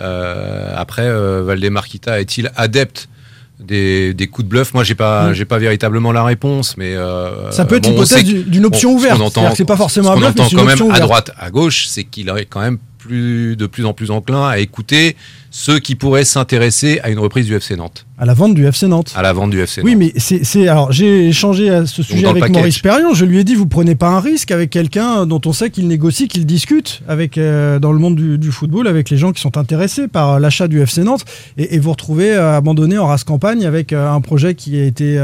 Euh, 0.00 0.72
après, 0.76 1.06
euh, 1.06 1.42
Valdemar 1.44 1.86
Kita 1.86 2.20
est-il 2.20 2.50
adepte 2.56 3.08
des, 3.60 4.14
des 4.14 4.26
coups 4.26 4.44
de 4.46 4.50
bluff? 4.50 4.74
Moi, 4.74 4.84
j'ai 4.84 4.94
pas, 4.94 5.28
Mm. 5.30 5.34
j'ai 5.34 5.44
pas 5.44 5.58
véritablement 5.58 6.12
la 6.12 6.24
réponse, 6.24 6.76
mais 6.76 6.94
euh, 6.96 7.50
Ça 7.50 7.64
peut 7.64 7.76
être 7.76 7.84
bon, 7.84 7.90
on 7.90 8.02
l'hypothèse 8.02 8.24
d'une 8.24 8.64
option 8.64 8.90
bon, 8.90 8.96
ouverte. 8.96 9.22
c'est 9.56 9.64
pas 9.64 9.76
forcément 9.76 10.08
ce 10.08 10.14
qu'on 10.14 10.20
mais 10.20 10.26
entend 10.26 10.48
quand 10.54 10.64
même 10.64 10.90
à 10.92 11.00
droite, 11.00 11.30
à 11.38 11.50
gauche, 11.50 11.86
c'est 11.86 12.04
qu'il 12.04 12.28
est 12.28 12.46
quand 12.46 12.60
même 12.60 12.78
plus 12.98 13.56
de 13.56 13.66
plus 13.66 13.84
en 13.84 13.92
plus 13.92 14.10
enclin 14.10 14.48
à 14.48 14.58
écouter 14.58 15.16
ceux 15.54 15.78
qui 15.80 15.94
pourraient 15.96 16.24
s'intéresser 16.24 16.98
à 17.02 17.10
une 17.10 17.18
reprise 17.18 17.44
du 17.44 17.54
FC 17.54 17.76
Nantes, 17.76 18.06
À 18.18 18.24
la 18.24 18.32
vente 18.32 18.54
du 18.54 18.66
FC 18.66 18.88
Nantes. 18.88 19.12
à 19.14 19.20
la 19.20 19.34
vente 19.34 19.50
du 19.50 19.60
FC 19.60 19.82
Oui, 19.84 19.94
Nantes. 19.94 20.12
mais 20.16 20.18
c'est 20.18 20.66
alors 20.66 20.90
j'ai 20.92 21.28
échangé 21.28 21.68
à 21.68 21.84
ce 21.84 22.02
sujet 22.02 22.26
avec. 22.26 22.48
Maurice 22.50 22.78
Perriand. 22.78 23.12
Je 23.12 23.26
lui 23.26 23.38
ai 23.38 23.44
dit 23.44 23.54
vous 23.54 23.66
prenez 23.66 23.94
pas 23.94 24.08
un 24.08 24.20
risque 24.20 24.50
avec 24.50 24.70
quelqu'un 24.70 25.26
dont 25.26 25.40
on 25.44 25.52
sait 25.52 25.68
qu'il 25.70 25.86
négocie, 25.88 26.26
qu'il 26.26 26.46
discute 26.46 27.02
avec 27.06 27.36
euh, 27.36 27.78
dans 27.78 27.92
le 27.92 27.98
monde 27.98 28.16
du, 28.16 28.38
du 28.38 28.50
football 28.50 28.88
avec 28.88 29.10
les 29.10 29.18
gens 29.18 29.32
qui 29.32 29.42
sont 29.42 29.58
intéressés 29.58 30.08
par 30.08 30.30
euh, 30.30 30.38
l'achat 30.38 30.68
du 30.68 30.80
FC 30.80 31.02
Nantes 31.04 31.24
et, 31.58 31.74
et 31.74 31.78
vous 31.78 31.90
retrouvez 31.90 32.32
euh, 32.32 32.56
abandonné 32.56 32.96
en 32.96 33.06
race 33.06 33.24
campagne 33.24 33.66
avec 33.66 33.92
euh, 33.92 34.10
un 34.10 34.22
projet 34.22 34.54
qui 34.54 34.78
a 34.80 34.84
été 34.84 35.20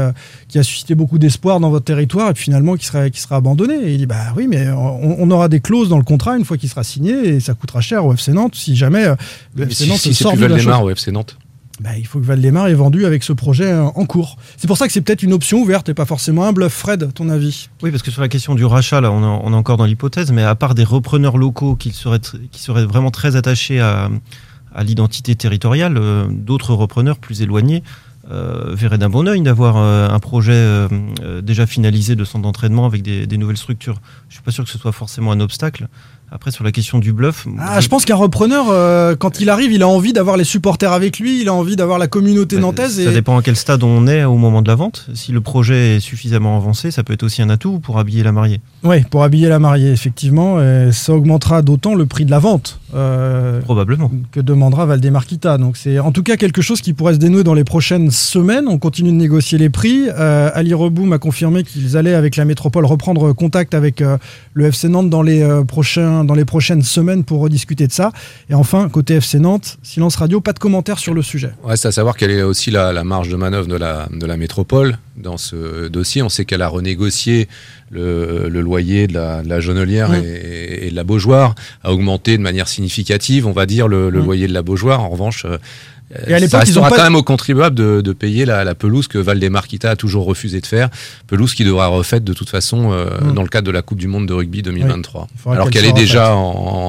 qui 0.47 0.59
a 0.59 0.63
suscité 0.63 0.93
beaucoup 0.93 1.17
d'espoir 1.17 1.59
dans 1.59 1.71
votre 1.71 1.85
territoire 1.85 2.29
et 2.29 2.33
puis 2.33 2.43
finalement 2.43 2.75
qui 2.75 2.85
sera 2.85 3.09
qui 3.09 3.19
sera 3.19 3.37
abandonné. 3.37 3.75
Et 3.83 3.93
il 3.93 3.97
dit 3.97 4.05
bah 4.05 4.33
oui, 4.37 4.45
mais 4.47 4.67
on, 4.69 5.23
on 5.23 5.31
aura 5.31 5.47
des 5.49 5.59
clauses 5.59 5.89
dans 5.89 5.97
le 5.97 6.03
contrat 6.03 6.37
une 6.37 6.45
fois 6.45 6.57
qu'il 6.57 6.69
sera 6.69 6.83
signé 6.83 7.13
et 7.29 7.39
ça 7.39 7.55
coûtera 7.55 7.81
cher 7.81 8.05
au 8.05 8.13
FC 8.13 8.31
Nantes 8.31 8.53
si 8.55 8.75
jamais 8.75 9.05
le 9.05 9.15
Mais 9.55 9.63
FC 9.63 9.83
si, 9.85 9.89
Nantes 9.89 9.97
si 9.99 10.13
c'est 10.13 10.18
sort 10.23 10.33
plus 10.33 10.41
de 10.41 10.45
la 10.47 10.55
Valdemar 10.55 10.79
chose. 10.79 10.87
au 10.87 10.89
FC 10.91 11.11
Nantes. 11.11 11.37
Bah, 11.81 11.97
il 11.97 12.05
faut 12.05 12.19
que 12.19 12.25
Valdemar 12.25 12.67
est 12.67 12.73
vendu 12.73 13.05
avec 13.05 13.23
ce 13.23 13.31
projet 13.31 13.71
euh, 13.71 13.83
en 13.85 14.05
cours. 14.05 14.35
C'est 14.57 14.67
pour 14.67 14.75
ça 14.77 14.85
que 14.85 14.91
c'est 14.91 14.99
peut-être 15.01 15.23
une 15.23 15.31
option 15.31 15.59
ouverte 15.61 15.87
et 15.87 15.93
pas 15.93 16.05
forcément 16.05 16.43
un 16.45 16.51
bluff. 16.51 16.73
Fred, 16.73 17.13
ton 17.13 17.29
avis? 17.29 17.69
Oui, 17.83 17.89
parce 17.91 18.03
que 18.03 18.11
sur 18.11 18.21
la 18.21 18.27
question 18.27 18.53
du 18.53 18.65
rachat, 18.65 18.99
là, 18.99 19.11
on, 19.13 19.21
est- 19.23 19.41
on 19.45 19.53
est 19.53 19.55
encore 19.55 19.77
dans 19.77 19.85
l'hypothèse, 19.85 20.31
mais 20.33 20.43
à 20.43 20.55
part 20.55 20.75
des 20.75 20.83
repreneurs 20.83 21.37
locaux 21.37 21.75
qui 21.75 21.91
seraient, 21.91 22.19
qui 22.51 22.61
seraient 22.61 22.85
vraiment 22.85 23.11
très 23.11 23.37
attachés 23.37 23.79
à, 23.79 24.09
à 24.75 24.83
l'identité 24.83 25.35
territoriale, 25.35 25.97
euh, 25.97 26.27
d'autres 26.29 26.73
repreneurs 26.73 27.17
plus 27.17 27.41
éloignés 27.41 27.81
euh, 28.29 28.75
verraient 28.75 28.97
d'un 28.97 29.09
bon 29.09 29.25
oeil 29.27 29.41
d'avoir 29.41 29.77
euh, 29.77 30.09
un 30.09 30.19
projet 30.19 30.51
euh, 30.53 30.87
euh, 31.23 31.41
déjà 31.41 31.65
finalisé 31.65 32.15
de 32.17 32.25
centre 32.25 32.43
d'entraînement 32.43 32.85
avec 32.85 33.01
des, 33.03 33.25
des 33.25 33.37
nouvelles 33.37 33.57
structures. 33.57 34.01
Je 34.27 34.33
suis 34.35 34.43
pas 34.43 34.51
sûr 34.51 34.65
que 34.65 34.69
ce 34.69 34.77
soit 34.77 34.91
forcément 34.91 35.31
un 35.31 35.39
obstacle. 35.39 35.87
Après, 36.31 36.51
sur 36.51 36.63
la 36.63 36.71
question 36.71 36.99
du 36.99 37.11
bluff, 37.11 37.47
Ah, 37.59 37.79
je 37.79 37.87
pense 37.87 38.05
qu'un 38.05 38.15
repreneur, 38.15 38.65
euh, 38.69 39.15
quand 39.15 39.39
il 39.39 39.49
arrive, 39.49 39.71
il 39.71 39.81
a 39.81 39.87
envie 39.87 40.13
d'avoir 40.13 40.37
les 40.37 40.43
supporters 40.43 40.91
avec 40.93 41.17
lui, 41.19 41.41
il 41.41 41.47
a 41.49 41.53
envie 41.53 41.75
d'avoir 41.75 41.97
la 41.97 42.07
communauté 42.07 42.57
nantaise. 42.57 42.97
Bah, 42.99 43.05
Ça 43.05 43.11
dépend 43.11 43.37
à 43.37 43.41
quel 43.41 43.55
stade 43.55 43.83
on 43.83 44.05
est 44.07 44.23
au 44.25 44.35
moment 44.37 44.61
de 44.61 44.67
la 44.67 44.75
vente. 44.75 45.07
Si 45.15 45.31
le 45.31 45.41
projet 45.41 45.95
est 45.95 45.99
suffisamment 45.99 46.55
avancé, 46.57 46.91
ça 46.91 47.03
peut 47.03 47.13
être 47.13 47.23
aussi 47.23 47.41
un 47.41 47.49
atout 47.49 47.79
pour 47.79 47.97
habiller 47.99 48.21
la 48.23 48.31
mariée. 48.31 48.61
Oui, 48.83 49.01
pour 49.09 49.23
habiller 49.23 49.49
la 49.49 49.59
mariée, 49.59 49.91
effectivement, 49.91 50.61
et 50.61 50.91
ça 50.91 51.13
augmentera 51.13 51.61
d'autant 51.61 51.95
le 51.95 52.05
prix 52.05 52.25
de 52.25 52.31
la 52.31 52.39
vente. 52.39 52.79
euh, 52.95 53.59
Probablement. 53.61 54.11
Que 54.31 54.39
demandera 54.39 54.85
Valdemar 54.85 55.25
Kita. 55.25 55.57
Donc 55.57 55.77
c'est 55.77 55.99
en 55.99 56.11
tout 56.11 56.23
cas 56.23 56.37
quelque 56.37 56.61
chose 56.61 56.81
qui 56.81 56.93
pourrait 56.93 57.13
se 57.15 57.19
dénouer 57.19 57.43
dans 57.43 57.53
les 57.53 57.63
prochaines 57.63 58.11
semaines. 58.11 58.65
On 58.67 58.77
continue 58.77 59.09
de 59.11 59.15
négocier 59.15 59.57
les 59.57 59.69
prix. 59.69 60.07
Euh, 60.09 60.49
Ali 60.53 60.73
Reboum 60.73 61.11
a 61.13 61.17
confirmé 61.17 61.63
qu'ils 61.63 61.97
allaient 61.97 62.13
avec 62.13 62.35
la 62.35 62.45
métropole 62.45 62.85
reprendre 62.85 63.33
contact 63.33 63.73
avec 63.73 64.01
euh, 64.01 64.17
le 64.53 64.65
FC 64.65 64.89
Nantes 64.89 65.09
dans 65.09 65.21
les, 65.21 65.41
euh, 65.41 65.63
prochains, 66.19 66.25
dans 66.25 66.35
les 66.35 66.45
prochaines 66.45 66.83
semaines 66.83 67.23
pour 67.23 67.41
rediscuter 67.41 67.87
de 67.87 67.91
ça. 67.91 68.11
Et 68.49 68.53
enfin, 68.53 68.89
côté 68.89 69.15
FC 69.15 69.39
Nantes, 69.39 69.77
silence 69.83 70.15
radio, 70.15 70.41
pas 70.41 70.53
de 70.53 70.59
commentaires 70.59 70.99
sur 70.99 71.13
le 71.13 71.21
sujet. 71.21 71.51
Reste 71.63 71.85
à 71.85 71.91
savoir 71.91 72.15
quelle 72.17 72.31
est 72.31 72.41
aussi 72.41 72.71
la, 72.71 72.91
la 72.93 73.03
marge 73.03 73.29
de 73.29 73.35
manœuvre 73.35 73.67
de 73.67 73.75
la, 73.75 74.07
de 74.11 74.25
la 74.25 74.37
métropole 74.37 74.97
dans 75.17 75.37
ce 75.37 75.87
dossier. 75.87 76.21
On 76.21 76.29
sait 76.29 76.45
qu'elle 76.45 76.61
a 76.61 76.67
renégocié 76.67 77.47
le, 77.91 78.49
le 78.49 78.61
loyer 78.61 79.07
de 79.07 79.13
la, 79.13 79.41
de 79.41 79.49
la 79.49 79.59
Jonelière 79.59 80.13
et, 80.13 80.87
et 80.87 80.91
de 80.91 80.95
la 80.95 81.03
Beaujoire, 81.03 81.55
a 81.83 81.91
augmenté 81.91 82.37
de 82.37 82.43
manière 82.43 82.67
significative, 82.67 83.47
on 83.47 83.51
va 83.51 83.65
dire, 83.65 83.87
le, 83.87 84.09
le 84.09 84.19
loyer 84.19 84.47
de 84.47 84.53
la 84.53 84.61
Beaujoire. 84.61 85.01
En 85.01 85.09
revanche, 85.09 85.45
euh, 85.45 85.57
Et 86.27 86.33
à 86.33 86.39
ça 86.39 86.57
ils 86.57 86.59
restera 86.61 86.89
pas- 86.89 86.95
quand 86.97 87.03
même 87.03 87.15
aux 87.15 87.23
contribuables 87.23 87.75
de, 87.75 88.01
de 88.01 88.13
payer 88.13 88.45
la, 88.45 88.63
la 88.63 88.73
pelouse 88.75 89.07
que 89.07 89.17
Valdemar 89.19 89.67
Kita 89.67 89.91
a 89.91 89.95
toujours 89.95 90.25
refusé 90.25 90.59
de 90.59 90.65
faire. 90.65 90.89
Pelouse 91.27 91.53
qui 91.53 91.63
devra 91.63 91.87
refaite 91.87 92.23
de 92.23 92.33
toute 92.33 92.49
façon 92.49 92.91
euh, 92.91 93.05
Mm. 93.21 93.33
dans 93.33 93.43
le 93.43 93.47
cadre 93.47 93.67
de 93.67 93.71
la 93.71 93.81
Coupe 93.81 93.99
du 93.99 94.07
Monde 94.07 94.27
de 94.27 94.33
rugby 94.33 94.61
2023. 94.61 95.27
Il 95.35 95.39
faudra 95.39 95.55
alors 95.55 95.69
qu'elle 95.69 95.85
est 95.85 95.93
déjà 95.93 96.35
en, 96.35 96.41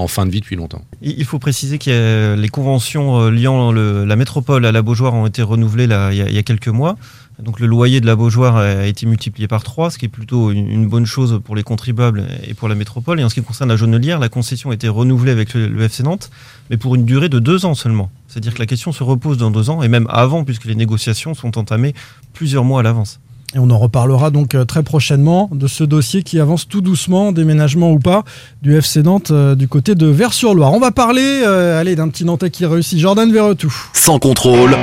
en 0.02 0.06
fin 0.08 0.24
de 0.26 0.30
vie 0.30 0.40
depuis 0.40 0.56
longtemps. 0.56 0.82
Il 1.02 1.24
faut 1.24 1.38
préciser 1.38 1.78
que 1.78 2.34
les 2.38 2.48
conventions 2.48 3.20
euh, 3.20 3.30
liant 3.30 3.72
le- 3.72 4.04
la 4.04 4.16
métropole 4.16 4.64
à 4.64 4.72
la 4.72 4.82
Beaujoire 4.82 5.12
ont 5.14 5.26
été 5.26 5.42
renouvelées 5.42 5.86
là, 5.86 6.12
il, 6.12 6.18
y 6.18 6.22
a, 6.22 6.28
il 6.28 6.34
y 6.34 6.38
a 6.38 6.42
quelques 6.42 6.68
mois. 6.68 6.96
Donc 7.42 7.60
le 7.60 7.66
loyer 7.66 8.00
de 8.00 8.06
la 8.06 8.16
Beaujoire 8.16 8.56
a 8.56 8.86
été 8.86 9.06
multiplié 9.06 9.48
par 9.48 9.62
3, 9.62 9.90
ce 9.90 9.98
qui 9.98 10.06
est 10.06 10.08
plutôt 10.08 10.50
une, 10.50 10.88
bonne 10.88 11.06
chose 11.06 11.40
pour 11.44 11.56
les 11.56 11.62
contribuables 11.62 12.26
et 12.46 12.54
pour 12.54 12.68
la 12.68 12.74
métropole. 12.74 13.20
Et 13.20 13.24
en 13.24 13.28
ce 13.28 13.34
qui 13.34 13.42
concerne 13.42 13.70
la 13.70 13.76
Jaunelière, 13.76 14.18
la 14.18 14.28
concession 14.28 14.70
a 14.70 14.74
été 14.74 14.88
renouvelée 14.88 15.32
avec 15.32 15.54
le, 15.54 15.68
le 15.68 15.82
FC 15.82 16.02
Nantes, 16.02 16.30
mais 16.68 16.76
pour 16.76 16.94
une 16.94 17.04
durée 17.04 17.28
de 17.28 17.38
deux 17.38 17.64
ans 17.64 17.74
seulement. 17.74 18.10
C'est-à-dire 18.28 18.54
que 18.54 18.58
la 18.58 18.66
question 18.66 18.92
se 18.92 19.02
repose 19.02 19.38
dans 19.38 19.50
deux 19.50 19.70
ans, 19.70 19.82
et 19.82 19.88
même 19.88 20.06
avant, 20.10 20.44
puisque 20.44 20.64
les 20.64 20.74
négociations 20.74 21.34
sont 21.34 21.58
entamées 21.58 21.94
plusieurs 22.32 22.64
mois 22.64 22.80
à 22.80 22.82
l'avance. 22.82 23.20
Et 23.54 23.58
on 23.58 23.68
en 23.70 23.78
reparlera 23.78 24.30
donc 24.30 24.54
euh, 24.54 24.64
très 24.64 24.84
prochainement 24.84 25.50
de 25.52 25.66
ce 25.66 25.82
dossier 25.82 26.22
qui 26.22 26.38
avance 26.38 26.68
tout 26.68 26.80
doucement, 26.80 27.32
déménagement 27.32 27.90
ou 27.90 27.98
pas, 27.98 28.22
du 28.62 28.76
FC 28.76 29.02
Nantes 29.02 29.32
euh, 29.32 29.56
du 29.56 29.66
côté 29.66 29.96
de 29.96 30.06
Vers-sur-Loire. 30.06 30.72
On 30.72 30.78
va 30.78 30.92
parler 30.92 31.42
euh, 31.44 31.80
allez, 31.80 31.96
d'un 31.96 32.08
petit 32.08 32.24
Nantais 32.24 32.50
qui 32.50 32.64
réussit, 32.64 33.00
Jordan 33.00 33.32
Verretou. 33.32 33.74
Sans 33.92 34.20
contrôle, 34.20 34.76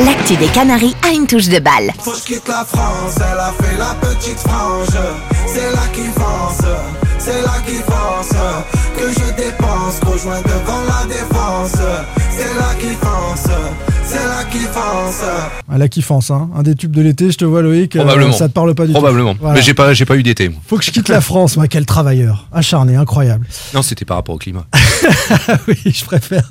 L'actu 0.00 0.36
des 0.36 0.48
Canaries 0.48 0.96
a 1.06 1.12
une 1.12 1.26
touche 1.26 1.48
de 1.48 1.60
balle. 1.60 1.92
Faut 2.00 2.10
que 2.10 2.24
quitte 2.24 2.48
la 2.48 2.64
France, 2.64 3.14
elle 3.16 3.38
a 3.38 3.52
fait 3.62 3.76
la 3.78 3.94
petite 4.00 4.38
frange. 4.40 4.88
C'est 5.46 5.70
là 5.70 5.86
qui 5.92 6.02
fonce, 6.18 6.66
c'est 7.18 7.40
là 7.42 7.54
qui 7.64 7.76
fonce. 7.76 8.34
Que 8.96 9.08
je 9.08 9.32
dépense, 9.36 10.00
rejoins 10.04 10.40
devant 10.42 10.82
la 10.88 11.06
défense. 11.06 11.78
C'est 12.30 12.54
là 12.58 12.74
qui 12.80 12.94
fonce, 12.96 13.54
c'est 14.14 14.58
fonce. 14.72 15.22
À 15.68 15.78
la 15.78 15.88
kiffance, 15.88 16.30
hein. 16.30 16.48
un 16.54 16.62
des 16.62 16.74
tubes 16.74 16.92
de 16.94 17.02
l'été, 17.02 17.30
je 17.30 17.38
te 17.38 17.44
vois 17.44 17.62
Loïc, 17.62 17.96
euh, 17.96 18.00
Probablement. 18.00 18.32
ça 18.32 18.48
te 18.48 18.52
parle 18.52 18.74
pas 18.74 18.86
du 18.86 18.92
Probablement. 18.92 19.34
tout. 19.34 19.40
Voilà. 19.40 19.56
Mais 19.56 19.62
j'ai 19.62 19.74
pas, 19.74 19.92
j'ai 19.92 20.04
pas 20.04 20.16
eu 20.16 20.22
d'été. 20.22 20.50
Faut 20.66 20.78
que 20.78 20.84
je 20.84 20.90
quitte 20.90 21.08
la 21.08 21.20
France, 21.20 21.56
moi, 21.56 21.66
quel 21.68 21.84
travailleur. 21.86 22.48
Acharné, 22.52 22.96
incroyable. 22.96 23.46
Non, 23.74 23.82
c'était 23.82 24.04
par 24.04 24.16
rapport 24.16 24.34
au 24.36 24.38
climat. 24.38 24.66
oui, 25.68 25.76
je 25.84 26.04
préfère. 26.04 26.48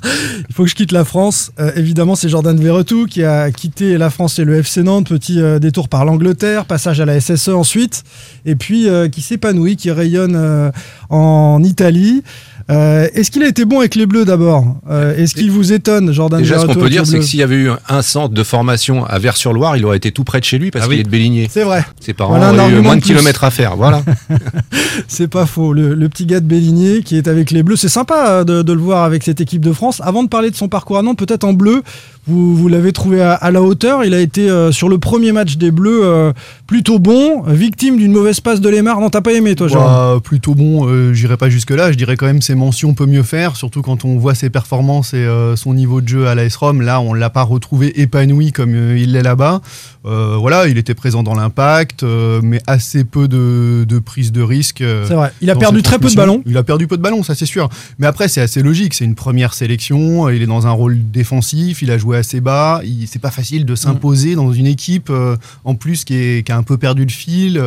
Il 0.48 0.54
faut 0.54 0.64
que 0.64 0.70
je 0.70 0.74
quitte 0.74 0.92
la 0.92 1.04
France. 1.04 1.52
Euh, 1.58 1.72
évidemment, 1.76 2.14
c'est 2.14 2.28
Jordan 2.28 2.58
Verretou 2.58 3.06
qui 3.06 3.24
a 3.24 3.50
quitté 3.50 3.96
la 3.98 4.10
France 4.10 4.38
et 4.38 4.44
le 4.44 4.56
FC 4.56 4.82
Nantes. 4.82 5.08
Petit 5.08 5.40
euh, 5.40 5.58
détour 5.58 5.88
par 5.88 6.04
l'Angleterre, 6.04 6.66
passage 6.66 7.00
à 7.00 7.04
la 7.06 7.20
SSE 7.20 7.48
ensuite. 7.48 8.04
Et 8.44 8.56
puis, 8.56 8.88
euh, 8.88 9.08
qui 9.08 9.22
s'épanouit, 9.22 9.76
qui 9.76 9.90
rayonne 9.90 10.36
euh, 10.36 10.70
en 11.08 11.62
Italie. 11.62 12.22
Euh, 12.70 13.08
Est-ce 13.14 13.30
qu'il 13.30 13.42
a 13.42 13.48
été 13.48 13.64
bon 13.64 13.80
avec 13.80 13.94
les 13.94 14.06
Bleus 14.06 14.24
d'abord 14.24 14.64
Euh, 14.90 15.16
Est-ce 15.16 15.34
qu'il 15.34 15.50
vous 15.50 15.72
étonne, 15.72 16.12
Jordan 16.12 16.40
Déjà, 16.40 16.58
ce 16.58 16.66
qu'on 16.66 16.74
peut 16.74 16.88
dire, 16.88 17.06
c'est 17.06 17.18
que 17.18 17.24
s'il 17.24 17.40
y 17.40 17.42
avait 17.42 17.56
eu 17.56 17.68
un 17.88 18.02
centre 18.02 18.32
de 18.34 18.42
formation 18.42 19.04
à 19.04 19.18
Vers-sur-Loire, 19.18 19.76
il 19.76 19.84
aurait 19.84 19.98
été 19.98 20.12
tout 20.12 20.24
près 20.24 20.40
de 20.40 20.44
chez 20.44 20.58
lui 20.58 20.70
parce 20.70 20.86
Ah 20.86 20.88
qu'il 20.88 20.98
est 21.00 21.02
de 21.04 21.08
Béligné. 21.08 21.48
C'est 21.50 21.64
vrai. 21.64 21.84
Ses 22.00 22.14
parents 22.14 22.36
Voilà 22.38 22.64
auraient 22.64 22.72
eu 22.72 22.80
moins 22.80 22.96
de 22.96 23.00
plus. 23.00 23.08
kilomètres 23.08 23.44
à 23.44 23.50
faire. 23.50 23.76
Voilà. 23.76 24.02
C'est 25.08 25.28
pas 25.28 25.46
faux. 25.46 25.72
Le, 25.72 25.94
le 25.94 26.08
petit 26.08 26.26
gars 26.26 26.40
de 26.40 26.46
Béligné 26.46 27.02
qui 27.02 27.16
est 27.16 27.28
avec 27.28 27.50
les 27.50 27.62
Bleus. 27.62 27.76
C'est 27.76 27.88
sympa 27.88 28.28
euh, 28.28 28.44
de, 28.44 28.62
de 28.62 28.72
le 28.72 28.80
voir 28.80 29.04
avec 29.04 29.22
cette 29.24 29.40
équipe 29.40 29.62
de 29.64 29.72
France. 29.72 30.00
Avant 30.04 30.22
de 30.22 30.28
parler 30.28 30.50
de 30.50 30.56
son 30.56 30.68
parcours 30.68 30.98
à 30.98 31.02
Nantes, 31.02 31.18
peut-être 31.18 31.44
en 31.44 31.52
bleu, 31.52 31.82
vous, 32.26 32.56
vous 32.56 32.68
l'avez 32.68 32.92
trouvé 32.92 33.20
à, 33.20 33.34
à 33.34 33.50
la 33.50 33.62
hauteur. 33.62 34.04
Il 34.04 34.14
a 34.14 34.20
été 34.20 34.48
euh, 34.48 34.72
sur 34.72 34.88
le 34.88 34.98
premier 34.98 35.32
match 35.32 35.56
des 35.56 35.70
Bleus 35.70 36.04
euh, 36.04 36.32
plutôt 36.66 36.98
bon, 36.98 37.42
victime 37.42 37.96
d'une 37.98 38.12
mauvaise 38.12 38.40
passe 38.40 38.60
de 38.60 38.68
Lemar. 38.68 39.00
Non, 39.00 39.10
t'as 39.10 39.20
pas 39.20 39.32
aimé 39.32 39.54
toi, 39.54 39.68
Jean 39.68 39.84
Bah, 39.84 40.20
plutôt 40.22 40.54
bon, 40.54 40.88
euh, 40.88 41.12
j'irai 41.12 41.36
pas 41.36 41.50
jusque-là. 41.50 41.92
Je 41.92 41.96
dirais 41.96 42.16
quand 42.16 42.26
même 42.26 42.42
ses 42.42 42.54
mentions 42.54 42.94
peut 42.94 43.06
mieux 43.06 43.22
faire, 43.22 43.56
surtout 43.56 43.82
quand 43.82 44.04
on 44.04 44.16
voit 44.16 44.34
ses 44.34 44.50
performances 44.50 45.14
et 45.14 45.18
euh, 45.18 45.56
son 45.56 45.74
niveau 45.74 46.00
de 46.00 46.08
jeu 46.08 46.26
à 46.26 46.34
l'AS 46.34 46.56
Rome. 46.56 46.80
Là, 46.80 47.00
on 47.00 47.12
l'a 47.12 47.30
pas 47.30 47.42
retrouvé 47.42 48.00
épanoui 48.00 48.52
comme 48.52 48.74
il 48.96 49.12
l'est 49.12 49.22
là-bas. 49.22 49.60
Voilà, 50.04 50.68
il 50.68 50.76
était 50.76 50.94
présent 50.94 51.22
dans 51.22 51.34
l'impact, 51.34 52.04
mais 52.42 52.60
assez 52.66 53.04
peu 53.04 53.26
de, 53.26 53.84
de 53.88 53.98
prise 53.98 54.32
de 54.32 54.42
risque. 54.42 54.84
C'est 55.06 55.14
vrai. 55.14 55.32
Il 55.40 55.50
a 55.50 55.56
perdu 55.56 55.82
très 55.82 55.98
peu 55.98 56.08
de 56.08 56.14
ballons. 56.14 56.42
Il 56.44 56.56
a 56.58 56.62
perdu 56.62 56.86
peu 56.86 56.96
de 56.98 57.02
ballons, 57.02 57.22
ça 57.22 57.34
c'est 57.34 57.46
sûr. 57.46 57.68
Mais 57.98 58.06
après, 58.06 58.28
c'est 58.28 58.42
assez 58.42 58.62
logique. 58.62 58.92
C'est 58.94 59.04
une 59.04 59.14
première 59.14 59.54
sélection. 59.54 60.28
Il 60.28 60.42
est 60.42 60.46
dans 60.46 60.66
un 60.66 60.72
rôle 60.72 60.98
défensif. 61.10 61.80
Il 61.80 61.90
a 61.90 61.96
joué 61.96 62.13
assez 62.16 62.40
bas. 62.40 62.80
Il- 62.84 63.06
C'est 63.08 63.18
pas 63.18 63.30
facile 63.30 63.64
de 63.64 63.74
s'imposer 63.74 64.34
dans 64.34 64.52
une 64.52 64.66
équipe 64.66 65.08
euh, 65.10 65.36
en 65.64 65.74
plus 65.74 66.04
qui, 66.04 66.14
est- 66.14 66.46
qui 66.46 66.52
a 66.52 66.56
un 66.56 66.62
peu 66.62 66.76
perdu 66.78 67.04
le 67.04 67.10
fil. 67.10 67.58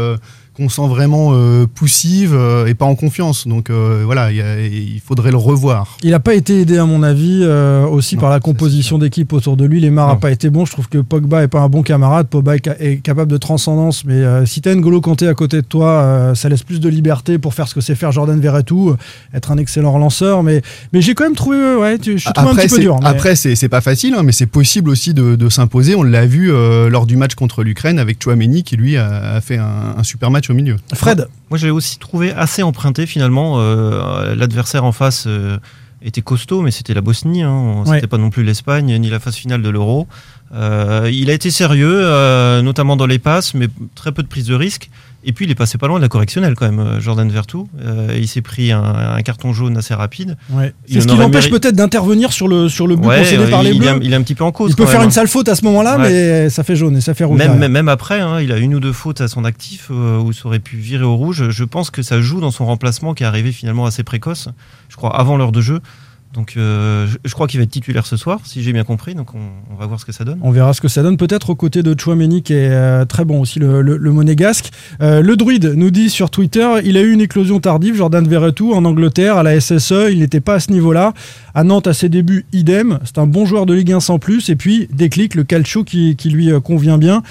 Qu'on 0.58 0.70
sent 0.70 0.88
vraiment 0.88 1.30
euh, 1.34 1.66
poussive 1.74 2.34
euh, 2.34 2.66
et 2.66 2.74
pas 2.74 2.86
en 2.86 2.96
confiance. 2.96 3.48
Donc 3.48 3.70
euh, 3.70 4.02
voilà, 4.06 4.32
il 4.32 5.00
faudrait 5.06 5.32
le 5.32 5.38
revoir. 5.38 5.98
Il 6.04 6.10
n'a 6.12 6.20
pas 6.20 6.34
été 6.34 6.62
aidé, 6.62 6.78
à 6.78 6.86
mon 6.86 7.04
avis, 7.04 7.46
aussi 7.92 8.16
par 8.18 8.30
la 8.30 8.40
composition 8.40 8.98
d'équipe 8.98 9.32
autour 9.34 9.56
de 9.58 9.66
lui. 9.66 9.80
Lemar 9.80 10.08
n'a 10.10 10.16
pas 10.16 10.32
été 10.32 10.50
bon. 10.50 10.66
Je 10.66 10.72
trouve 10.72 10.90
que 10.90 10.98
Pogba 10.98 11.44
est 11.44 11.48
pas 11.48 11.60
un 11.62 11.70
bon 11.70 11.84
camarade. 11.84 12.28
Pogba 12.28 12.56
est, 12.56 12.66
ca- 12.66 12.76
est 12.80 12.98
capable 12.98 13.32
de 13.32 13.38
transcendance. 13.38 14.04
Mais 14.06 14.24
si 14.46 14.62
tu 14.62 14.70
as 14.70 14.76
N'Golo 14.76 15.00
Kanté 15.02 15.28
à 15.28 15.34
côté 15.34 15.58
de 15.58 15.68
toi, 15.68 16.34
ça 16.36 16.50
laisse 16.50 16.64
plus 16.64 16.80
de 16.80 16.90
liberté 16.90 17.38
pour 17.38 17.54
faire 17.54 17.68
ce 17.68 17.76
que 17.76 17.82
c'est 17.82 17.96
faire 17.96 18.12
Jordan 18.12 18.40
Verretou, 18.40 18.96
être 19.34 19.52
un 19.52 19.58
excellent 19.58 19.92
relanceur. 19.94 20.44
Mais, 20.44 20.62
mais 20.94 21.02
j'ai 21.02 21.14
quand 21.14 21.24
même 21.26 21.36
trouvé, 21.36 21.58
ouais, 21.76 21.98
tu- 22.00 22.14
je 22.18 22.24
suis 22.24 22.34
trouvé 22.34 22.50
un 22.50 22.52
Après, 22.54 22.68
petit 22.68 22.76
peu 22.76 22.82
dur. 22.82 22.98
mais- 23.02 23.08
après, 23.08 23.36
c'est 23.36 23.56
c'est 23.56 23.70
pas 23.70 23.82
facile, 23.82 24.16
hein, 24.16 24.24
mais 24.24 24.32
c'est 24.32 24.46
possible 24.48 24.90
aussi 24.90 25.14
de, 25.14 25.36
de 25.36 25.50
s'imposer. 25.50 25.96
On 25.96 26.04
l'a 26.04 26.26
vu 26.26 26.52
lors 26.90 27.06
du 27.06 27.18
match 27.18 27.36
contre 27.36 27.64
l'Ukraine 27.64 28.00
avec 28.00 28.22
Chouameni 28.24 28.64
qui 28.64 28.76
lui 28.78 28.98
a, 28.98 29.36
a 29.36 29.42
fait 29.42 29.58
un, 29.58 29.96
un 29.98 30.04
super 30.04 30.32
match 30.32 30.47
au 30.50 30.56
milieu. 30.56 30.76
Fred 30.94 31.28
Moi, 31.50 31.58
je 31.58 31.66
l'ai 31.66 31.72
aussi 31.72 31.98
trouvé 32.00 32.32
assez 32.34 32.64
emprunté 32.64 33.06
finalement. 33.06 33.56
Euh, 33.60 34.36
L'adversaire 34.36 34.84
en 34.84 34.92
face 34.92 35.26
euh, 35.28 35.58
était 36.02 36.22
costaud, 36.22 36.62
mais 36.62 36.72
c'était 36.72 36.94
la 36.94 37.02
Bosnie. 37.02 37.42
Hein. 37.44 37.82
C'était 37.86 38.02
Ouais. 38.02 38.08
pas 38.08 38.18
non 38.18 38.30
plus 38.30 38.44
l'Espagne 38.44 38.98
ni 39.00 39.10
la 39.10 39.20
phase 39.20 39.36
finale 39.36 39.62
de 39.62 39.70
l'Euro. 39.70 40.08
Euh, 40.54 41.10
il 41.12 41.30
a 41.30 41.34
été 41.34 41.52
sérieux, 41.52 42.00
euh, 42.02 42.62
notamment 42.62 42.96
dans 42.96 43.06
les 43.08 43.20
passes, 43.20 43.54
mais 43.54 43.68
très 43.96 44.12
peu 44.12 44.24
de 44.24 44.28
prise 44.28 44.46
de 44.46 44.56
risque. 44.56 44.90
Et 45.30 45.34
puis 45.34 45.44
il 45.44 45.52
est 45.52 45.56
passé 45.56 45.78
pas 45.78 45.88
loin 45.88 45.98
de 45.98 46.02
la 46.02 46.08
correctionnelle 46.08 46.56
quand 46.56 46.66
même, 46.66 46.80
euh, 46.80 47.00
Jordan 47.02 47.30
Vertou. 47.30 47.68
Euh, 47.82 48.16
il 48.18 48.30
s'est 48.30 48.42
pris 48.42 48.72
un, 48.72 48.82
un 48.82 49.22
carton 49.22 49.52
jaune 49.52 49.76
assez 49.76 49.94
rapide. 49.94 50.38
Ouais. 50.52 50.74
C'est 50.90 51.02
ce 51.02 51.08
qui 51.08 51.18
l'empêche 51.18 51.48
méri- 51.50 51.52
peut-être 51.60 51.76
d'intervenir 51.76 52.32
sur 52.32 52.48
le, 52.48 52.70
sur 52.70 52.88
le 52.88 52.96
but 52.96 53.08
Ouais, 53.08 53.20
concédé 53.20 53.44
euh, 53.44 53.50
par 53.50 53.62
les 53.62 53.72
il, 53.72 53.80
Bleus. 53.80 53.88
est 53.88 53.92
un, 53.92 54.00
il 54.02 54.14
est 54.14 54.16
un 54.16 54.22
petit 54.22 54.36
peu 54.36 54.46
en 54.46 54.54
cause. 54.54 54.72
Il 54.72 54.76
peut 54.78 54.86
faire 54.86 55.00
même, 55.02 55.04
une 55.04 55.08
hein. 55.10 55.12
sale 55.12 55.28
faute 55.28 55.50
à 55.50 55.56
ce 55.56 55.66
moment-là, 55.66 55.98
Ouais. 55.98 56.10
mais 56.10 56.50
ça 56.50 56.64
fait 56.64 56.78
jaune 56.78 56.96
et 56.96 57.02
ça 57.02 57.14
fait 57.14 57.26
rouge. 57.26 57.38
Même, 57.38 57.48
derrière. 57.48 57.60
même, 57.60 57.72
même 57.74 57.90
après, 57.90 58.22
hein, 58.22 58.40
il 58.40 58.54
a 58.54 58.58
une 58.58 58.74
ou 58.74 58.80
deux 58.80 58.94
fautes 58.94 59.20
à 59.20 59.28
son 59.28 59.44
actif 59.44 59.90
euh, 59.92 60.18
où 60.18 60.32
ça 60.32 60.46
aurait 60.46 60.60
pu 60.60 60.78
virer 60.78 61.04
au 61.04 61.18
rouge. 61.18 61.50
Je 61.50 61.64
pense 61.66 61.92
que 61.92 62.02
ça 62.02 62.22
joue 62.22 62.40
dans 62.40 62.52
son 62.52 62.66
remplacement 62.66 63.14
qui 63.14 63.24
est 63.24 63.28
arrivé 63.28 63.52
finalement 63.52 63.86
assez 63.86 64.04
précoce, 64.04 64.48
je 64.88 64.96
crois 64.96 65.14
avant 65.20 65.36
l'heure 65.36 65.52
de 65.52 65.60
jeu. 65.60 65.82
Donc 66.38 66.54
euh, 66.56 67.08
je, 67.26 67.34
crois 67.34 67.48
qu'il 67.48 67.60
va 67.60 67.64
être 67.64 67.72
titulaire 67.72 68.06
ce 68.06 68.16
soir, 68.16 68.42
si 68.44 68.62
j'ai 68.62 68.72
bien 68.72 68.84
compris. 68.84 69.16
Donc 69.16 69.30
on, 69.34 69.76
va 69.76 69.88
voir 69.88 70.00
ce 70.00 70.06
que 70.06 70.12
ça 70.12 70.24
donne. 70.24 70.38
On 70.44 70.52
verra 70.52 70.72
ce 70.74 70.82
que 70.82 70.88
ça 70.88 71.02
donne. 71.02 71.18
Peut-être 71.18 71.50
aux 71.50 71.56
côtés 71.56 71.82
de 71.82 72.00
Chouameni 72.00 72.44
qui 72.44 72.54
est 72.54 72.70
euh, 72.70 73.06
très 73.06 73.26
bon 73.26 73.42
aussi, 73.42 73.58
le, 73.58 73.82
le, 73.82 74.12
monégasque. 74.12 74.70
Euh, 75.02 75.22
le 75.22 75.36
druide 75.36 75.74
nous 75.76 75.90
dit 75.90 76.12
sur 76.12 76.30
Twitter 76.30 76.68
il 76.84 76.96
a 76.96 77.02
eu 77.02 77.12
une 77.12 77.22
éclosion 77.22 77.60
tardive, 77.60 77.96
Jordan 77.96 78.28
Verretou, 78.28 78.74
en 78.74 78.86
Angleterre, 78.86 79.38
à 79.38 79.42
la 79.42 79.60
SSE. 79.60 80.12
Il 80.12 80.20
n'était 80.20 80.40
pas 80.40 80.54
à 80.54 80.60
ce 80.60 80.72
niveau-là. 80.72 81.14
À 81.56 81.64
Nantes, 81.64 81.88
à 81.88 81.94
ses 81.94 82.08
débuts, 82.08 82.46
idem. 82.54 83.00
C'est 83.04 83.18
un 83.18 83.26
bon 83.26 83.48
joueur 83.48 83.66
de 83.66 83.74
Ligue 83.74 83.94
1 83.94 84.00
sans 84.00 84.20
plus. 84.20 84.50
Et 84.50 84.56
puis, 84.56 84.88
déclic, 84.94 85.34
le 85.34 85.44
calcio 85.44 85.84
qui, 85.84 86.16
lui 86.26 86.52
convient 86.62 87.00
bien. 87.00 87.24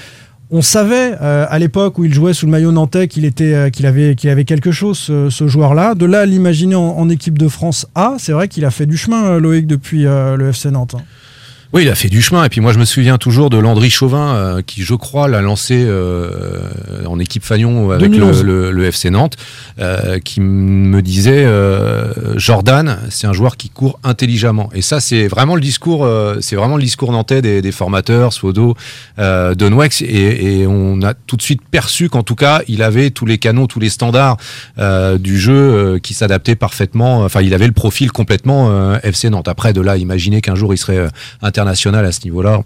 On 0.50 0.62
savait 0.62 1.16
euh, 1.20 1.44
à 1.48 1.58
l'époque 1.58 1.98
où 1.98 2.04
il 2.04 2.14
jouait 2.14 2.32
sous 2.32 2.46
le 2.46 2.52
maillot 2.52 2.70
nantais 2.70 3.08
qu'il 3.08 3.24
était, 3.24 3.52
euh, 3.52 3.70
qu'il 3.70 3.84
avait, 3.84 4.14
qu'il 4.14 4.30
avait 4.30 4.44
quelque 4.44 4.70
chose, 4.70 4.96
ce, 4.96 5.28
ce 5.28 5.48
joueur-là. 5.48 5.96
De 5.96 6.06
là 6.06 6.24
l'imaginer 6.24 6.76
en, 6.76 7.08
équipe 7.08 7.36
de 7.36 7.48
France 7.48 7.86
A, 7.96 8.14
c'est 8.18 8.32
vrai 8.32 8.46
qu'il 8.46 8.64
a 8.64 8.70
fait 8.70 8.86
du 8.86 8.96
chemin, 8.96 9.24
euh, 9.26 9.40
Loïc, 9.40 9.66
depuis 9.66 10.02
le 10.04 10.48
FC 10.48 10.70
Nantes. 10.70 10.94
hein. 10.96 11.02
Oui, 11.72 11.82
il 11.82 11.88
a 11.88 11.94
fait 11.94 12.08
du 12.08 12.22
chemin. 12.22 12.44
Et 12.44 12.48
puis 12.48 12.60
moi, 12.60 12.72
je 12.72 12.78
me 12.78 12.84
souviens 12.84 13.18
toujours 13.18 13.50
de 13.50 13.58
Landry 13.58 13.90
Chauvin, 13.90 14.34
euh, 14.34 14.62
qui, 14.62 14.82
je 14.82 14.94
crois, 14.94 15.28
l'a 15.28 15.40
lancé 15.42 15.74
euh, 15.86 16.60
en 17.06 17.18
équipe 17.18 17.44
Fagnon 17.44 17.90
avec 17.90 18.10
le, 18.10 18.16
2011. 18.18 18.42
le- 18.44 18.70
le 18.70 18.84
FC 18.86 19.10
Nantes, 19.10 19.36
euh, 19.78 20.18
qui 20.20 20.40
me 20.40 21.02
disait 21.02 21.46
Jordan, 22.36 22.98
c'est 23.10 23.26
un 23.26 23.32
joueur 23.32 23.56
qui 23.56 23.68
court 23.68 23.98
intelligemment. 24.04 24.70
Et 24.74 24.82
ça, 24.82 25.00
c'est 25.00 25.26
vraiment 25.28 25.54
le 25.54 25.60
discours, 25.60 26.08
c'est 26.40 26.56
vraiment 26.56 26.76
le 26.76 26.82
discours 26.82 27.12
nantais 27.12 27.42
des, 27.42 27.62
des 27.62 27.72
formateurs, 27.72 28.32
Swodo, 28.32 28.74
euh, 29.18 29.54
Donwex, 29.54 30.02
et, 30.02 30.60
et 30.60 30.66
on 30.66 31.02
a 31.02 31.14
tout 31.14 31.36
de 31.36 31.42
suite 31.42 31.60
perçu 31.70 32.08
qu'en 32.08 32.22
tout 32.22 32.34
cas, 32.36 32.62
il 32.68 32.82
avait 32.82 33.10
tous 33.10 33.26
les 33.26 33.38
canons, 33.38 33.66
tous 33.66 33.80
les 33.80 33.88
standards 33.90 34.36
du 35.18 35.38
jeu 35.38 35.98
qui 36.02 36.14
s'adaptaient 36.14 36.56
parfaitement. 36.56 37.24
Enfin, 37.24 37.42
il 37.42 37.54
avait 37.54 37.66
le 37.66 37.72
profil 37.72 38.12
complètement 38.12 38.94
FC 39.02 39.30
Nantes. 39.30 39.48
Après, 39.48 39.72
de 39.72 39.80
là, 39.80 39.96
imaginer 39.96 40.40
qu'un 40.40 40.54
jour 40.54 40.72
il 40.74 40.78
serait 40.78 41.08
international 41.56 42.04
à 42.04 42.12
ce 42.12 42.20
niveau-là, 42.24 42.62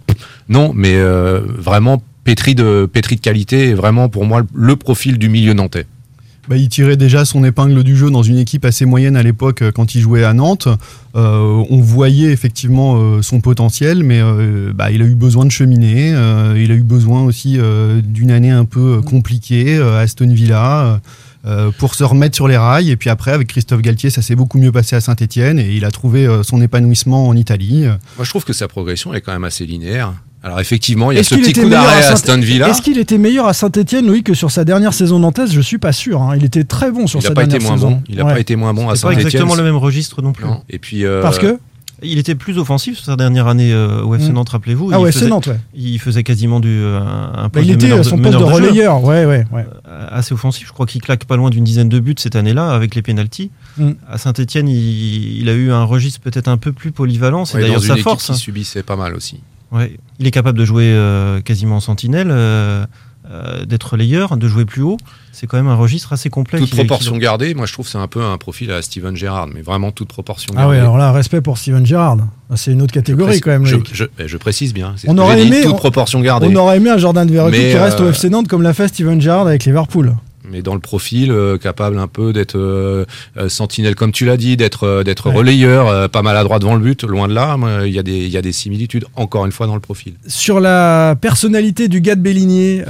non, 0.49 0.71
mais 0.75 0.95
euh, 0.95 1.41
vraiment 1.57 2.01
pétri 2.23 2.55
de 2.55 2.89
pétri 2.91 3.17
qualité, 3.17 3.69
et 3.69 3.73
vraiment 3.73 4.09
pour 4.09 4.25
moi 4.25 4.43
le 4.53 4.75
profil 4.75 5.17
du 5.17 5.29
milieu 5.29 5.53
nantais. 5.53 5.85
Bah, 6.49 6.57
il 6.57 6.69
tirait 6.69 6.97
déjà 6.97 7.23
son 7.23 7.43
épingle 7.43 7.83
du 7.83 7.95
jeu 7.95 8.09
dans 8.09 8.23
une 8.23 8.37
équipe 8.37 8.65
assez 8.65 8.85
moyenne 8.85 9.15
à 9.15 9.23
l'époque 9.23 9.61
euh, 9.61 9.71
quand 9.71 9.95
il 9.95 10.01
jouait 10.01 10.23
à 10.23 10.33
Nantes. 10.33 10.67
Euh, 11.15 11.63
on 11.69 11.79
voyait 11.79 12.31
effectivement 12.31 13.21
son 13.21 13.41
potentiel, 13.41 14.03
mais 14.03 14.21
bah, 14.73 14.91
il 14.91 15.01
a 15.01 15.05
eu 15.05 15.15
besoin 15.15 15.45
de 15.45 15.51
cheminer. 15.51 16.09
il 16.55 16.71
a 16.71 16.75
eu 16.75 16.83
besoin 16.83 17.23
aussi 17.23 17.59
d'une 18.03 18.31
année 18.31 18.51
un 18.51 18.65
peu 18.65 19.01
compliquée 19.01 19.77
à 19.77 19.99
Aston 19.99 20.33
Villa. 20.33 21.01
Euh, 21.45 21.71
pour 21.77 21.95
se 21.95 22.03
remettre 22.03 22.35
sur 22.35 22.47
les 22.47 22.57
rails 22.57 22.91
et 22.91 22.97
puis 22.97 23.09
après 23.09 23.31
avec 23.31 23.47
Christophe 23.47 23.81
Galtier 23.81 24.09
ça 24.09 24.21
s'est 24.21 24.35
beaucoup 24.35 24.57
mieux 24.59 24.71
passé 24.71 24.95
à 24.95 25.01
Saint-Etienne 25.01 25.57
et 25.59 25.71
il 25.75 25.85
a 25.85 25.91
trouvé 25.91 26.25
euh, 26.27 26.43
son 26.43 26.61
épanouissement 26.61 27.27
en 27.27 27.35
Italie 27.35 27.85
Moi, 28.17 28.23
je 28.25 28.29
trouve 28.29 28.43
que 28.45 28.53
sa 28.53 28.67
progression 28.67 29.13
est 29.13 29.21
quand 29.21 29.31
même 29.33 29.43
assez 29.43 29.65
linéaire. 29.65 30.13
Alors 30.43 30.59
effectivement, 30.59 31.11
il 31.11 31.17
y 31.17 31.19
a 31.19 31.23
ce 31.23 31.35
petit 31.35 31.53
coup 31.53 31.61
meilleur 31.67 31.83
d'arrêt 31.83 31.99
à 31.99 32.01
Saint- 32.01 32.13
Aston 32.13 32.39
Villa. 32.39 32.69
Est-ce 32.69 32.81
qu'il 32.81 32.97
était 32.97 33.19
meilleur 33.19 33.45
à 33.47 33.53
Saint-Etienne, 33.53 34.07
Loïc, 34.07 34.25
que 34.25 34.33
sur 34.33 34.49
sa 34.49 34.65
dernière 34.65 34.91
saison 34.93 35.19
nantaise 35.19 35.51
Je 35.53 35.61
suis 35.61 35.77
pas 35.77 35.91
sûr. 35.91 36.19
hein. 36.19 36.35
Il 36.35 36.43
était 36.43 36.63
très 36.63 36.89
bon 36.89 37.05
sur 37.05 37.19
Il 37.19 37.21
sa 37.23 37.29
n'a 37.29 37.35
pas 37.35 37.43
été 37.43 37.51
dernière 37.59 37.67
moins 37.69 37.77
saison. 37.77 37.91
bon. 37.91 38.03
Il 38.09 38.15
n'a 38.15 38.25
Ouais. 38.25 38.33
pas 38.33 38.39
été 38.39 38.55
moins 38.55 38.73
bon 38.73 38.89
à 38.89 38.95
C'est 38.95 39.03
pas 39.03 39.09
Saint-Etienne. 39.09 39.27
exactement 39.27 39.53
le 39.55 39.61
même 39.61 39.75
registre 39.77 40.23
non 40.23 40.33
plus. 40.33 40.45
Non. 40.45 40.63
Et 40.67 40.79
puis 40.79 41.05
euh, 41.05 41.21
Parce 41.21 41.37
que 41.37 41.59
Il 42.03 42.17
était 42.17 42.35
plus 42.35 42.57
offensif 42.57 42.97
sur 42.97 43.05
sa 43.05 43.15
dernière 43.15 43.47
année 43.47 43.71
euh, 43.73 44.01
au 44.03 44.15
FC 44.15 44.29
Mm. 44.29 44.33
Nantes, 44.33 44.49
rappelez-vous. 44.49 44.89
Ah 44.91 44.97
il 44.97 45.03
ouais, 45.03 45.11
faisait, 45.11 45.27
Nantes, 45.27 45.47
ouais. 45.47 45.59
Il 45.75 45.99
faisait 45.99 46.23
quasiment 46.23 46.59
du, 46.59 46.69
euh, 46.69 46.99
un, 46.99 47.43
un 47.43 47.47
Bah, 47.49 47.61
il 47.61 47.67
de 47.67 47.73
était 47.73 47.95
de- 47.95 48.03
son 48.03 48.17
poste 48.17 48.33
de 48.33 48.39
jeu. 48.39 48.45
relayeur. 48.45 49.03
Ouais, 49.03 49.25
ouais, 49.25 49.45
ouais. 49.51 49.65
Euh, 49.87 50.07
assez 50.09 50.33
offensif. 50.33 50.67
Je 50.67 50.73
crois 50.73 50.85
qu'il 50.85 51.01
claque 51.01 51.25
pas 51.25 51.35
loin 51.37 51.49
d'une 51.49 51.63
dizaine 51.63 51.89
de 51.89 51.99
buts 51.99 52.15
cette 52.17 52.35
année-là 52.35 52.71
avec 52.71 52.95
les 52.95 53.01
pénalties. 53.01 53.51
Mm. 53.77 53.91
À 54.09 54.17
Saint-Etienne, 54.17 54.67
il, 54.67 55.39
il 55.41 55.49
a 55.49 55.53
eu 55.53 55.71
un 55.71 55.83
registre 55.83 56.19
peut-être 56.21 56.47
un 56.47 56.57
peu 56.57 56.71
plus 56.71 56.91
polyvalent. 56.91 57.45
C'est 57.45 57.57
ouais, 57.57 57.63
d'ailleurs 57.63 57.83
sa 57.83 57.95
force. 57.97 58.27
qui 58.27 58.33
subissait 58.35 58.83
pas 58.83 58.95
mal 58.95 59.13
aussi. 59.15 59.39
Ouais. 59.71 59.97
Il 60.19 60.27
est 60.27 60.31
capable 60.31 60.57
de 60.59 60.65
jouer 60.65 60.85
euh, 60.85 61.39
quasiment 61.41 61.77
en 61.77 61.79
sentinelle, 61.81 62.29
euh, 63.31 63.65
d'être 63.65 63.91
relayeur, 63.93 64.35
de 64.37 64.47
jouer 64.47 64.65
plus 64.65 64.81
haut. 64.81 64.97
C'est 65.31 65.47
quand 65.47 65.57
même 65.57 65.67
un 65.69 65.75
registre 65.75 66.11
assez 66.13 66.29
complet. 66.29 66.59
Toute 66.59 66.71
proportion 66.75 67.17
gardée, 67.17 67.53
moi 67.53 67.65
je 67.65 67.73
trouve 67.73 67.85
que 67.85 67.91
c'est 67.91 67.97
un 67.97 68.07
peu 68.07 68.21
un 68.23 68.37
profil 68.37 68.69
à 68.71 68.81
Steven 68.81 69.15
Gerrard, 69.15 69.47
mais 69.47 69.61
vraiment 69.61 69.91
toute 69.91 70.09
proportion 70.09 70.53
Ah 70.57 70.67
ouais, 70.67 70.75
gardée. 70.75 70.79
alors 70.79 70.97
là, 70.97 71.11
respect 71.11 71.39
pour 71.41 71.57
Steven 71.57 71.85
Gerrard. 71.85 72.17
Ah, 72.49 72.57
C'est 72.57 72.71
une 72.71 72.81
autre 72.81 72.93
catégorie 72.93 73.39
quand 73.39 73.51
même. 73.51 73.65
je, 73.65 73.77
eh, 74.19 74.27
je 74.27 74.37
précise 74.37 74.73
bien. 74.73 74.93
c'est 74.97 75.09
On 75.09 75.17
aurait 75.17 75.41
aimé- 75.41 75.61
toute 75.63 75.73
on- 75.73 75.77
proportion 75.77 76.19
gardée. 76.19 76.47
On 76.51 76.55
aurait 76.57 76.77
aimé 76.77 76.89
un 76.89 76.97
Jordan 76.97 77.29
Verretou 77.31 77.55
qui 77.57 77.77
reste 77.77 77.99
au 78.01 78.05
euh, 78.05 78.09
FC 78.11 78.29
Nantes 78.29 78.47
comme 78.49 78.61
l'a 78.61 78.73
fait 78.73 78.89
Steven 78.89 79.21
Gerrard 79.21 79.47
avec 79.47 79.63
Liverpool. 79.65 80.15
Mais 80.51 80.61
dans 80.61 80.73
le 80.73 80.79
profil, 80.79 81.31
euh, 81.31 81.57
capable 81.57 81.97
un 81.97 82.07
peu 82.07 82.33
d'être 82.33 82.57
euh, 82.57 83.05
euh, 83.37 83.49
sentinelle, 83.49 83.95
comme 83.95 84.11
tu 84.11 84.25
l'as 84.25 84.37
dit, 84.37 84.57
d'être 84.57 85.03
d'être 85.03 85.29
Ouais. 85.29 85.35
relayeur, 85.35 86.09
pas 86.09 86.21
maladroit 86.21 86.59
devant 86.59 86.75
le 86.75 86.81
but, 86.81 87.03
loin 87.03 87.27
de 87.27 87.33
là. 87.33 87.57
Il 87.85 87.91
y, 87.93 87.99
a 87.99 88.03
des- 88.03 88.17
il 88.25 88.29
y 88.29 88.37
a 88.37 88.41
des 88.41 88.51
similitudes, 88.51 89.05
encore 89.15 89.45
une 89.45 89.51
fois, 89.51 89.67
dans 89.67 89.75
le 89.75 89.79
profil. 89.81 90.13
Sur 90.27 90.59
la 90.59 91.15
personnalité 91.19 91.87
du 91.87 92.01
gars 92.01 92.15
de 92.15 92.21
Bélinier, 92.21 92.83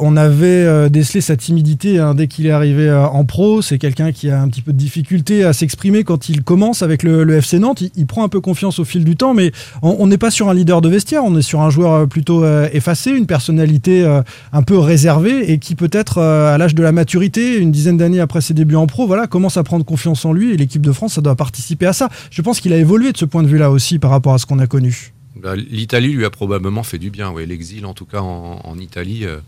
on 0.00 0.16
avait 0.16 0.90
décelé 0.90 1.20
sa 1.20 1.36
timidité 1.36 1.98
hein, 1.98 2.14
dès 2.14 2.26
qu'il 2.26 2.46
est 2.46 2.50
arrivé 2.50 2.92
en 2.92 3.24
pro. 3.24 3.62
C'est 3.62 3.78
quelqu'un 3.78 4.12
qui 4.12 4.30
a 4.30 4.40
un 4.40 4.48
petit 4.48 4.62
peu 4.62 4.72
de 4.72 4.78
difficulté 4.78 5.44
à 5.44 5.52
s'exprimer 5.52 6.04
quand 6.04 6.28
il 6.28 6.42
commence 6.42 6.82
avec 6.82 7.02
le, 7.02 7.24
le 7.24 7.36
FC 7.36 7.58
Nantes. 7.58 7.80
Il, 7.80 7.90
il 7.96 8.06
prend 8.06 8.24
un 8.24 8.28
peu 8.28 8.40
confiance 8.40 8.78
au 8.78 8.84
fil 8.84 9.04
du 9.04 9.16
temps, 9.16 9.32
mais 9.34 9.52
on 9.82 10.06
n'est 10.06 10.18
pas 10.18 10.30
sur 10.30 10.48
un 10.48 10.54
leader 10.54 10.80
de 10.80 10.88
vestiaire. 10.88 11.22
On 11.24 11.36
est 11.38 11.42
sur 11.42 11.60
un 11.60 11.70
joueur 11.70 12.06
plutôt 12.08 12.44
effacé, 12.72 13.10
une 13.12 13.26
personnalité 13.26 14.04
un 14.52 14.62
peu 14.62 14.78
réservée 14.78 15.52
et 15.52 15.58
qui 15.58 15.74
peut-être 15.74 16.18
à 16.20 16.58
l'âge 16.58 16.74
de 16.74 16.82
la 16.82 16.92
maturité, 16.92 17.05
une 17.14 17.72
dizaine 17.72 17.96
d'années 17.96 18.20
après 18.20 18.40
ses 18.40 18.54
débuts 18.54 18.76
en 18.76 18.86
pro, 18.86 19.06
voilà, 19.06 19.26
commence 19.26 19.56
à 19.56 19.62
prendre 19.62 19.84
confiance 19.84 20.24
en 20.24 20.32
lui. 20.32 20.52
Et 20.52 20.56
l'équipe 20.56 20.82
de 20.82 20.92
France, 20.92 21.14
ça 21.14 21.20
doit 21.20 21.36
participer 21.36 21.86
à 21.86 21.92
ça. 21.92 22.08
Je 22.30 22.42
pense 22.42 22.60
qu'il 22.60 22.72
a 22.72 22.76
évolué 22.76 23.12
de 23.12 23.16
ce 23.16 23.24
point 23.24 23.42
de 23.42 23.48
vue-là 23.48 23.70
aussi 23.70 23.98
par 23.98 24.10
rapport 24.10 24.34
à 24.34 24.38
ce 24.38 24.46
qu'on 24.46 24.58
a 24.58 24.66
connu. 24.66 25.12
Bah, 25.40 25.54
L'Italie 25.56 26.12
lui 26.12 26.24
a 26.24 26.30
probablement 26.30 26.82
fait 26.82 26.98
du 26.98 27.10
bien. 27.10 27.30
Ouais. 27.30 27.46
L'exil, 27.46 27.86
en 27.86 27.94
tout 27.94 28.06
cas 28.06 28.20
en, 28.20 28.60
en 28.64 28.78
Italie, 28.78 29.24
euh, 29.24 29.38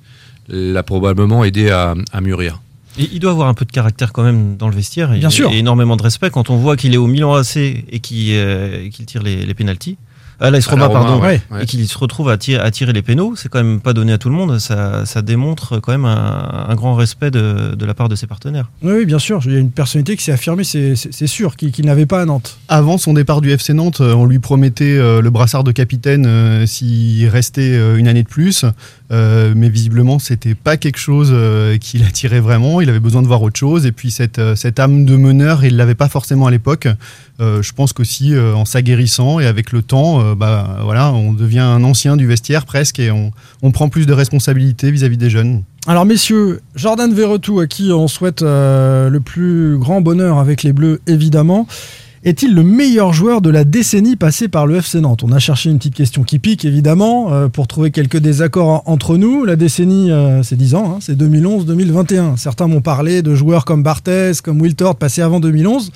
l'a 0.49 0.83
probablement 0.83 1.45
aidé 1.45 1.71
à, 1.71 1.95
à 2.13 2.21
mûrir. 2.21 2.61
Et 2.99 3.09
il 3.13 3.21
doit 3.21 3.31
avoir 3.31 3.49
un 3.49 3.55
peu 3.55 3.65
de 3.65 3.71
caractère 3.71 4.13
quand 4.13 4.25
même 4.25 4.57
dans 4.57 4.69
le 4.69 4.75
vestiaire. 4.75 5.13
Et, 5.13 5.19
Bien 5.19 5.31
sûr. 5.31 5.51
Et 5.53 5.59
énormément 5.59 5.97
de 5.97 6.03
respect 6.03 6.31
quand 6.31 6.51
on 6.51 6.57
voit 6.57 6.77
qu'il 6.77 6.95
est 6.95 6.99
au 6.99 7.07
Milan 7.07 7.35
AC 7.35 7.57
et 7.57 8.01
qu'il 8.01 8.33
euh, 8.33 8.89
qu'il 8.91 9.07
tire 9.07 9.23
les, 9.23 9.47
les 9.47 9.55
pénalties. 9.55 9.97
Ah, 10.41 10.51
l'AS 10.51 10.69
À 10.69 10.77
la 10.77 10.87
Roma, 10.87 10.87
Roma, 10.87 11.01
pardon. 11.09 11.23
ouais, 11.25 11.41
ouais. 11.51 11.63
Et 11.65 11.67
qu'il 11.67 11.87
se 11.89 11.99
retrouve 11.99 12.29
à 12.29 12.37
tirer, 12.39 12.63
à 12.63 12.71
tirer 12.71 12.93
les 12.93 13.03
pénaux. 13.03 13.35
C'est 13.37 13.49
quand 13.49 13.63
même 13.63 13.81
pas 13.81 13.93
donné 13.93 14.13
à 14.13 14.19
tout 14.19 14.29
le 14.29 14.35
monde. 14.37 14.59
Ça, 14.59 15.05
ça 15.05 15.21
démontre 15.23 15.79
quand 15.81 15.91
même 15.93 16.05
un, 16.05 16.67
un 16.69 16.75
grand 16.77 16.95
respect 16.95 17.31
de, 17.31 17.75
de 17.75 17.85
la 17.87 17.95
part 17.95 18.09
de 18.09 18.15
ses 18.15 18.27
partenaires. 18.27 18.71
Oui, 18.83 18.93
oui, 18.99 19.05
bien 19.07 19.19
sûr. 19.19 19.41
Il 19.47 19.53
y 19.53 19.57
a 19.57 19.59
une 19.59 19.71
personnalité 19.73 20.17
qui 20.17 20.23
s'est 20.25 20.33
affirmée, 20.33 20.65
c'est 20.65 20.95
c'est- 20.97 21.13
c'est 21.13 21.27
sûr, 21.27 21.57
qu'il 21.57 21.73
qu'il 21.73 21.87
n'avait 21.87 22.07
pas 22.07 22.23
à 22.23 22.25
Nantes. 22.25 22.59
Avant 22.69 22.99
son 22.99 23.15
départ 23.15 23.41
du 23.41 23.51
FC 23.51 23.73
Nantes, 23.75 24.01
euh, 24.01 24.15
on 24.15 24.27
lui 24.27 24.39
promettait 24.39 24.85
euh, 24.97 25.21
le 25.21 25.31
brassard 25.31 25.65
de 25.65 25.73
capitaine 25.73 26.25
euh, 26.27 26.67
s'il 26.67 27.27
restait 27.29 27.77
une 27.99 28.07
année 28.09 28.23
de 28.23 28.29
plus. 28.29 28.65
Euh, 29.11 29.55
mais 29.57 29.71
visiblement, 29.71 30.19
c'était 30.19 30.55
pas 30.55 30.77
quelque 30.77 30.99
chose 30.99 31.31
euh, 31.33 31.79
qui 31.79 31.99
l'attirait 31.99 32.41
vraiment. 32.41 32.81
Il 32.81 32.91
avait 32.91 33.01
besoin 33.01 33.23
de 33.23 33.27
voir 33.27 33.43
autre 33.43 33.59
chose. 33.59 33.87
Et 33.87 33.93
puis, 33.93 34.11
cette, 34.11 34.39
euh, 34.39 34.55
cette 34.55 34.79
âme 34.79 35.07
de 35.07 35.17
meneur, 35.17 35.65
il 35.65 35.77
l'avait 35.77 35.95
pas 35.95 36.09
forcément 36.09 36.47
à 36.47 36.51
l'époque. 36.51 36.89
Je 37.41 37.73
pense 37.73 37.93
qu'aussi, 37.93 38.37
en 38.37 38.65
s'aguerrissant 38.65 39.39
et 39.39 39.47
avec 39.47 39.71
le 39.71 39.81
temps, 39.83 40.35
bah, 40.35 40.81
voilà, 40.83 41.13
on 41.13 41.33
devient 41.33 41.61
un 41.61 41.85
ancien 41.85 42.17
du 42.17 42.27
vestiaire 42.27 42.67
presque 42.67 42.99
et 42.99 43.13
on, 43.13 43.31
on 43.63 43.71
prend 43.71 43.89
plus 43.89 44.07
de 44.07 44.13
responsabilités 44.13 44.91
vis-à-vis 44.91 45.19
des 45.19 45.31
jeunes. 45.31 45.63
Alors 45.87 46.05
messieurs, 46.05 46.61
Jordan 46.75 47.15
Verretou, 47.15 47.61
à 47.61 47.69
qui 47.69 47.93
on 47.93 48.09
souhaite 48.09 48.43
le 48.43 49.19
plus 49.21 49.79
grand 49.79 50.01
bonheur 50.01 50.39
avec 50.39 50.65
les 50.65 50.73
Bleus, 50.73 51.01
évidemment, 51.07 51.69
est-il 52.25 52.55
le 52.55 52.63
meilleur 52.63 53.13
joueur 53.13 53.41
de 53.41 53.51
la 53.51 53.65
décennie 53.65 54.17
passée 54.17 54.49
par 54.49 54.67
le 54.67 54.77
FC 54.77 55.01
Nantes? 55.01 55.23
On 55.23 55.33
a 55.33 55.39
cherché 55.39 55.71
une 55.71 55.79
petite 55.79 55.95
question 55.95 56.23
qui 56.25 56.39
pique, 56.39 56.65
évidemment, 56.65 57.33
euh, 57.33 57.49
pour 57.49 57.67
trouver 57.69 57.91
quelques 57.91 58.19
désaccords 58.19 58.69
en- 58.69 58.83
entre 58.87 59.17
nous. 59.17 59.45
La 59.45 59.57
décennie, 59.57 60.11
euh, 60.11 60.43
c'est 60.43 60.57
10 60.57 60.75
ans, 60.75 60.95
hein, 60.95 60.99
c'est 61.01 61.17
2011-2021. 61.17 62.37
Certains 62.37 62.67
m'ont 62.67 62.81
parlé 62.81 63.23
de 63.23 63.35
joueurs 63.35 63.65
comme 63.65 63.83
Barthez, 63.83 64.33
comme 64.43 64.61
Wiltord, 64.61 64.97
passés 64.97 65.23
avant 65.23 65.41
2011. 65.41 65.91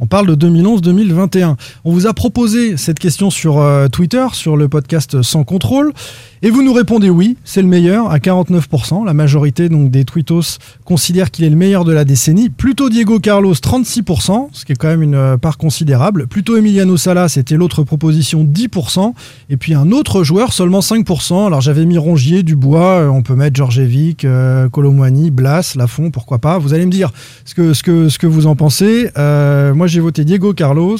On 0.00 0.06
parle 0.06 0.28
de 0.28 0.34
2011-2021. 0.36 1.56
On 1.84 1.92
vous 1.92 2.06
a 2.06 2.14
proposé 2.14 2.76
cette 2.76 3.00
question 3.00 3.30
sur 3.30 3.58
euh, 3.58 3.88
Twitter, 3.88 4.24
sur 4.32 4.56
le 4.56 4.68
podcast 4.68 5.22
Sans 5.22 5.42
Contrôle. 5.42 5.92
Et 6.40 6.50
vous 6.50 6.62
nous 6.62 6.72
répondez 6.72 7.10
oui, 7.10 7.36
c'est 7.42 7.62
le 7.62 7.68
meilleur 7.68 8.10
à 8.10 8.18
49%. 8.18 9.04
La 9.04 9.12
majorité 9.12 9.68
donc 9.68 9.90
des 9.90 10.04
tweetos 10.04 10.58
considère 10.84 11.32
qu'il 11.32 11.44
est 11.44 11.50
le 11.50 11.56
meilleur 11.56 11.84
de 11.84 11.92
la 11.92 12.04
décennie. 12.04 12.48
Plutôt 12.48 12.90
Diego 12.90 13.18
Carlos 13.18 13.54
36%, 13.54 14.48
ce 14.52 14.64
qui 14.64 14.72
est 14.72 14.76
quand 14.76 14.88
même 14.88 15.02
une 15.02 15.16
euh, 15.16 15.36
part 15.36 15.58
considérable. 15.58 16.28
Plutôt 16.28 16.56
Emiliano 16.56 16.96
Sala, 16.96 17.28
c'était 17.28 17.56
l'autre 17.56 17.82
proposition 17.82 18.44
10%. 18.44 19.14
Et 19.50 19.56
puis 19.56 19.74
un 19.74 19.90
autre 19.90 20.22
joueur 20.22 20.52
seulement 20.52 20.80
5%. 20.80 21.46
Alors 21.46 21.60
j'avais 21.60 21.84
mis 21.84 21.98
Rongier, 21.98 22.44
Dubois, 22.44 23.00
euh, 23.00 23.08
on 23.08 23.22
peut 23.22 23.34
mettre 23.34 23.56
Georgievic, 23.56 24.24
euh, 24.24 24.68
Colomwani, 24.68 25.32
Blas, 25.32 25.74
Lafont, 25.76 26.12
pourquoi 26.12 26.38
pas. 26.38 26.58
Vous 26.58 26.72
allez 26.72 26.86
me 26.86 26.92
dire 26.92 27.10
ce 27.44 27.54
que, 27.54 28.26
vous 28.26 28.46
en 28.46 28.54
pensez. 28.54 29.10
Moi 29.16 29.86
j'ai 29.88 30.00
voté 30.00 30.24
Diego 30.24 30.52
Carlos 30.52 30.98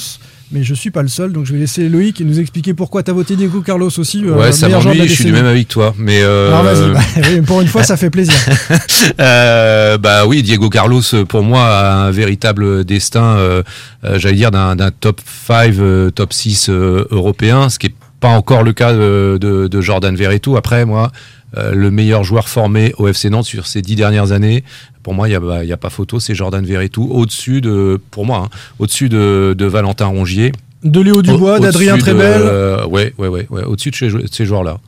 mais 0.50 0.62
je 0.62 0.74
suis 0.74 0.90
pas 0.90 1.02
le 1.02 1.08
seul, 1.08 1.32
donc 1.32 1.44
je 1.46 1.52
vais 1.52 1.58
laisser 1.58 1.88
Loïc 1.88 2.20
nous 2.20 2.40
expliquer 2.40 2.72
pourquoi 2.74 3.02
tu 3.02 3.10
as 3.10 3.14
voté 3.14 3.36
Diego 3.36 3.60
Carlos 3.60 3.90
aussi. 3.98 4.24
euh, 4.24 4.34
Ouais, 4.34 4.52
ça 4.52 4.68
m'ennuie, 4.68 5.06
je 5.06 5.12
suis 5.12 5.24
du 5.24 5.32
même 5.32 5.46
avec 5.46 5.68
toi. 5.68 5.94
Mais 5.98 6.20
euh, 6.22 6.50
vas-y, 6.62 6.92
bah, 6.92 7.00
oui, 7.30 7.40
pour 7.42 7.60
une 7.60 7.68
fois 7.68 7.82
ça 7.82 7.96
fait 7.96 8.10
plaisir. 8.10 8.34
Euh, 9.20 9.98
bah 9.98 10.26
oui, 10.26 10.42
Diego 10.42 10.68
Carlos, 10.68 11.02
euh, 11.14 11.24
pour 11.24 11.42
moi, 11.42 11.62
a 11.64 11.94
un 12.06 12.10
véritable 12.10 12.84
destin, 12.84 13.36
euh, 13.38 13.62
j'allais 14.16 14.36
dire, 14.36 14.50
d'un 14.50 14.76
d'un 14.76 14.90
top 14.90 15.20
5, 15.46 15.74
euh, 15.78 16.10
top 16.10 16.32
6 16.32 16.68
euh, 16.68 17.06
européen, 17.10 17.68
ce 17.68 17.78
qui 17.78 17.88
est 17.88 17.94
pas 18.20 18.28
encore 18.28 18.62
le 18.64 18.72
cas 18.72 18.92
de, 18.92 19.38
de, 19.40 19.68
de 19.68 19.80
Jordan 19.80 20.14
Verretou. 20.16 20.56
Après, 20.56 20.84
moi, 20.84 21.10
euh, 21.56 21.72
le 21.72 21.90
meilleur 21.90 22.24
joueur 22.24 22.48
formé 22.48 22.92
au 22.98 23.08
FC 23.08 23.30
Nantes 23.30 23.46
sur 23.46 23.66
ces 23.66 23.80
dix 23.82 23.96
dernières 23.96 24.32
années, 24.32 24.64
pour 25.02 25.14
moi, 25.14 25.28
il 25.28 25.30
n'y 25.30 25.36
a, 25.36 25.40
bah, 25.40 25.60
a 25.70 25.76
pas 25.76 25.90
photo, 25.90 26.20
c'est 26.20 26.34
Jordan 26.34 26.64
Verretou, 26.64 27.08
au-dessus 27.10 27.60
de, 27.60 27.98
pour 28.10 28.26
moi, 28.26 28.42
hein, 28.44 28.56
au-dessus 28.78 29.08
de, 29.08 29.54
de 29.56 29.64
Valentin 29.64 30.06
Rongier. 30.06 30.52
De 30.84 31.00
Léo 31.00 31.22
Dubois, 31.22 31.58
d'Adrien 31.58 31.96
Trébel. 31.98 32.40
euh, 32.42 32.86
ouais, 32.86 33.14
ouais, 33.18 33.28
ouais, 33.28 33.46
ouais, 33.50 33.64
au-dessus 33.64 33.90
de 33.90 34.26
ces 34.30 34.44
joueurs-là. 34.44 34.78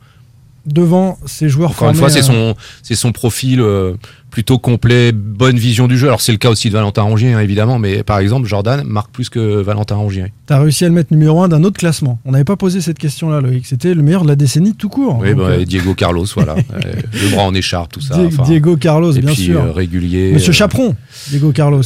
Devant 0.65 1.17
ces 1.25 1.49
joueurs 1.49 1.71
Encore 1.71 1.89
une 1.89 1.95
fois, 1.95 2.09
c'est 2.09 2.19
euh, 2.19 2.53
son, 2.53 2.55
c'est 2.83 2.95
son 2.95 3.11
profil 3.11 3.61
euh, 3.61 3.93
plutôt 4.29 4.57
complet, 4.57 5.11
bonne 5.11 5.57
vision 5.57 5.87
du 5.87 5.97
jeu. 5.97 6.07
Alors 6.07 6.21
c'est 6.21 6.31
le 6.31 6.37
cas 6.37 6.49
aussi 6.49 6.69
de 6.69 6.73
Valentin 6.73 7.01
Rongier, 7.03 7.33
hein, 7.33 7.39
évidemment, 7.39 7.79
mais 7.79 8.03
par 8.03 8.19
exemple, 8.19 8.47
Jordan 8.47 8.83
marque 8.85 9.11
plus 9.11 9.29
que 9.29 9.39
Valentin 9.61 9.95
Rongier. 9.95 10.31
T'as 10.45 10.59
réussi 10.59 10.85
à 10.85 10.87
le 10.87 10.93
mettre 10.93 11.11
numéro 11.11 11.43
un 11.43 11.49
d'un 11.49 11.63
autre 11.63 11.77
classement. 11.77 12.19
On 12.25 12.31
n'avait 12.31 12.43
pas 12.45 12.55
posé 12.55 12.81
cette 12.81 12.97
question-là, 12.97 13.41
Loïc. 13.41 13.65
C'était 13.65 13.93
le 13.93 14.01
meilleur 14.01 14.23
de 14.23 14.29
la 14.29 14.35
décennie 14.35 14.73
tout 14.73 14.89
court. 14.89 15.19
Oui, 15.21 15.33
bah, 15.33 15.43
euh, 15.43 15.65
Diego 15.65 15.93
Carlos, 15.93 16.25
voilà, 16.35 16.55
le 17.13 17.29
bras 17.35 17.43
en 17.43 17.53
écharpe, 17.53 17.91
tout 17.93 18.01
ça. 18.01 18.17
Enfin, 18.19 18.43
Diego 18.43 18.77
Carlos, 18.77 19.11
et 19.11 19.19
bien 19.19 19.33
puis, 19.33 19.43
sûr. 19.43 19.61
euh, 19.61 19.71
régulier. 19.71 20.31
Monsieur 20.33 20.51
euh, 20.51 20.53
Chaperon, 20.53 20.95
Diego 21.29 21.51
Carlos. 21.51 21.83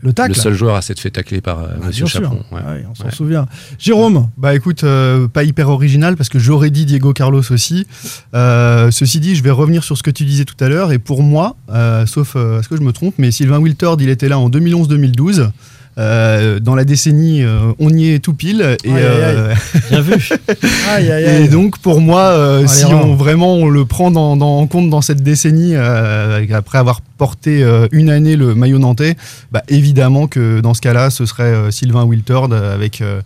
Le 0.00 0.12
tacle. 0.12 0.30
Le 0.30 0.34
seul 0.34 0.54
joueur 0.54 0.76
à 0.76 0.82
s'être 0.82 1.00
fait 1.00 1.10
tacler 1.10 1.40
par 1.40 1.58
euh, 1.60 1.66
Monsieur 1.84 2.06
sûr. 2.06 2.20
Chaperon. 2.22 2.44
ouais. 2.52 2.58
Ouais, 2.60 2.84
on 2.88 2.94
s'en 2.94 3.04
Ouais. 3.06 3.10
souvient. 3.10 3.46
Jérôme 3.80 4.28
Bah 4.36 4.54
écoute, 4.54 4.84
euh, 4.84 5.26
pas 5.26 5.42
hyper 5.42 5.68
original 5.70 6.16
parce 6.16 6.28
que 6.28 6.38
j'aurais 6.38 6.70
dit 6.70 6.84
Diego 6.86 7.12
Carlos 7.12 7.42
aussi. 7.50 7.84
Euh, 8.34 8.90
ceci 8.92 9.18
dit, 9.18 9.34
je 9.34 9.42
vais 9.42 9.50
revenir 9.50 9.82
sur 9.82 9.96
ce 9.98 10.02
que 10.04 10.10
tu 10.12 10.24
disais 10.24 10.44
tout 10.44 10.54
à 10.60 10.68
l'heure. 10.68 10.92
Et 10.92 10.98
pour 11.00 11.22
moi, 11.24 11.56
euh, 11.70 12.06
sauf 12.06 12.34
euh, 12.36 12.60
est-ce 12.60 12.68
que 12.68 12.76
je 12.76 12.82
me 12.82 12.92
trompe, 12.92 13.14
mais 13.18 13.30
Sylvain 13.32 13.58
Wiltord, 13.58 13.96
il 14.00 14.08
était 14.08 14.28
là 14.28 14.38
en 14.38 14.48
2011-2012. 14.50 15.50
Euh, 15.98 16.60
dans 16.60 16.76
la 16.76 16.84
décennie, 16.84 17.42
euh, 17.42 17.72
on 17.80 17.90
y 17.90 18.12
est 18.12 18.20
tout 18.20 18.32
pile. 18.32 18.76
Et, 18.84 18.90
Aïe, 18.92 19.02
aïe, 19.02 19.22
aïe. 19.24 19.34
euh, 19.36 19.54
Bien 19.90 20.00
vu. 20.00 20.28
Aïe, 20.90 21.10
et 21.44 21.48
donc 21.48 21.78
pour 21.78 22.00
moi, 22.00 22.20
euh, 22.20 22.58
Allez, 22.58 22.68
si 22.68 22.84
on 22.86 23.16
vraiment 23.16 23.54
on 23.54 23.68
le 23.68 23.84
prend 23.84 24.10
dans, 24.12 24.36
dans- 24.36 24.58
en 24.58 24.66
compte 24.68 24.90
dans 24.90 25.00
cette 25.02 25.22
décennie, 25.24 25.72
euh, 25.74 26.44
après 26.52 26.78
avoir 26.78 27.00
porté 27.00 27.64
euh, 27.64 27.88
une 27.90 28.10
année 28.10 28.36
le 28.36 28.54
maillot 28.54 28.78
nantais, 28.78 29.16
bah, 29.50 29.62
évidemment 29.68 30.28
que 30.28 30.60
dans 30.60 30.72
ce 30.74 30.80
cas-là, 30.80 31.10
ce 31.10 31.26
serait 31.26 31.42
euh, 31.44 31.70
Sylvain 31.72 32.04
Wiltord 32.04 32.52
avec 32.52 33.00
euh, 33.00 33.20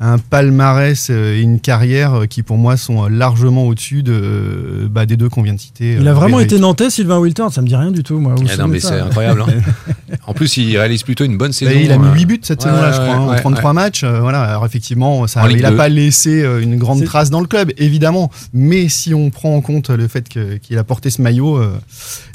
un 0.00 0.18
palmarès 0.18 1.08
euh, 1.10 1.34
et 1.34 1.40
une 1.40 1.58
carrière 1.58 2.14
euh, 2.14 2.26
qui 2.26 2.42
pour 2.44 2.56
moi 2.56 2.76
sont 2.76 3.04
euh, 3.04 3.08
largement 3.08 3.64
au-dessus 3.66 4.02
de, 4.04 4.88
bah, 4.88 5.06
des 5.06 5.16
deux 5.16 5.28
qu'on 5.28 5.42
vient 5.42 5.54
de 5.54 5.60
citer. 5.60 5.96
Il 6.00 6.06
a 6.06 6.12
vraiment 6.14 6.38
été 6.38 6.58
nantais, 6.60 6.88
Sylvain 6.90 7.18
Wiltord. 7.18 7.52
Ça 7.52 7.62
me 7.62 7.66
dit 7.66 7.74
rien 7.74 7.90
du 7.90 8.02
tout, 8.04 8.18
moi. 8.20 8.34
Ah 8.48 8.56
non, 8.58 8.68
mais 8.68 8.78
c'est 8.80 9.00
incroyable. 9.00 9.42
hein. 9.42 10.14
en 10.26 10.34
plus, 10.34 10.56
il 10.56 10.76
réalise 10.78 11.02
plutôt 11.02 11.24
une 11.24 11.36
bonne 11.36 11.52
saison. 11.52 11.72
Bah, 11.72 11.76
il 11.80 11.90
a 11.90 11.98
mis 11.98 12.06
hein. 12.06 12.14
8 12.14 12.26
buts 12.26 12.40
cette 12.42 12.64
Ouais, 12.64 12.70
saison-là, 12.70 12.92
je 12.92 12.98
ouais, 13.00 13.06
crois, 13.06 13.16
hein, 13.16 13.20
en 13.26 13.30
ouais, 13.30 13.40
33 13.40 13.70
ouais. 13.70 13.74
matchs. 13.74 14.04
euh, 14.04 14.20
voilà, 14.20 14.42
alors 14.42 14.64
effectivement, 14.66 15.26
ça, 15.26 15.42
il 15.50 15.60
n'a 15.62 15.70
2. 15.72 15.76
pas 15.76 15.88
laissé 15.88 16.46
une 16.62 16.76
grande 16.76 17.02
trace 17.04 17.30
dans 17.30 17.40
le 17.40 17.46
club, 17.46 17.72
évidemment. 17.76 18.30
Mais 18.52 18.88
si 18.88 19.14
on 19.14 19.30
prend 19.30 19.54
en 19.56 19.60
compte 19.60 19.90
le 19.90 20.06
fait 20.06 20.28
qu'il 20.28 20.78
a 20.78 20.84
porté 20.84 21.10
ce 21.10 21.20
maillot, 21.22 21.56
euh, 21.58 21.72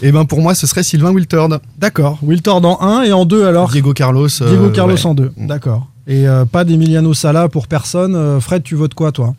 eh 0.01 0.11
ben 0.11 0.25
pour 0.25 0.41
moi, 0.41 0.53
ce 0.53 0.67
serait 0.67 0.83
Sylvain 0.83 1.11
Wiltord. 1.11 1.59
D'accord. 1.79 2.19
Wiltord 2.23 2.65
en 2.65 2.81
1 2.81 3.03
et 3.03 3.13
en 3.13 3.23
2 3.25 3.45
alors 3.45 3.69
Diego 3.69 3.93
Carlos. 3.93 4.27
Diego 4.27 4.69
Carlos 4.71 4.95
ouais. 4.95 5.05
en 5.05 5.13
2. 5.13 5.31
D'accord. 5.37 5.87
Et 6.07 6.27
euh, 6.27 6.45
pas 6.45 6.63
d'Emiliano 6.65 7.13
Sala 7.13 7.47
pour 7.49 7.67
personne. 7.67 8.15
Euh, 8.15 8.39
Fred, 8.39 8.63
tu 8.63 8.75
votes 8.75 8.93
quoi, 8.93 9.11
toi? 9.11 9.35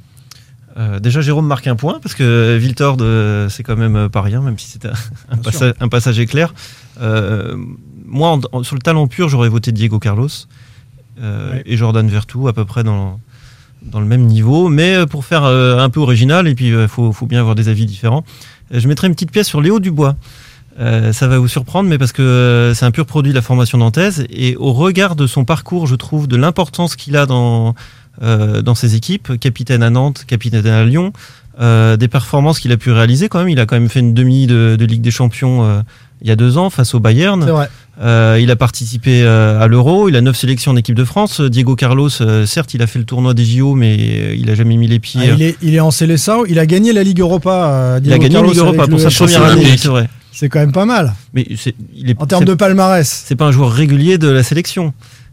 Euh, 0.76 0.98
déjà, 0.98 1.20
Jérôme 1.20 1.46
marque 1.46 1.66
un 1.66 1.76
point 1.76 2.00
parce 2.02 2.14
que 2.14 2.56
Viltord, 2.56 2.96
euh, 3.00 3.48
c'est 3.48 3.62
quand 3.62 3.76
même 3.76 4.08
pas 4.08 4.22
rien, 4.22 4.40
même 4.40 4.58
si 4.58 4.68
c'était 4.68 4.88
un, 5.30 5.36
passa- 5.42 5.74
un 5.78 5.88
passage 5.88 6.18
éclair. 6.18 6.52
Moi, 8.06 8.28
en- 8.30 8.40
en- 8.52 8.62
sur 8.62 8.74
le 8.76 8.80
talent 8.82 9.06
pur, 9.06 9.28
j'aurais 9.28 9.48
voté 9.48 9.72
Diego 9.72 9.98
Carlos 9.98 10.28
Ouais. 11.16 11.62
et 11.64 11.76
Jordan 11.76 12.08
Vertu 12.08 12.48
à 12.48 12.52
peu 12.52 12.64
près 12.64 12.82
dans, 12.82 13.20
dans 13.82 14.00
le 14.00 14.06
même 14.06 14.26
niveau. 14.26 14.68
Mais 14.68 15.06
pour 15.06 15.24
faire 15.24 15.44
un 15.44 15.88
peu 15.90 16.00
original, 16.00 16.48
et 16.48 16.54
puis 16.56 16.68
il 16.70 16.88
faut, 16.88 17.12
faut 17.12 17.26
bien 17.26 17.38
avoir 17.40 17.54
des 17.54 17.68
avis 17.68 17.86
différents, 17.86 18.24
je 18.72 18.88
mettrais 18.88 19.06
une 19.06 19.14
petite 19.14 19.30
pièce 19.30 19.46
sur 19.46 19.60
Léo 19.60 19.78
Dubois. 19.78 20.16
Euh, 20.80 21.12
ça 21.12 21.28
va 21.28 21.38
vous 21.38 21.48
surprendre, 21.48 21.88
mais 21.88 21.98
parce 21.98 22.12
que 22.12 22.22
euh, 22.22 22.74
c'est 22.74 22.84
un 22.84 22.90
pur 22.90 23.06
produit 23.06 23.30
de 23.32 23.36
la 23.36 23.42
formation 23.42 23.78
nantaise. 23.78 24.26
Et 24.30 24.56
au 24.56 24.72
regard 24.72 25.14
de 25.16 25.26
son 25.26 25.44
parcours, 25.44 25.86
je 25.86 25.94
trouve, 25.94 26.26
de 26.26 26.36
l'importance 26.36 26.96
qu'il 26.96 27.16
a 27.16 27.26
dans, 27.26 27.74
euh, 28.22 28.62
dans 28.62 28.74
ses 28.74 28.94
équipes, 28.94 29.38
capitaine 29.38 29.82
à 29.82 29.90
Nantes, 29.90 30.24
capitaine 30.26 30.66
à 30.66 30.84
Lyon, 30.84 31.12
euh, 31.60 31.96
des 31.96 32.08
performances 32.08 32.58
qu'il 32.58 32.72
a 32.72 32.76
pu 32.76 32.90
réaliser 32.90 33.28
quand 33.28 33.38
même. 33.38 33.48
Il 33.48 33.60
a 33.60 33.66
quand 33.66 33.76
même 33.76 33.88
fait 33.88 34.00
une 34.00 34.14
demi 34.14 34.46
de, 34.46 34.76
de 34.78 34.84
Ligue 34.84 35.02
des 35.02 35.10
Champions 35.10 35.64
euh, 35.64 35.80
il 36.24 36.28
y 36.28 36.32
a 36.32 36.36
deux 36.36 36.56
ans 36.56 36.70
face 36.70 36.94
au 36.94 37.00
Bayern. 37.00 37.46
Euh, 38.00 38.38
il 38.40 38.50
a 38.50 38.56
participé 38.56 39.22
euh, 39.22 39.60
à 39.60 39.68
l'Euro, 39.68 40.08
il 40.08 40.16
a 40.16 40.20
neuf 40.20 40.36
sélections 40.36 40.72
en 40.72 40.76
équipe 40.76 40.96
de 40.96 41.04
France. 41.04 41.40
Diego 41.40 41.76
Carlos, 41.76 42.08
euh, 42.22 42.44
certes, 42.46 42.74
il 42.74 42.82
a 42.82 42.88
fait 42.88 42.98
le 42.98 43.04
tournoi 43.04 43.34
des 43.34 43.44
JO, 43.44 43.74
mais 43.74 43.96
euh, 44.00 44.34
il 44.36 44.50
a 44.50 44.54
jamais 44.56 44.76
mis 44.76 44.88
les 44.88 44.98
pieds. 44.98 45.20
Ah, 45.22 45.34
il, 45.36 45.42
est, 45.42 45.56
il 45.62 45.74
est 45.74 45.80
en 45.80 45.92
Célessao. 45.92 46.46
Il 46.48 46.58
a 46.58 46.66
gagné 46.66 46.92
la 46.92 47.04
Ligue 47.04 47.20
Europa. 47.20 47.70
euh, 47.70 48.00
Il 48.02 48.12
a 48.12 48.18
gagné 48.18 48.34
la 48.34 48.42
Ligue 48.42 48.56
Europa 48.56 48.88
pour 48.88 48.98
sa 48.98 49.10
première 49.10 49.44
année, 49.44 49.76
c'est 49.76 49.88
vrai. 49.88 50.08
C'est 50.32 50.48
quand 50.48 50.58
même 50.58 50.72
pas 50.72 50.86
mal. 50.86 51.12
Mais 51.34 51.46
il 51.94 52.10
est 52.10 52.20
En 52.20 52.26
termes 52.26 52.46
de 52.46 52.54
palmarès. 52.54 53.22
c'est 53.26 53.36
pas 53.36 53.44
un 53.44 53.52
joueur 53.52 53.70
régulier 53.70 54.18
de 54.18 54.28
la 54.28 54.42
sélection. 54.42 54.92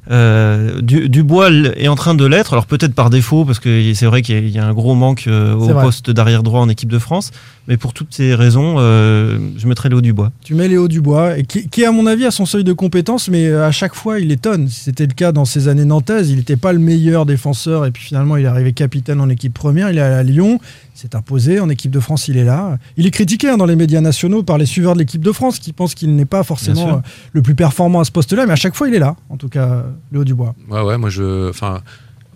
Euh, 0.09 0.81
du, 0.81 1.09
Dubois 1.09 1.49
est 1.77 1.87
en 1.87 1.95
train 1.95 2.15
de 2.15 2.25
l'être, 2.25 2.53
alors 2.53 2.65
peut-être 2.65 2.93
par 2.95 3.09
défaut, 3.11 3.45
parce 3.45 3.59
que 3.59 3.93
c'est 3.93 4.07
vrai 4.07 4.23
qu'il 4.23 4.35
y 4.35 4.37
a- 4.37 4.41
il 4.41 4.49
y, 4.49 4.57
a 4.57 4.65
un 4.65 4.73
gros 4.73 4.95
manque 4.95 5.25
euh, 5.27 5.53
au 5.53 5.67
poste 5.79 6.09
d'arrière 6.09 6.41
droit 6.41 6.59
en 6.59 6.69
équipe 6.69 6.91
de 6.91 6.97
France, 6.97 7.29
mais 7.71 7.77
pour 7.77 7.93
toutes 7.93 8.13
ces 8.13 8.35
raisons, 8.35 8.75
euh, 8.79 9.39
je 9.55 9.65
mettrais 9.65 9.87
Léo 9.87 10.01
Dubois. 10.01 10.33
Tu 10.43 10.55
mets 10.55 10.67
Léo 10.67 10.89
Dubois, 10.89 11.37
et 11.37 11.43
qui, 11.43 11.69
qui, 11.69 11.85
à 11.85 11.93
mon 11.93 12.05
avis, 12.05 12.25
a 12.25 12.31
son 12.31 12.45
seuil 12.45 12.65
de 12.65 12.73
compétence, 12.73 13.29
mais 13.29 13.47
euh, 13.47 13.65
à 13.65 13.71
chaque 13.71 13.95
fois, 13.95 14.19
il 14.19 14.29
étonne. 14.29 14.67
C'était 14.67 15.05
le 15.05 15.13
cas 15.13 15.31
dans 15.31 15.45
ses 15.45 15.69
années 15.69 15.85
nantaises. 15.85 16.31
Il 16.31 16.35
n'était 16.35 16.57
pas 16.57 16.73
le 16.73 16.79
meilleur 16.79 17.25
défenseur, 17.25 17.85
et 17.85 17.91
puis 17.91 18.03
finalement, 18.03 18.35
il 18.35 18.43
est 18.43 18.49
arrivé 18.49 18.73
capitaine 18.73 19.21
en 19.21 19.29
équipe 19.29 19.53
première. 19.53 19.89
Il 19.89 19.99
est 19.99 20.01
allé 20.01 20.15
à 20.15 20.23
Lyon, 20.23 20.59
il 20.93 20.99
s'est 20.99 21.15
imposé. 21.15 21.61
En 21.61 21.69
équipe 21.69 21.91
de 21.91 22.01
France, 22.01 22.27
il 22.27 22.35
est 22.35 22.43
là. 22.43 22.77
Il 22.97 23.07
est 23.07 23.11
critiqué 23.11 23.47
hein, 23.47 23.55
dans 23.55 23.65
les 23.65 23.77
médias 23.77 24.01
nationaux 24.01 24.43
par 24.43 24.57
les 24.57 24.65
suiveurs 24.65 24.95
de 24.95 24.99
l'équipe 24.99 25.23
de 25.23 25.31
France, 25.31 25.57
qui 25.57 25.71
pensent 25.71 25.95
qu'il 25.95 26.13
n'est 26.13 26.25
pas 26.25 26.43
forcément 26.43 26.89
euh, 26.89 26.99
le 27.31 27.41
plus 27.41 27.55
performant 27.55 28.01
à 28.01 28.03
ce 28.03 28.11
poste-là, 28.11 28.47
mais 28.47 28.51
à 28.51 28.57
chaque 28.57 28.75
fois, 28.75 28.89
il 28.89 28.95
est 28.95 28.99
là. 28.99 29.15
En 29.29 29.37
tout 29.37 29.47
cas, 29.47 29.85
Léo 30.11 30.25
Dubois. 30.25 30.55
Ouais, 30.69 30.81
ouais, 30.81 30.97
moi 30.97 31.09
je. 31.09 31.47
Enfin. 31.47 31.79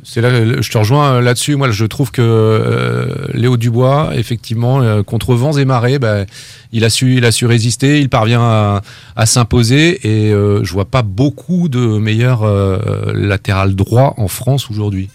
C'est 0.08 0.22
là, 0.22 0.62
je 0.62 0.70
te 0.70 0.78
rejoins 0.78 1.16
euh, 1.16 1.22
là-dessus. 1.22 1.56
Moi, 1.56 1.72
je 1.72 1.84
trouve 1.84 2.12
que 2.12 2.22
euh, 2.22 3.28
Léo 3.34 3.58
Dubois, 3.58 4.12
effectivement, 4.14 4.80
euh, 4.80 5.02
contre 5.02 5.34
vents 5.34 5.58
et 5.58 5.66
marées, 5.66 5.98
bah, 5.98 6.26
il 6.72 6.86
a 6.86 6.92
su, 6.92 7.16
il 7.18 7.26
a 7.26 7.32
su 7.32 7.48
résister. 7.48 8.00
Il 8.00 8.10
parvient 8.10 8.82
à, 9.16 9.26
s'imposer 9.26 10.08
et 10.08 10.32
euh, 10.32 10.64
je 10.64 10.72
vois 10.72 10.86
pas 10.86 11.02
beaucoup 11.02 11.70
de 11.70 11.98
meilleurs 11.98 12.44
euh, 12.44 13.14
latéral 13.16 13.74
droit 13.74 14.14
en 14.18 14.28
France 14.28 14.70
aujourd'hui. 14.70 15.10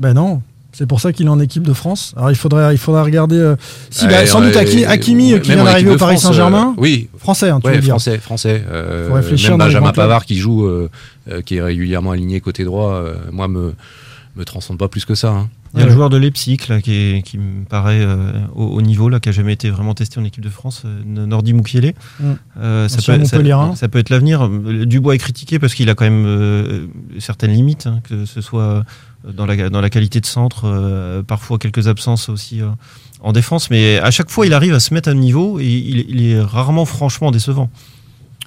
Ben 0.00 0.14
non. 0.14 0.42
C'est 0.78 0.86
pour 0.86 1.00
ça 1.00 1.10
qu'il 1.12 1.24
est 1.26 1.30
en 1.30 1.40
équipe 1.40 1.62
de 1.62 1.72
France. 1.72 2.12
Alors 2.16 2.30
il 2.30 2.36
faudrait, 2.36 2.74
il 2.74 2.78
faudrait 2.78 3.02
regarder. 3.02 3.36
euh, 3.36 3.56
si, 3.90 4.06
bah, 4.06 4.26
sans 4.26 4.42
doute 4.42 4.54
Hakimi, 4.56 5.32
ouais, 5.32 5.40
qui 5.40 5.50
vient 5.52 5.62
en 5.62 5.64
d'arriver 5.64 5.90
au 5.92 5.96
Paris 5.96 6.16
France, 6.16 6.24
Saint-Germain. 6.24 6.74
euh, 6.76 6.80
oui, 6.82 7.08
Français, 7.18 7.48
hein, 7.48 7.60
tu 7.62 7.66
Ouais, 7.68 7.76
veux 7.76 7.80
dire. 7.80 7.90
français, 7.94 8.18
français. 8.18 8.62
Euh, 8.70 9.08
Faut 9.08 9.14
réfléchir 9.14 9.50
même 9.56 9.60
Benjamin. 9.68 9.92
Pavard 9.92 10.26
qui 10.26 10.36
joue, 10.36 10.66
euh, 10.66 10.90
euh, 11.30 11.40
qui 11.40 11.56
est 11.56 11.62
régulièrement 11.62 12.10
aligné 12.10 12.40
côté 12.40 12.64
droit, 12.64 12.92
euh, 12.92 13.14
moi 13.32 13.48
me 13.48 13.72
me 14.36 14.44
transcende 14.44 14.76
pas 14.76 14.88
plus 14.88 15.06
que 15.06 15.14
ça. 15.14 15.30
hein. 15.30 15.48
Il 15.72 15.80
y 15.80 15.82
a 15.82 15.86
le 15.86 15.92
joueur 15.92 16.10
de 16.10 16.18
Leipzig 16.18 16.58
là, 16.68 16.82
qui, 16.82 16.92
est- 16.92 17.22
qui 17.22 17.38
me 17.38 17.64
paraît 17.64 18.00
euh, 18.02 18.32
au, 18.54 18.64
au 18.64 18.82
niveau, 18.82 19.08
là, 19.08 19.18
qui 19.18 19.30
a 19.30 19.32
jamais 19.32 19.54
été 19.54 19.70
vraiment 19.70 19.94
testé 19.94 20.20
en 20.20 20.24
équipe 20.24 20.44
de 20.44 20.50
France, 20.50 20.82
euh, 20.84 21.02
Nordi 21.26 21.54
Mukiele. 21.54 21.94
Mm. 22.20 22.24
Euh, 22.60 22.88
ça, 22.88 22.96
peut, 22.96 23.02
ça, 23.02 23.16
Montpellierin. 23.18 23.74
ça 23.76 23.88
peut 23.88 23.98
être 23.98 24.10
l'avenir. 24.10 24.46
Dubois 24.48 25.14
est 25.14 25.18
critiqué 25.18 25.58
parce 25.58 25.74
qu'il 25.74 25.88
a 25.88 25.94
quand 25.94 26.04
même 26.04 26.24
euh, 26.26 26.86
certaines 27.18 27.52
limites, 27.52 27.86
hein, 27.86 28.00
que 28.06 28.26
ce 28.26 28.42
soit 28.42 28.84
dans 29.34 29.46
la, 29.46 29.70
dans 29.70 29.80
la 29.80 29.90
qualité 29.90 30.20
de 30.20 30.26
centre, 30.26 30.62
euh, 30.64 31.22
parfois 31.22 31.58
quelques 31.58 31.88
absences 31.88 32.28
aussi 32.28 32.60
euh, 32.62 32.68
en 33.20 33.32
défense, 33.32 33.70
mais 33.70 33.98
à 33.98 34.10
chaque 34.10 34.30
fois 34.30 34.46
il 34.46 34.54
arrive 34.54 34.74
à 34.74 34.80
se 34.80 34.92
mettre 34.94 35.08
à 35.08 35.14
niveau 35.14 35.58
et 35.58 35.66
il, 35.66 36.06
il 36.08 36.26
est 36.26 36.40
rarement 36.40 36.84
franchement 36.84 37.30
décevant. 37.30 37.70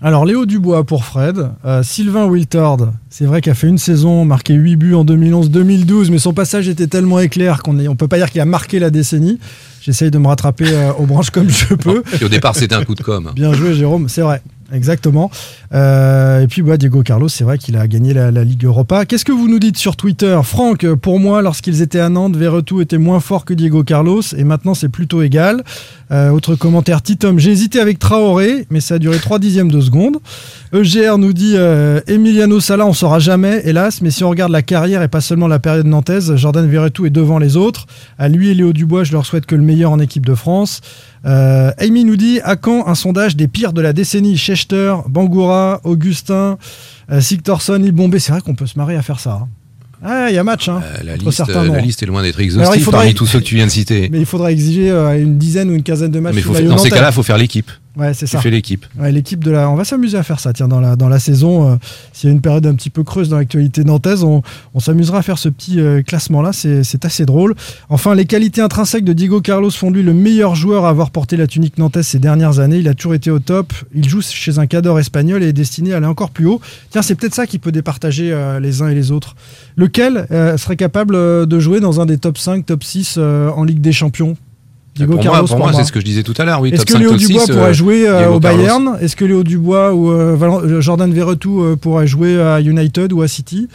Alors 0.01 0.25
Léo 0.25 0.45
Dubois 0.45 0.85
pour 0.85 1.03
Fred, 1.03 1.49
euh, 1.65 1.83
Sylvain 1.83 2.25
Wiltord, 2.25 2.93
c'est 3.09 3.25
vrai 3.25 3.41
qu'il 3.41 3.51
a 3.51 3.55
fait 3.55 3.67
une 3.67 3.77
saison, 3.77 4.23
marqué 4.23 4.53
8 4.53 4.77
buts 4.77 4.93
en 4.93 5.03
2011-2012, 5.03 6.09
mais 6.09 6.19
son 6.19 6.33
passage 6.33 6.69
était 6.69 6.87
tellement 6.87 7.19
éclair 7.19 7.61
qu'on 7.63 7.73
ne 7.73 7.93
peut 7.95 8.07
pas 8.07 8.15
dire 8.15 8.31
qu'il 8.31 8.39
a 8.39 8.45
marqué 8.45 8.79
la 8.79 8.91
décennie. 8.91 9.39
J'essaye 9.81 10.09
de 10.09 10.17
me 10.17 10.27
rattraper 10.27 10.69
euh, 10.69 10.93
aux 10.93 11.05
branches 11.05 11.31
comme 11.31 11.49
je 11.49 11.73
peux. 11.73 12.01
Et 12.21 12.23
au 12.23 12.29
départ, 12.29 12.55
c'était 12.55 12.75
un 12.75 12.85
coup 12.85 12.95
de 12.95 13.03
com. 13.03 13.31
Bien 13.35 13.51
joué 13.51 13.73
Jérôme, 13.73 14.07
c'est 14.07 14.21
vrai. 14.21 14.41
Exactement. 14.71 15.31
Euh, 15.73 16.41
et 16.41 16.47
puis 16.47 16.61
bah, 16.61 16.77
Diego 16.77 17.01
Carlos, 17.03 17.29
c'est 17.29 17.43
vrai 17.43 17.57
qu'il 17.57 17.77
a 17.77 17.87
gagné 17.87 18.13
la, 18.13 18.29
Ligue 18.43 18.65
Europa. 18.65 19.05
Qu'est-ce 19.05 19.25
que 19.25 19.31
vous 19.31 19.47
nous 19.47 19.59
dites 19.59 19.77
sur 19.77 19.95
Twitter? 19.95 20.39
Franck, 20.43 20.87
pour 20.95 21.19
moi, 21.19 21.41
lorsqu'ils 21.41 21.81
étaient 21.81 21.99
à 21.99 22.09
Nantes, 22.09 22.35
Verretou 22.35 22.81
était 22.81 22.97
moins 22.97 23.19
fort 23.19 23.45
que 23.45 23.53
Diego 23.53 23.83
Carlos 23.83 24.21
et 24.37 24.43
maintenant 24.43 24.73
c'est 24.73 24.89
plutôt 24.89 25.21
égal. 25.21 25.63
Euh, 26.11 26.29
autre 26.29 26.55
commentaire, 26.55 27.01
Titom, 27.01 27.37
j'ai 27.37 27.51
hésité 27.51 27.79
avec 27.79 27.99
Traoré, 27.99 28.65
mais 28.69 28.79
ça 28.79 28.95
a 28.95 28.99
duré 28.99 29.17
3 29.17 29.37
dixièmes 29.39 29.71
de 29.71 29.79
seconde. 29.81 30.17
EGR 30.73 31.17
nous 31.17 31.33
dit 31.33 31.53
euh, 31.55 32.01
Emiliano 32.07 32.59
Sala, 32.59 32.85
on 32.85 32.93
saura 32.93 33.19
jamais, 33.19 33.61
hélas, 33.65 34.01
mais 34.01 34.09
si 34.09 34.23
on 34.23 34.29
regarde 34.29 34.51
la 34.51 34.61
carrière 34.61 35.03
et 35.03 35.07
pas 35.07 35.21
seulement 35.21 35.47
la 35.47 35.59
période 35.59 35.85
nantaise, 35.85 36.35
Jordan 36.35 36.67
Verretou 36.67 37.05
est 37.05 37.11
devant 37.11 37.37
les 37.37 37.57
autres. 37.57 37.85
À 38.17 38.27
lui 38.27 38.49
et 38.49 38.53
Léo 38.53 38.73
Dubois, 38.73 39.03
je 39.03 39.11
leur 39.11 39.25
souhaite 39.25 39.45
que 39.45 39.55
le 39.55 39.61
meilleur 39.61 39.91
en 39.91 39.99
équipe 39.99 40.25
de 40.25 40.35
France. 40.35 40.81
Euh, 41.25 41.71
Amy 41.77 42.05
nous 42.05 42.15
dit 42.15 42.39
à 42.43 42.55
quand 42.55 42.87
un 42.87 42.95
sondage 42.95 43.35
des 43.35 43.47
pires 43.47 43.73
de 43.73 43.81
la 43.81 43.93
décennie? 43.93 44.37
Schechter, 44.37 44.95
Bangoura, 45.07 45.81
Augustin, 45.83 46.57
euh, 47.11 47.21
Sigtorsson, 47.21 47.81
Ibombé. 47.83 48.19
C'est 48.19 48.31
vrai 48.31 48.41
qu'on 48.41 48.55
peut 48.55 48.67
se 48.67 48.77
marrer 48.77 48.95
à 48.95 49.01
faire 49.01 49.19
ça. 49.19 49.41
hein. 49.43 49.47
Ah, 50.01 50.27
il 50.29 50.35
y 50.35 50.37
a 50.37 50.43
match. 50.45 50.69
Hein, 50.69 50.81
Euh, 50.81 51.03
la, 51.03 51.13
entre 51.15 51.25
liste, 51.25 51.39
la 51.39 51.45
est 52.01 52.05
loin 52.05 52.21
d'être 52.23 52.39
exhaustive 52.39 52.89
parmi 52.89 53.13
tous 53.13 53.25
ceux 53.25 53.39
que 53.39 53.43
tu 53.43 53.55
viens 53.55 53.65
de 53.65 53.71
citer. 53.71 54.07
Mais 54.11 54.19
il 54.19 54.25
faudra 54.25 54.51
exiger 54.51 54.89
euh, 54.89 55.21
une 55.21 55.37
dizaine 55.37 55.69
ou 55.69 55.73
une 55.75 55.83
quinzaine 55.83 56.11
de 56.11 56.19
matchs. 56.19 56.35
Mais 56.35 56.41
faut 56.41 56.53
dans 56.53 56.77
ces 56.77 56.89
cas-là, 56.89 57.09
il 57.09 57.13
faut 57.13 57.23
faire 57.23 57.37
l'équipe. 57.37 57.69
Ouais, 57.99 58.13
c'est 58.13 58.25
Tu 58.25 58.31
ça. 58.31 58.39
fais 58.39 58.49
l'équipe. 58.49 58.85
Ouais, 58.97 59.11
l'équipe 59.11 59.43
de 59.43 59.51
la. 59.51 59.69
On 59.69 59.75
va 59.75 59.83
s'amuser 59.83 60.17
à 60.17 60.23
faire 60.23 60.39
ça. 60.39 60.53
Tiens, 60.53 60.67
dans 60.67 60.79
la 60.79 60.95
dans 60.95 61.09
la 61.09 61.19
saison, 61.19 61.69
euh, 61.71 61.75
s'il 62.13 62.29
y 62.29 62.31
a 62.31 62.33
une 62.33 62.41
période 62.41 62.65
un 62.65 62.73
petit 62.73 62.89
peu 62.89 63.03
creuse 63.03 63.27
dans 63.29 63.37
l'actualité 63.37 63.83
nantaise, 63.83 64.23
on, 64.23 64.41
on 64.73 64.79
s'amusera 64.79 65.19
à 65.19 65.21
faire 65.21 65.37
ce 65.37 65.49
petit 65.49 65.79
euh, 65.79 66.01
classement 66.01 66.41
là. 66.41 66.53
C'est 66.53 66.83
c'est 66.83 67.03
assez 67.05 67.25
drôle. 67.25 67.55
Enfin, 67.89 68.15
les 68.15 68.25
qualités 68.25 68.61
intrinsèques 68.61 69.03
de 69.03 69.13
Diego 69.13 69.41
Carlos 69.41 69.69
font 69.71 69.91
de 69.91 69.97
lui 69.97 70.03
le 70.03 70.13
meilleur 70.13 70.55
joueur 70.55 70.85
à 70.85 70.89
avoir 70.89 71.11
porté 71.11 71.35
la 71.37 71.45
tunique 71.45 71.77
nantaise 71.77 72.07
ces 72.07 72.19
dernières 72.19 72.59
années. 72.59 72.77
Il 72.77 72.87
a 72.87 72.93
toujours 72.93 73.13
été 73.15 73.31
au 73.31 73.39
top. 73.39 73.73
Il 73.93 74.07
joue 74.07 74.21
chez 74.21 74.57
un 74.59 74.65
cadre 74.65 74.97
espagnol 74.97 75.43
et 75.43 75.49
est 75.49 75.53
destiné 75.53 75.93
à 75.93 75.97
aller 75.97 76.05
encore 76.05 76.29
plus 76.31 76.45
haut. 76.45 76.61
Tiens, 76.91 77.01
c'est 77.01 77.15
peut-être 77.15 77.35
ça 77.35 77.47
qui 77.47 77.59
peut 77.59 77.71
départager 77.71 78.31
euh, 78.31 78.59
les 78.59 78.81
uns 78.81 78.87
et 78.87 78.95
les 78.95 79.11
autres. 79.11 79.35
Lequel 79.75 80.25
serait 80.57 80.75
capable 80.77 81.15
de 81.47 81.59
jouer 81.59 81.79
dans 81.79 81.99
un 82.01 82.05
des 82.05 82.17
top 82.17 82.37
5, 82.37 82.65
top 82.65 82.83
6 82.83 83.15
euh, 83.17 83.49
en 83.49 83.63
Ligue 83.63 83.81
des 83.81 83.91
Champions? 83.91 84.35
Diego 84.99 85.13
pour 85.13 85.23
Carlos 85.23 85.39
moi, 85.39 85.47
pour 85.47 85.57
moi, 85.59 85.73
c'est 85.73 85.83
ce 85.83 85.91
que 85.91 85.99
je 85.99 86.05
disais 86.05 86.23
tout 86.23 86.33
à 86.37 86.43
l'heure. 86.45 86.61
Oui, 86.61 86.69
est-ce 86.69 86.85
que 86.85 86.93
5, 86.93 86.99
Léo 86.99 87.15
Dubois 87.15 87.41
6, 87.45 87.51
pourrait 87.51 87.69
euh, 87.69 87.73
jouer 87.73 88.07
euh, 88.07 88.29
au. 88.29 88.39
Bayern 88.39 88.97
Est-ce 89.01 89.15
que 89.15 89.25
Léo 89.25 89.43
Dubois 89.43 89.93
ou 89.93 90.11
euh, 90.11 90.81
Jordan 90.81 91.11
Verretou 91.11 91.63
euh, 91.63 91.75
pourrait 91.75 92.07
jouer 92.07 92.41
à 92.41 92.59
United 92.61 93.13
ou 93.13 93.21
à 93.21 93.27
City? 93.27 93.67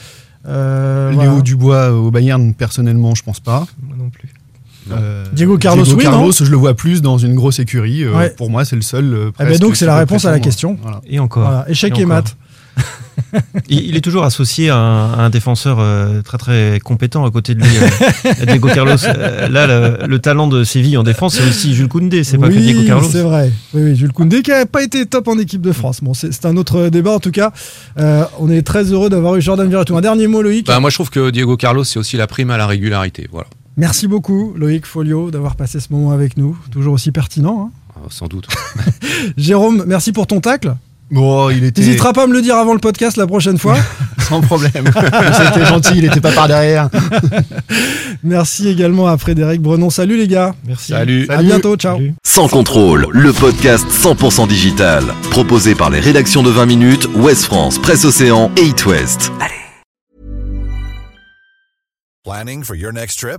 Euh, 0.47 1.11
Léo 1.11 1.21
voilà. 1.23 1.41
Dubois 1.41 1.91
au 1.93 2.11
Bayern, 2.11 2.53
personnellement, 2.55 3.15
je 3.15 3.23
pense 3.23 3.41
pas. 3.41 3.67
Moi 3.83 3.97
non 3.99 4.11
plus. 4.11 4.29
Euh, 4.93 5.25
Diego 5.33 5.57
Carlos, 5.57 5.83
Diego 5.85 5.99
oui, 5.99 6.05
Carlos, 6.05 6.33
je 6.33 6.45
le 6.45 6.57
vois 6.57 6.75
plus 6.75 7.01
dans 7.01 7.17
une 7.17 7.35
grosse 7.35 7.59
écurie. 7.59 8.05
Euh, 8.05 8.15
Ouais. 8.15 8.31
Pour 8.37 8.51
moi, 8.51 8.65
c'est 8.65 8.77
le 8.77 8.83
seul. 8.83 9.15
euh, 9.15 9.31
Eh 9.41 9.45
ben 9.45 9.59
donc 9.59 9.77
c'est 9.77 9.87
la 9.87 9.97
réponse 9.97 10.25
à 10.25 10.31
la 10.31 10.41
question. 10.41 10.77
Voilà. 10.83 11.01
Et 11.07 11.19
encore. 11.19 11.45
Voilà, 11.45 11.65
échec 11.71 11.93
et, 11.93 12.05
encore. 12.05 12.09
mat. 12.09 12.37
Il, 13.69 13.81
il 13.89 13.97
est 13.97 14.01
toujours 14.01 14.25
associé 14.25 14.71
à 14.71 14.77
un, 14.77 15.13
à 15.13 15.23
un 15.23 15.31
défenseur 15.31 15.79
euh, 15.81 16.23
très 16.23 16.39
très 16.39 16.81
compétent 16.83 17.25
à 17.25 17.31
côté 17.33 17.55
de 17.55 17.61
lui, 17.63 17.69
euh, 17.79 18.47
Diego 18.47 18.69
Carlos. 18.69 18.97
Euh, 19.05 19.49
là, 19.49 19.67
le, 19.67 20.07
le 20.07 20.19
talent 20.21 20.47
de 20.47 20.63
Séville 20.63 20.97
en 20.97 21.03
défense, 21.03 21.35
c'est 21.37 21.49
aussi 21.49 21.75
Jules 21.75 21.89
Koundé, 21.89 22.23
c'est 22.23 22.39
pas 22.39 22.49
que 22.49 22.55
Diego 22.55 22.83
Carlos. 22.87 23.09
c'est 23.11 23.23
vrai. 23.23 23.51
Oui, 23.73 23.83
oui, 23.83 23.97
Jules 23.97 24.13
Koundé 24.13 24.43
qui 24.43 24.51
n'a 24.51 24.67
pas 24.67 24.83
été 24.83 25.05
top 25.07 25.27
en 25.29 25.39
équipe 25.39 25.63
de 25.63 25.73
France. 25.73 25.99
Bon, 26.03 26.15
c'est 26.15 26.45
un 26.47 26.57
autre 26.57 26.89
débat 26.91 27.11
en 27.13 27.21
tout 27.21 27.33
cas. 27.33 27.53
Euh, 27.99 28.25
on 28.39 28.51
est 28.51 28.63
très 28.63 28.85
heureux 28.85 29.11
d'avoir 29.11 29.35
eu 29.37 29.43
Jordan 29.43 29.69
Verretou. 29.69 29.97
Un 29.97 30.01
dernier 30.01 30.27
mot, 30.29 30.41
Loïc. 30.43 30.67
Bah, 30.67 30.79
moi, 30.79 30.91
je 30.91 30.95
trouve 30.97 31.11
que 31.11 31.31
Diego 31.31 31.57
Carlos, 31.57 31.85
c'est 31.85 31.99
aussi 31.99 32.17
la 32.17 32.27
prime 32.29 32.51
à 32.51 32.57
la 32.57 32.67
régularité. 32.69 33.29
Voilà. 33.33 33.49
Merci 33.77 34.07
beaucoup, 34.07 34.55
Loïc 34.57 34.87
Folio, 34.87 35.31
d'avoir 35.33 35.57
passé 35.57 35.81
ce 35.81 35.89
moment 35.93 36.13
avec 36.13 36.37
nous. 36.37 36.57
Toujours 36.71 36.95
aussi 36.95 37.11
pertinent. 37.11 37.71
hein. 37.73 37.99
Euh, 37.99 38.07
Sans 38.11 38.27
doute. 38.29 38.47
Jérôme, 39.37 39.85
merci 39.87 40.13
pour 40.13 40.27
ton 40.29 40.41
tacle. 40.41 40.77
Bon, 41.15 41.49
il 41.49 41.63
était 41.63 41.81
T'hésiteras 41.81 42.13
pas 42.13 42.25
à 42.25 42.27
me 42.27 42.33
le 42.33 42.43
dire 42.43 42.57
avant 42.57 42.73
le 42.73 42.81
podcast 42.81 43.17
la 43.17 43.29
prochaine 43.29 43.57
fois. 43.57 43.77
sans 44.29 44.41
problème. 44.41 44.85
C'était 45.33 45.65
gentil, 45.65 45.93
il 45.99 46.05
était 46.05 46.21
pas 46.21 46.33
par 46.33 46.49
derrière. 46.49 46.91
Merci 48.25 48.69
également 48.69 49.07
à 49.07 49.17
Frédéric 49.17 49.63
Brenon. 49.63 49.91
Salut 49.91 50.17
les 50.17 50.27
gars. 50.27 50.57
Merci. 50.67 50.91
Salut. 50.91 51.27
À 51.29 51.41
bientôt. 51.41 51.77
Ciao. 51.77 52.01
Sans 52.25 52.49
contrôle, 52.49 53.07
le 53.11 53.33
podcast 53.33 53.87
100% 53.89 54.49
digital. 54.49 55.05
Proposé 55.31 55.77
par 55.77 55.89
les 55.89 56.01
rédactions 56.01 56.43
de 56.43 56.51
20 56.51 56.67
minutes, 56.67 57.09
Ouest 57.15 57.45
France, 57.45 57.79
Presse 57.79 58.05
Océan 58.05 58.51
et 58.57 58.67
It 58.67 58.85
West. 58.85 59.31
Planning 62.25 62.65
for 62.65 62.75
your 62.75 62.93
next 62.93 63.21
trip? 63.21 63.39